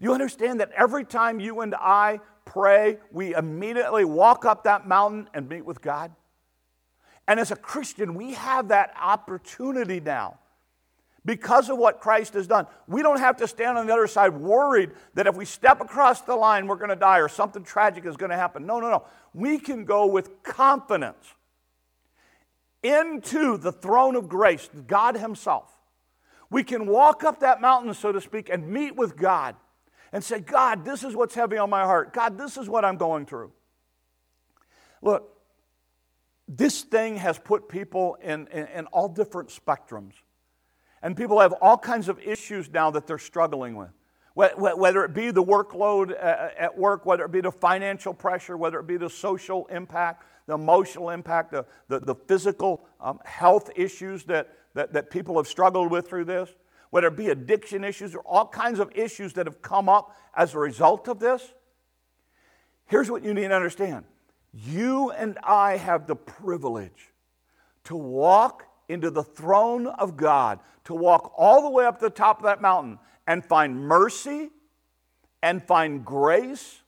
You 0.00 0.12
understand 0.12 0.60
that 0.60 0.70
every 0.76 1.04
time 1.04 1.40
you 1.40 1.60
and 1.60 1.74
I 1.74 2.20
pray, 2.44 2.98
we 3.10 3.34
immediately 3.34 4.04
walk 4.04 4.44
up 4.44 4.64
that 4.64 4.86
mountain 4.86 5.28
and 5.34 5.48
meet 5.48 5.64
with 5.64 5.82
God? 5.82 6.12
And 7.26 7.38
as 7.38 7.50
a 7.50 7.56
Christian, 7.56 8.14
we 8.14 8.34
have 8.34 8.68
that 8.68 8.94
opportunity 9.00 10.00
now. 10.00 10.38
Because 11.24 11.68
of 11.68 11.76
what 11.76 12.00
Christ 12.00 12.32
has 12.34 12.46
done, 12.46 12.66
we 12.86 13.02
don't 13.02 13.18
have 13.18 13.36
to 13.38 13.48
stand 13.48 13.76
on 13.76 13.86
the 13.86 13.92
other 13.92 14.06
side 14.06 14.34
worried 14.34 14.92
that 15.12 15.26
if 15.26 15.36
we 15.36 15.44
step 15.44 15.82
across 15.82 16.22
the 16.22 16.34
line, 16.34 16.66
we're 16.66 16.76
going 16.76 16.88
to 16.88 16.96
die 16.96 17.18
or 17.18 17.28
something 17.28 17.62
tragic 17.64 18.06
is 18.06 18.16
going 18.16 18.30
to 18.30 18.36
happen. 18.36 18.64
No, 18.64 18.80
no, 18.80 18.88
no. 18.88 19.04
We 19.34 19.58
can 19.58 19.84
go 19.84 20.06
with 20.06 20.42
confidence 20.42 21.34
into 22.82 23.58
the 23.58 23.72
throne 23.72 24.16
of 24.16 24.28
grace, 24.28 24.70
God 24.86 25.16
Himself. 25.18 25.70
We 26.50 26.64
can 26.64 26.86
walk 26.86 27.24
up 27.24 27.40
that 27.40 27.60
mountain, 27.60 27.92
so 27.92 28.10
to 28.10 28.22
speak, 28.22 28.48
and 28.48 28.68
meet 28.68 28.96
with 28.96 29.16
God 29.16 29.54
and 30.12 30.22
say, 30.22 30.40
God, 30.40 30.84
this 30.84 31.04
is 31.04 31.14
what's 31.14 31.34
heavy 31.34 31.58
on 31.58 31.70
my 31.70 31.84
heart. 31.84 32.12
God, 32.12 32.38
this 32.38 32.56
is 32.56 32.68
what 32.68 32.84
I'm 32.84 32.96
going 32.96 33.26
through. 33.26 33.52
Look, 35.02 35.38
this 36.48 36.82
thing 36.82 37.16
has 37.16 37.38
put 37.38 37.68
people 37.68 38.16
in, 38.22 38.46
in, 38.48 38.66
in, 38.68 38.86
all 38.86 39.08
different 39.08 39.50
spectrums. 39.50 40.14
And 41.02 41.16
people 41.16 41.40
have 41.40 41.52
all 41.60 41.76
kinds 41.76 42.08
of 42.08 42.18
issues 42.20 42.70
now 42.70 42.90
that 42.90 43.06
they're 43.06 43.18
struggling 43.18 43.76
with. 43.76 43.90
whether 44.34 45.04
it 45.04 45.14
be 45.14 45.30
the 45.30 45.42
workload 45.42 46.12
uh, 46.12 46.48
at 46.58 46.76
work, 46.76 47.04
whether 47.04 47.24
it 47.24 47.32
be 47.32 47.40
the 47.40 47.52
financial 47.52 48.14
pressure, 48.14 48.56
whether 48.56 48.80
it 48.80 48.86
be 48.86 48.96
the 48.96 49.10
social 49.10 49.66
impact, 49.66 50.24
the 50.46 50.54
emotional 50.54 51.10
impact, 51.10 51.52
the, 51.52 51.66
the, 51.88 52.00
the 52.00 52.14
physical 52.14 52.86
um, 53.00 53.20
health 53.24 53.70
issues 53.76 54.24
that, 54.24 54.48
that, 54.74 54.94
that 54.94 55.10
people 55.10 55.36
have 55.36 55.46
struggled 55.46 55.90
with 55.90 56.08
through 56.08 56.24
this, 56.24 56.50
whether 56.90 57.08
it 57.08 57.16
be 57.16 57.28
addiction 57.28 57.84
issues 57.84 58.14
or 58.14 58.20
all 58.20 58.46
kinds 58.46 58.78
of 58.78 58.90
issues 58.94 59.34
that 59.34 59.46
have 59.46 59.62
come 59.62 59.88
up 59.88 60.16
as 60.34 60.54
a 60.54 60.58
result 60.58 61.08
of 61.08 61.18
this. 61.18 61.52
Here's 62.86 63.10
what 63.10 63.22
you 63.22 63.34
need 63.34 63.48
to 63.48 63.54
understand 63.54 64.04
you 64.54 65.10
and 65.10 65.38
I 65.44 65.76
have 65.76 66.06
the 66.06 66.16
privilege 66.16 67.12
to 67.84 67.96
walk 67.96 68.64
into 68.88 69.10
the 69.10 69.22
throne 69.22 69.86
of 69.86 70.16
God, 70.16 70.60
to 70.84 70.94
walk 70.94 71.32
all 71.36 71.62
the 71.62 71.70
way 71.70 71.84
up 71.84 71.98
to 71.98 72.06
the 72.06 72.10
top 72.10 72.38
of 72.38 72.44
that 72.44 72.62
mountain 72.62 72.98
and 73.26 73.44
find 73.44 73.76
mercy 73.76 74.50
and 75.42 75.62
find 75.62 76.04
grace 76.04 76.80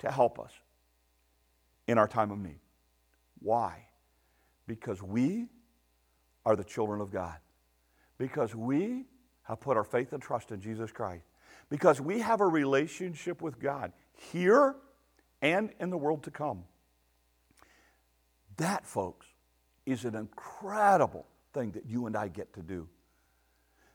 to 0.00 0.10
help 0.10 0.38
us 0.38 0.52
in 1.86 1.96
our 1.98 2.08
time 2.08 2.30
of 2.30 2.38
need. 2.38 2.58
Why? 3.40 3.86
Because 4.66 5.02
we 5.02 5.46
are 6.44 6.56
the 6.56 6.64
children 6.64 7.00
of 7.00 7.12
God. 7.12 7.36
Because 8.18 8.54
we 8.54 9.04
have 9.46 9.60
put 9.60 9.76
our 9.76 9.84
faith 9.84 10.12
and 10.12 10.22
trust 10.22 10.50
in 10.50 10.60
Jesus 10.60 10.90
Christ. 10.90 11.24
Because 11.68 12.00
we 12.00 12.20
have 12.20 12.40
a 12.40 12.46
relationship 12.46 13.42
with 13.42 13.58
God 13.58 13.92
here 14.12 14.76
and 15.42 15.70
in 15.80 15.90
the 15.90 15.98
world 15.98 16.22
to 16.24 16.30
come. 16.30 16.64
That, 18.56 18.86
folks, 18.86 19.26
is 19.84 20.04
an 20.04 20.14
incredible 20.14 21.26
thing 21.52 21.72
that 21.72 21.86
you 21.86 22.06
and 22.06 22.16
I 22.16 22.28
get 22.28 22.52
to 22.54 22.62
do. 22.62 22.88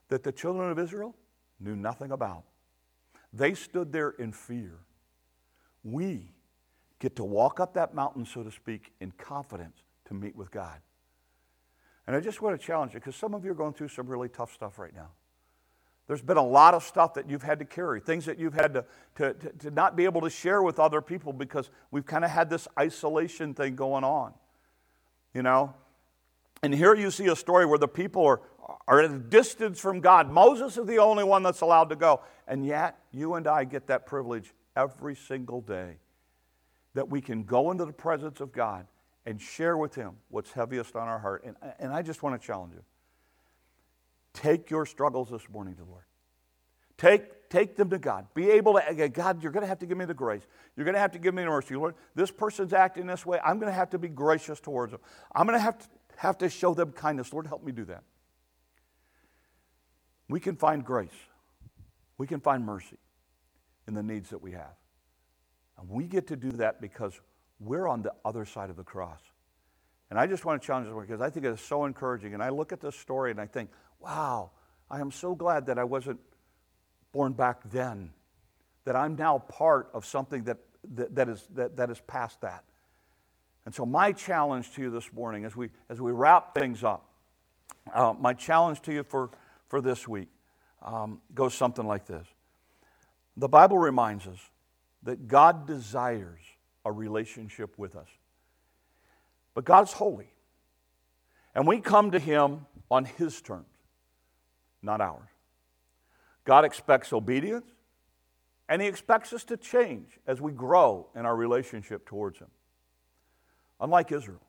That 0.09 0.23
the 0.23 0.31
children 0.31 0.69
of 0.69 0.79
Israel 0.79 1.15
knew 1.59 1.75
nothing 1.75 2.11
about. 2.11 2.43
They 3.33 3.53
stood 3.53 3.91
there 3.91 4.11
in 4.11 4.33
fear. 4.33 4.79
We 5.83 6.31
get 6.99 7.15
to 7.15 7.23
walk 7.23 7.59
up 7.59 7.73
that 7.73 7.93
mountain, 7.95 8.25
so 8.25 8.43
to 8.43 8.51
speak, 8.51 8.91
in 8.99 9.11
confidence 9.11 9.77
to 10.05 10.13
meet 10.13 10.35
with 10.35 10.51
God. 10.51 10.79
And 12.07 12.15
I 12.15 12.19
just 12.19 12.41
want 12.41 12.59
to 12.59 12.65
challenge 12.65 12.93
you 12.93 12.99
because 12.99 13.15
some 13.15 13.33
of 13.33 13.45
you 13.45 13.51
are 13.51 13.55
going 13.55 13.73
through 13.73 13.87
some 13.87 14.07
really 14.07 14.29
tough 14.29 14.53
stuff 14.53 14.77
right 14.77 14.93
now. 14.93 15.09
There's 16.11 16.21
been 16.21 16.35
a 16.35 16.45
lot 16.45 16.73
of 16.73 16.83
stuff 16.83 17.13
that 17.13 17.29
you've 17.29 17.41
had 17.41 17.59
to 17.59 17.63
carry, 17.63 18.01
things 18.01 18.25
that 18.25 18.37
you've 18.37 18.53
had 18.53 18.73
to, 18.73 18.85
to, 19.15 19.33
to, 19.33 19.49
to 19.59 19.71
not 19.71 19.95
be 19.95 20.03
able 20.03 20.19
to 20.19 20.29
share 20.29 20.61
with 20.61 20.77
other 20.77 20.99
people 20.99 21.31
because 21.31 21.69
we've 21.89 22.05
kind 22.05 22.25
of 22.25 22.31
had 22.31 22.49
this 22.49 22.67
isolation 22.77 23.53
thing 23.53 23.77
going 23.77 24.03
on. 24.03 24.33
You 25.33 25.41
know? 25.41 25.73
And 26.63 26.75
here 26.75 26.93
you 26.95 27.11
see 27.11 27.27
a 27.27 27.35
story 27.37 27.65
where 27.65 27.77
the 27.77 27.87
people 27.87 28.25
are, 28.25 28.41
are 28.89 28.99
at 28.99 29.09
a 29.09 29.19
distance 29.19 29.79
from 29.79 30.01
God. 30.01 30.29
Moses 30.29 30.77
is 30.77 30.85
the 30.85 30.97
only 30.97 31.23
one 31.23 31.43
that's 31.43 31.61
allowed 31.61 31.87
to 31.91 31.95
go. 31.95 32.19
And 32.45 32.65
yet, 32.65 32.97
you 33.13 33.35
and 33.35 33.47
I 33.47 33.63
get 33.63 33.87
that 33.87 34.05
privilege 34.05 34.53
every 34.75 35.15
single 35.15 35.61
day 35.61 35.95
that 36.93 37.07
we 37.07 37.21
can 37.21 37.45
go 37.45 37.71
into 37.71 37.85
the 37.85 37.93
presence 37.93 38.41
of 38.41 38.51
God 38.51 38.85
and 39.25 39.39
share 39.39 39.77
with 39.77 39.95
Him 39.95 40.17
what's 40.27 40.51
heaviest 40.51 40.97
on 40.97 41.07
our 41.07 41.19
heart. 41.19 41.45
And, 41.45 41.55
and 41.79 41.93
I 41.93 42.01
just 42.01 42.21
want 42.21 42.41
to 42.41 42.45
challenge 42.45 42.73
you 42.73 42.83
take 44.33 44.69
your 44.69 44.85
struggles 44.85 45.29
this 45.29 45.47
morning 45.49 45.75
to 45.75 45.83
the 45.83 45.89
Lord. 45.89 46.03
Take, 46.97 47.49
take 47.49 47.75
them 47.75 47.89
to 47.89 47.97
God. 47.97 48.27
Be 48.33 48.51
able 48.51 48.79
to, 48.79 49.09
God, 49.09 49.41
you're 49.41 49.51
going 49.51 49.63
to 49.63 49.67
have 49.67 49.79
to 49.79 49.85
give 49.85 49.97
me 49.97 50.05
the 50.05 50.13
grace. 50.13 50.43
You're 50.75 50.85
going 50.85 50.93
to 50.93 50.99
have 50.99 51.11
to 51.13 51.19
give 51.19 51.33
me 51.33 51.43
the 51.43 51.49
mercy. 51.49 51.75
Lord, 51.75 51.95
this 52.15 52.31
person's 52.31 52.73
acting 52.73 53.07
this 53.07 53.25
way. 53.25 53.39
I'm 53.43 53.59
going 53.59 53.71
to 53.71 53.75
have 53.75 53.89
to 53.91 53.99
be 53.99 54.07
gracious 54.07 54.59
towards 54.59 54.91
them. 54.91 55.01
I'm 55.33 55.47
going 55.47 55.57
to 55.57 55.63
have 55.63 55.79
to, 55.79 55.85
have 56.17 56.37
to 56.39 56.49
show 56.49 56.73
them 56.73 56.91
kindness. 56.91 57.33
Lord, 57.33 57.47
help 57.47 57.63
me 57.63 57.71
do 57.71 57.85
that 57.85 58.03
we 60.31 60.39
can 60.39 60.55
find 60.55 60.83
grace. 60.83 61.09
We 62.17 62.25
can 62.25 62.39
find 62.39 62.65
mercy 62.65 62.97
in 63.87 63.93
the 63.93 64.01
needs 64.01 64.29
that 64.29 64.41
we 64.41 64.53
have. 64.53 64.75
And 65.77 65.89
we 65.89 66.05
get 66.05 66.27
to 66.27 66.35
do 66.35 66.51
that 66.53 66.79
because 66.79 67.19
we're 67.59 67.87
on 67.87 68.01
the 68.01 68.13
other 68.23 68.45
side 68.45 68.69
of 68.69 68.77
the 68.77 68.83
cross. 68.83 69.19
And 70.09 70.17
I 70.17 70.27
just 70.27 70.45
want 70.45 70.61
to 70.61 70.65
challenge 70.65 70.87
this 70.87 70.95
one 70.95 71.05
because 71.05 71.21
I 71.21 71.29
think 71.29 71.45
it's 71.45 71.61
so 71.61 71.85
encouraging. 71.85 72.33
And 72.33 72.41
I 72.41 72.49
look 72.49 72.71
at 72.71 72.79
this 72.79 72.95
story 72.95 73.31
and 73.31 73.39
I 73.39 73.45
think, 73.45 73.69
wow, 74.01 74.51
I 74.89 74.99
am 74.99 75.11
so 75.11 75.35
glad 75.35 75.67
that 75.67 75.77
I 75.77 75.83
wasn't 75.83 76.19
born 77.11 77.33
back 77.33 77.61
then, 77.69 78.11
that 78.85 78.95
I'm 78.95 79.15
now 79.15 79.39
part 79.39 79.89
of 79.93 80.05
something 80.05 80.43
that, 80.45 80.57
that, 80.95 81.15
that, 81.15 81.29
is, 81.29 81.47
that, 81.55 81.77
that 81.77 81.89
is 81.89 81.99
past 82.07 82.41
that. 82.41 82.63
And 83.65 83.75
so, 83.75 83.85
my 83.85 84.11
challenge 84.11 84.71
to 84.73 84.81
you 84.81 84.89
this 84.89 85.13
morning 85.13 85.45
as 85.45 85.55
we, 85.55 85.69
as 85.89 86.01
we 86.01 86.11
wrap 86.11 86.55
things 86.55 86.83
up, 86.83 87.05
uh, 87.93 88.13
my 88.19 88.33
challenge 88.33 88.81
to 88.81 88.93
you 88.93 89.03
for 89.03 89.29
for 89.71 89.79
this 89.79 90.05
week 90.05 90.27
um, 90.81 91.21
goes 91.33 91.53
something 91.55 91.87
like 91.87 92.05
this 92.05 92.27
The 93.37 93.47
Bible 93.47 93.79
reminds 93.79 94.27
us 94.27 94.39
that 95.03 95.27
God 95.27 95.65
desires 95.65 96.41
a 96.85 96.91
relationship 96.91 97.79
with 97.79 97.95
us, 97.95 98.09
but 99.55 99.65
God's 99.65 99.93
holy. 99.93 100.27
And 101.55 101.67
we 101.67 101.79
come 101.79 102.11
to 102.11 102.19
Him 102.19 102.65
on 102.89 103.05
His 103.05 103.41
terms, 103.41 103.65
not 104.81 105.01
ours. 105.01 105.29
God 106.43 106.65
expects 106.65 107.13
obedience, 107.13 107.67
and 108.67 108.81
He 108.81 108.87
expects 108.87 109.33
us 109.33 109.43
to 109.45 109.57
change 109.57 110.19
as 110.25 110.41
we 110.41 110.51
grow 110.51 111.07
in 111.15 111.25
our 111.25 111.35
relationship 111.35 112.05
towards 112.05 112.39
Him. 112.39 112.49
Unlike 113.79 114.11
Israel, 114.11 114.41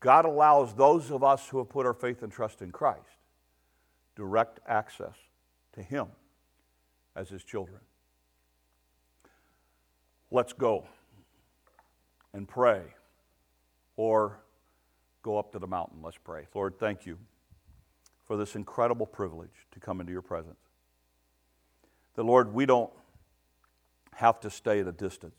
God 0.00 0.24
allows 0.24 0.74
those 0.74 1.10
of 1.10 1.24
us 1.24 1.48
who 1.48 1.58
have 1.58 1.68
put 1.68 1.86
our 1.86 1.94
faith 1.94 2.22
and 2.22 2.32
trust 2.32 2.62
in 2.62 2.70
Christ 2.70 3.02
direct 4.16 4.60
access 4.66 5.14
to 5.72 5.82
Him 5.82 6.06
as 7.14 7.28
His 7.28 7.44
children. 7.44 7.80
Let's 10.30 10.52
go 10.52 10.86
and 12.32 12.46
pray 12.46 12.82
or 13.96 14.40
go 15.22 15.38
up 15.38 15.52
to 15.52 15.58
the 15.58 15.66
mountain. 15.66 15.98
Let's 16.02 16.18
pray. 16.18 16.46
Lord, 16.54 16.78
thank 16.78 17.06
you 17.06 17.18
for 18.28 18.36
this 18.36 18.54
incredible 18.54 19.06
privilege 19.06 19.66
to 19.72 19.80
come 19.80 20.00
into 20.00 20.12
your 20.12 20.22
presence. 20.22 20.60
That, 22.14 22.24
Lord, 22.24 22.52
we 22.52 22.66
don't 22.66 22.92
have 24.14 24.38
to 24.40 24.50
stay 24.50 24.80
at 24.80 24.86
a 24.86 24.92
distance, 24.92 25.36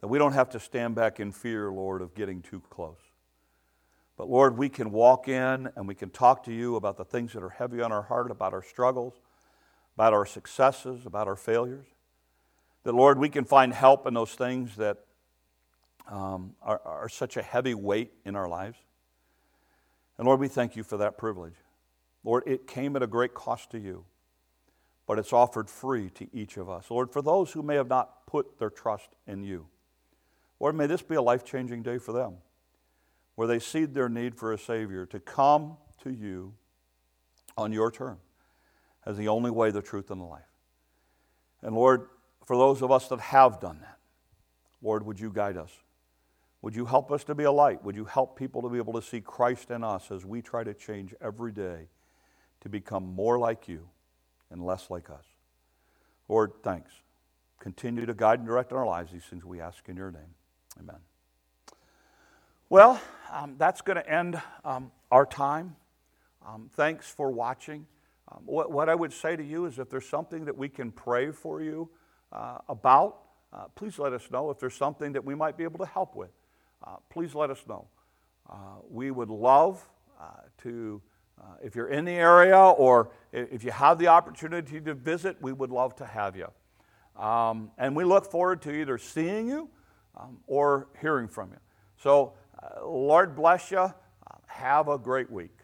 that 0.00 0.08
we 0.08 0.18
don't 0.18 0.34
have 0.34 0.50
to 0.50 0.60
stand 0.60 0.94
back 0.94 1.18
in 1.18 1.32
fear, 1.32 1.72
Lord, 1.72 2.02
of 2.02 2.14
getting 2.14 2.42
too 2.42 2.62
close. 2.68 2.98
But 4.18 4.28
Lord, 4.28 4.58
we 4.58 4.68
can 4.68 4.92
walk 4.92 5.28
in 5.28 5.70
and 5.74 5.88
we 5.88 5.94
can 5.94 6.10
talk 6.10 6.44
to 6.44 6.52
you 6.52 6.76
about 6.76 6.98
the 6.98 7.06
things 7.06 7.32
that 7.32 7.42
are 7.42 7.48
heavy 7.48 7.80
on 7.80 7.90
our 7.90 8.02
heart, 8.02 8.30
about 8.30 8.52
our 8.52 8.62
struggles, 8.62 9.14
about 9.96 10.12
our 10.12 10.26
successes, 10.26 11.06
about 11.06 11.26
our 11.26 11.36
failures. 11.36 11.86
That, 12.82 12.94
Lord, 12.94 13.18
we 13.18 13.30
can 13.30 13.44
find 13.44 13.72
help 13.72 14.06
in 14.06 14.12
those 14.12 14.34
things 14.34 14.76
that 14.76 14.98
um, 16.06 16.54
are, 16.60 16.82
are 16.84 17.08
such 17.08 17.38
a 17.38 17.42
heavy 17.42 17.72
weight 17.72 18.12
in 18.26 18.36
our 18.36 18.48
lives. 18.48 18.76
And 20.18 20.26
Lord, 20.26 20.38
we 20.38 20.48
thank 20.48 20.76
you 20.76 20.82
for 20.82 20.98
that 20.98 21.16
privilege. 21.16 21.54
Lord, 22.24 22.44
it 22.46 22.66
came 22.66 22.96
at 22.96 23.02
a 23.02 23.06
great 23.06 23.34
cost 23.34 23.70
to 23.70 23.78
you, 23.78 24.04
but 25.06 25.18
it's 25.18 25.32
offered 25.32 25.68
free 25.70 26.10
to 26.10 26.28
each 26.34 26.56
of 26.56 26.68
us. 26.68 26.90
Lord, 26.90 27.12
for 27.12 27.22
those 27.22 27.52
who 27.52 27.62
may 27.62 27.76
have 27.76 27.88
not 27.88 28.26
put 28.26 28.58
their 28.58 28.70
trust 28.70 29.08
in 29.26 29.42
you, 29.42 29.66
Lord, 30.58 30.74
may 30.74 30.86
this 30.86 31.02
be 31.02 31.14
a 31.14 31.22
life 31.22 31.44
changing 31.44 31.82
day 31.82 31.98
for 31.98 32.12
them 32.12 32.36
where 33.40 33.48
they 33.48 33.58
see 33.58 33.86
their 33.86 34.10
need 34.10 34.34
for 34.34 34.52
a 34.52 34.58
Savior, 34.58 35.06
to 35.06 35.18
come 35.18 35.78
to 36.02 36.10
you 36.10 36.52
on 37.56 37.72
your 37.72 37.90
terms 37.90 38.20
as 39.06 39.16
the 39.16 39.28
only 39.28 39.50
way, 39.50 39.70
the 39.70 39.80
truth, 39.80 40.10
and 40.10 40.20
the 40.20 40.26
life. 40.26 40.42
And 41.62 41.74
Lord, 41.74 42.08
for 42.44 42.54
those 42.54 42.82
of 42.82 42.90
us 42.90 43.08
that 43.08 43.18
have 43.18 43.58
done 43.58 43.80
that, 43.80 43.96
Lord, 44.82 45.06
would 45.06 45.18
you 45.18 45.30
guide 45.32 45.56
us? 45.56 45.70
Would 46.60 46.76
you 46.76 46.84
help 46.84 47.10
us 47.10 47.24
to 47.24 47.34
be 47.34 47.44
a 47.44 47.52
light? 47.52 47.82
Would 47.82 47.96
you 47.96 48.04
help 48.04 48.38
people 48.38 48.60
to 48.60 48.68
be 48.68 48.76
able 48.76 48.92
to 48.92 49.02
see 49.02 49.22
Christ 49.22 49.70
in 49.70 49.82
us 49.82 50.10
as 50.10 50.26
we 50.26 50.42
try 50.42 50.62
to 50.62 50.74
change 50.74 51.14
every 51.22 51.52
day 51.52 51.88
to 52.60 52.68
become 52.68 53.14
more 53.14 53.38
like 53.38 53.68
you 53.68 53.88
and 54.50 54.64
less 54.64 54.90
like 54.90 55.10
us? 55.10 55.24
Lord, 56.28 56.52
thanks. 56.62 56.92
Continue 57.58 58.06
to 58.06 58.14
guide 58.14 58.38
and 58.38 58.48
direct 58.48 58.72
our 58.72 58.86
lives. 58.86 59.12
These 59.12 59.24
things 59.24 59.44
we 59.44 59.60
ask 59.60 59.88
in 59.88 59.96
your 59.96 60.10
name. 60.10 60.34
Amen. 60.78 60.96
Well, 62.68 63.00
um, 63.32 63.56
that's 63.58 63.80
going 63.80 63.96
to 63.96 64.08
end 64.08 64.40
um, 64.64 64.92
our 65.10 65.26
time. 65.26 65.76
Um, 66.46 66.70
thanks 66.74 67.08
for 67.08 67.30
watching. 67.30 67.86
Um, 68.30 68.42
what, 68.46 68.70
what, 68.70 68.88
I 68.88 68.94
would 68.94 69.12
say 69.12 69.36
to 69.36 69.42
you 69.42 69.66
is 69.66 69.78
if 69.78 69.90
there's 69.90 70.08
something 70.08 70.44
that 70.44 70.56
we 70.56 70.68
can 70.68 70.92
pray 70.92 71.32
for 71.32 71.60
you 71.60 71.90
uh, 72.32 72.58
about, 72.68 73.22
uh, 73.52 73.64
please 73.74 73.98
let 73.98 74.12
us 74.12 74.30
know. 74.30 74.50
If 74.50 74.60
there's 74.60 74.74
something 74.74 75.12
that 75.12 75.24
we 75.24 75.34
might 75.34 75.56
be 75.56 75.64
able 75.64 75.80
to 75.80 75.90
help 75.90 76.14
with, 76.14 76.30
uh, 76.86 76.96
please 77.08 77.34
let 77.34 77.50
us 77.50 77.58
know. 77.68 77.88
Uh, 78.48 78.54
we 78.88 79.10
would 79.10 79.30
love 79.30 79.86
uh, 80.20 80.26
to, 80.62 81.02
uh, 81.40 81.44
if 81.62 81.74
you're 81.74 81.88
in 81.88 82.04
the 82.04 82.12
area 82.12 82.58
or 82.58 83.10
if 83.32 83.64
you 83.64 83.70
have 83.70 83.98
the 83.98 84.08
opportunity 84.08 84.80
to 84.80 84.94
visit, 84.94 85.36
we 85.40 85.52
would 85.52 85.70
love 85.70 85.96
to 85.96 86.04
have 86.04 86.36
you. 86.36 86.48
Um, 87.20 87.70
and 87.78 87.94
we 87.94 88.04
look 88.04 88.30
forward 88.30 88.62
to 88.62 88.72
either 88.72 88.98
seeing 88.98 89.48
you 89.48 89.68
um, 90.16 90.38
or 90.46 90.88
hearing 91.00 91.28
from 91.28 91.50
you. 91.50 91.58
So, 91.96 92.34
Lord 92.82 93.34
bless 93.34 93.70
you. 93.70 93.92
Have 94.46 94.88
a 94.88 94.98
great 94.98 95.30
week. 95.30 95.56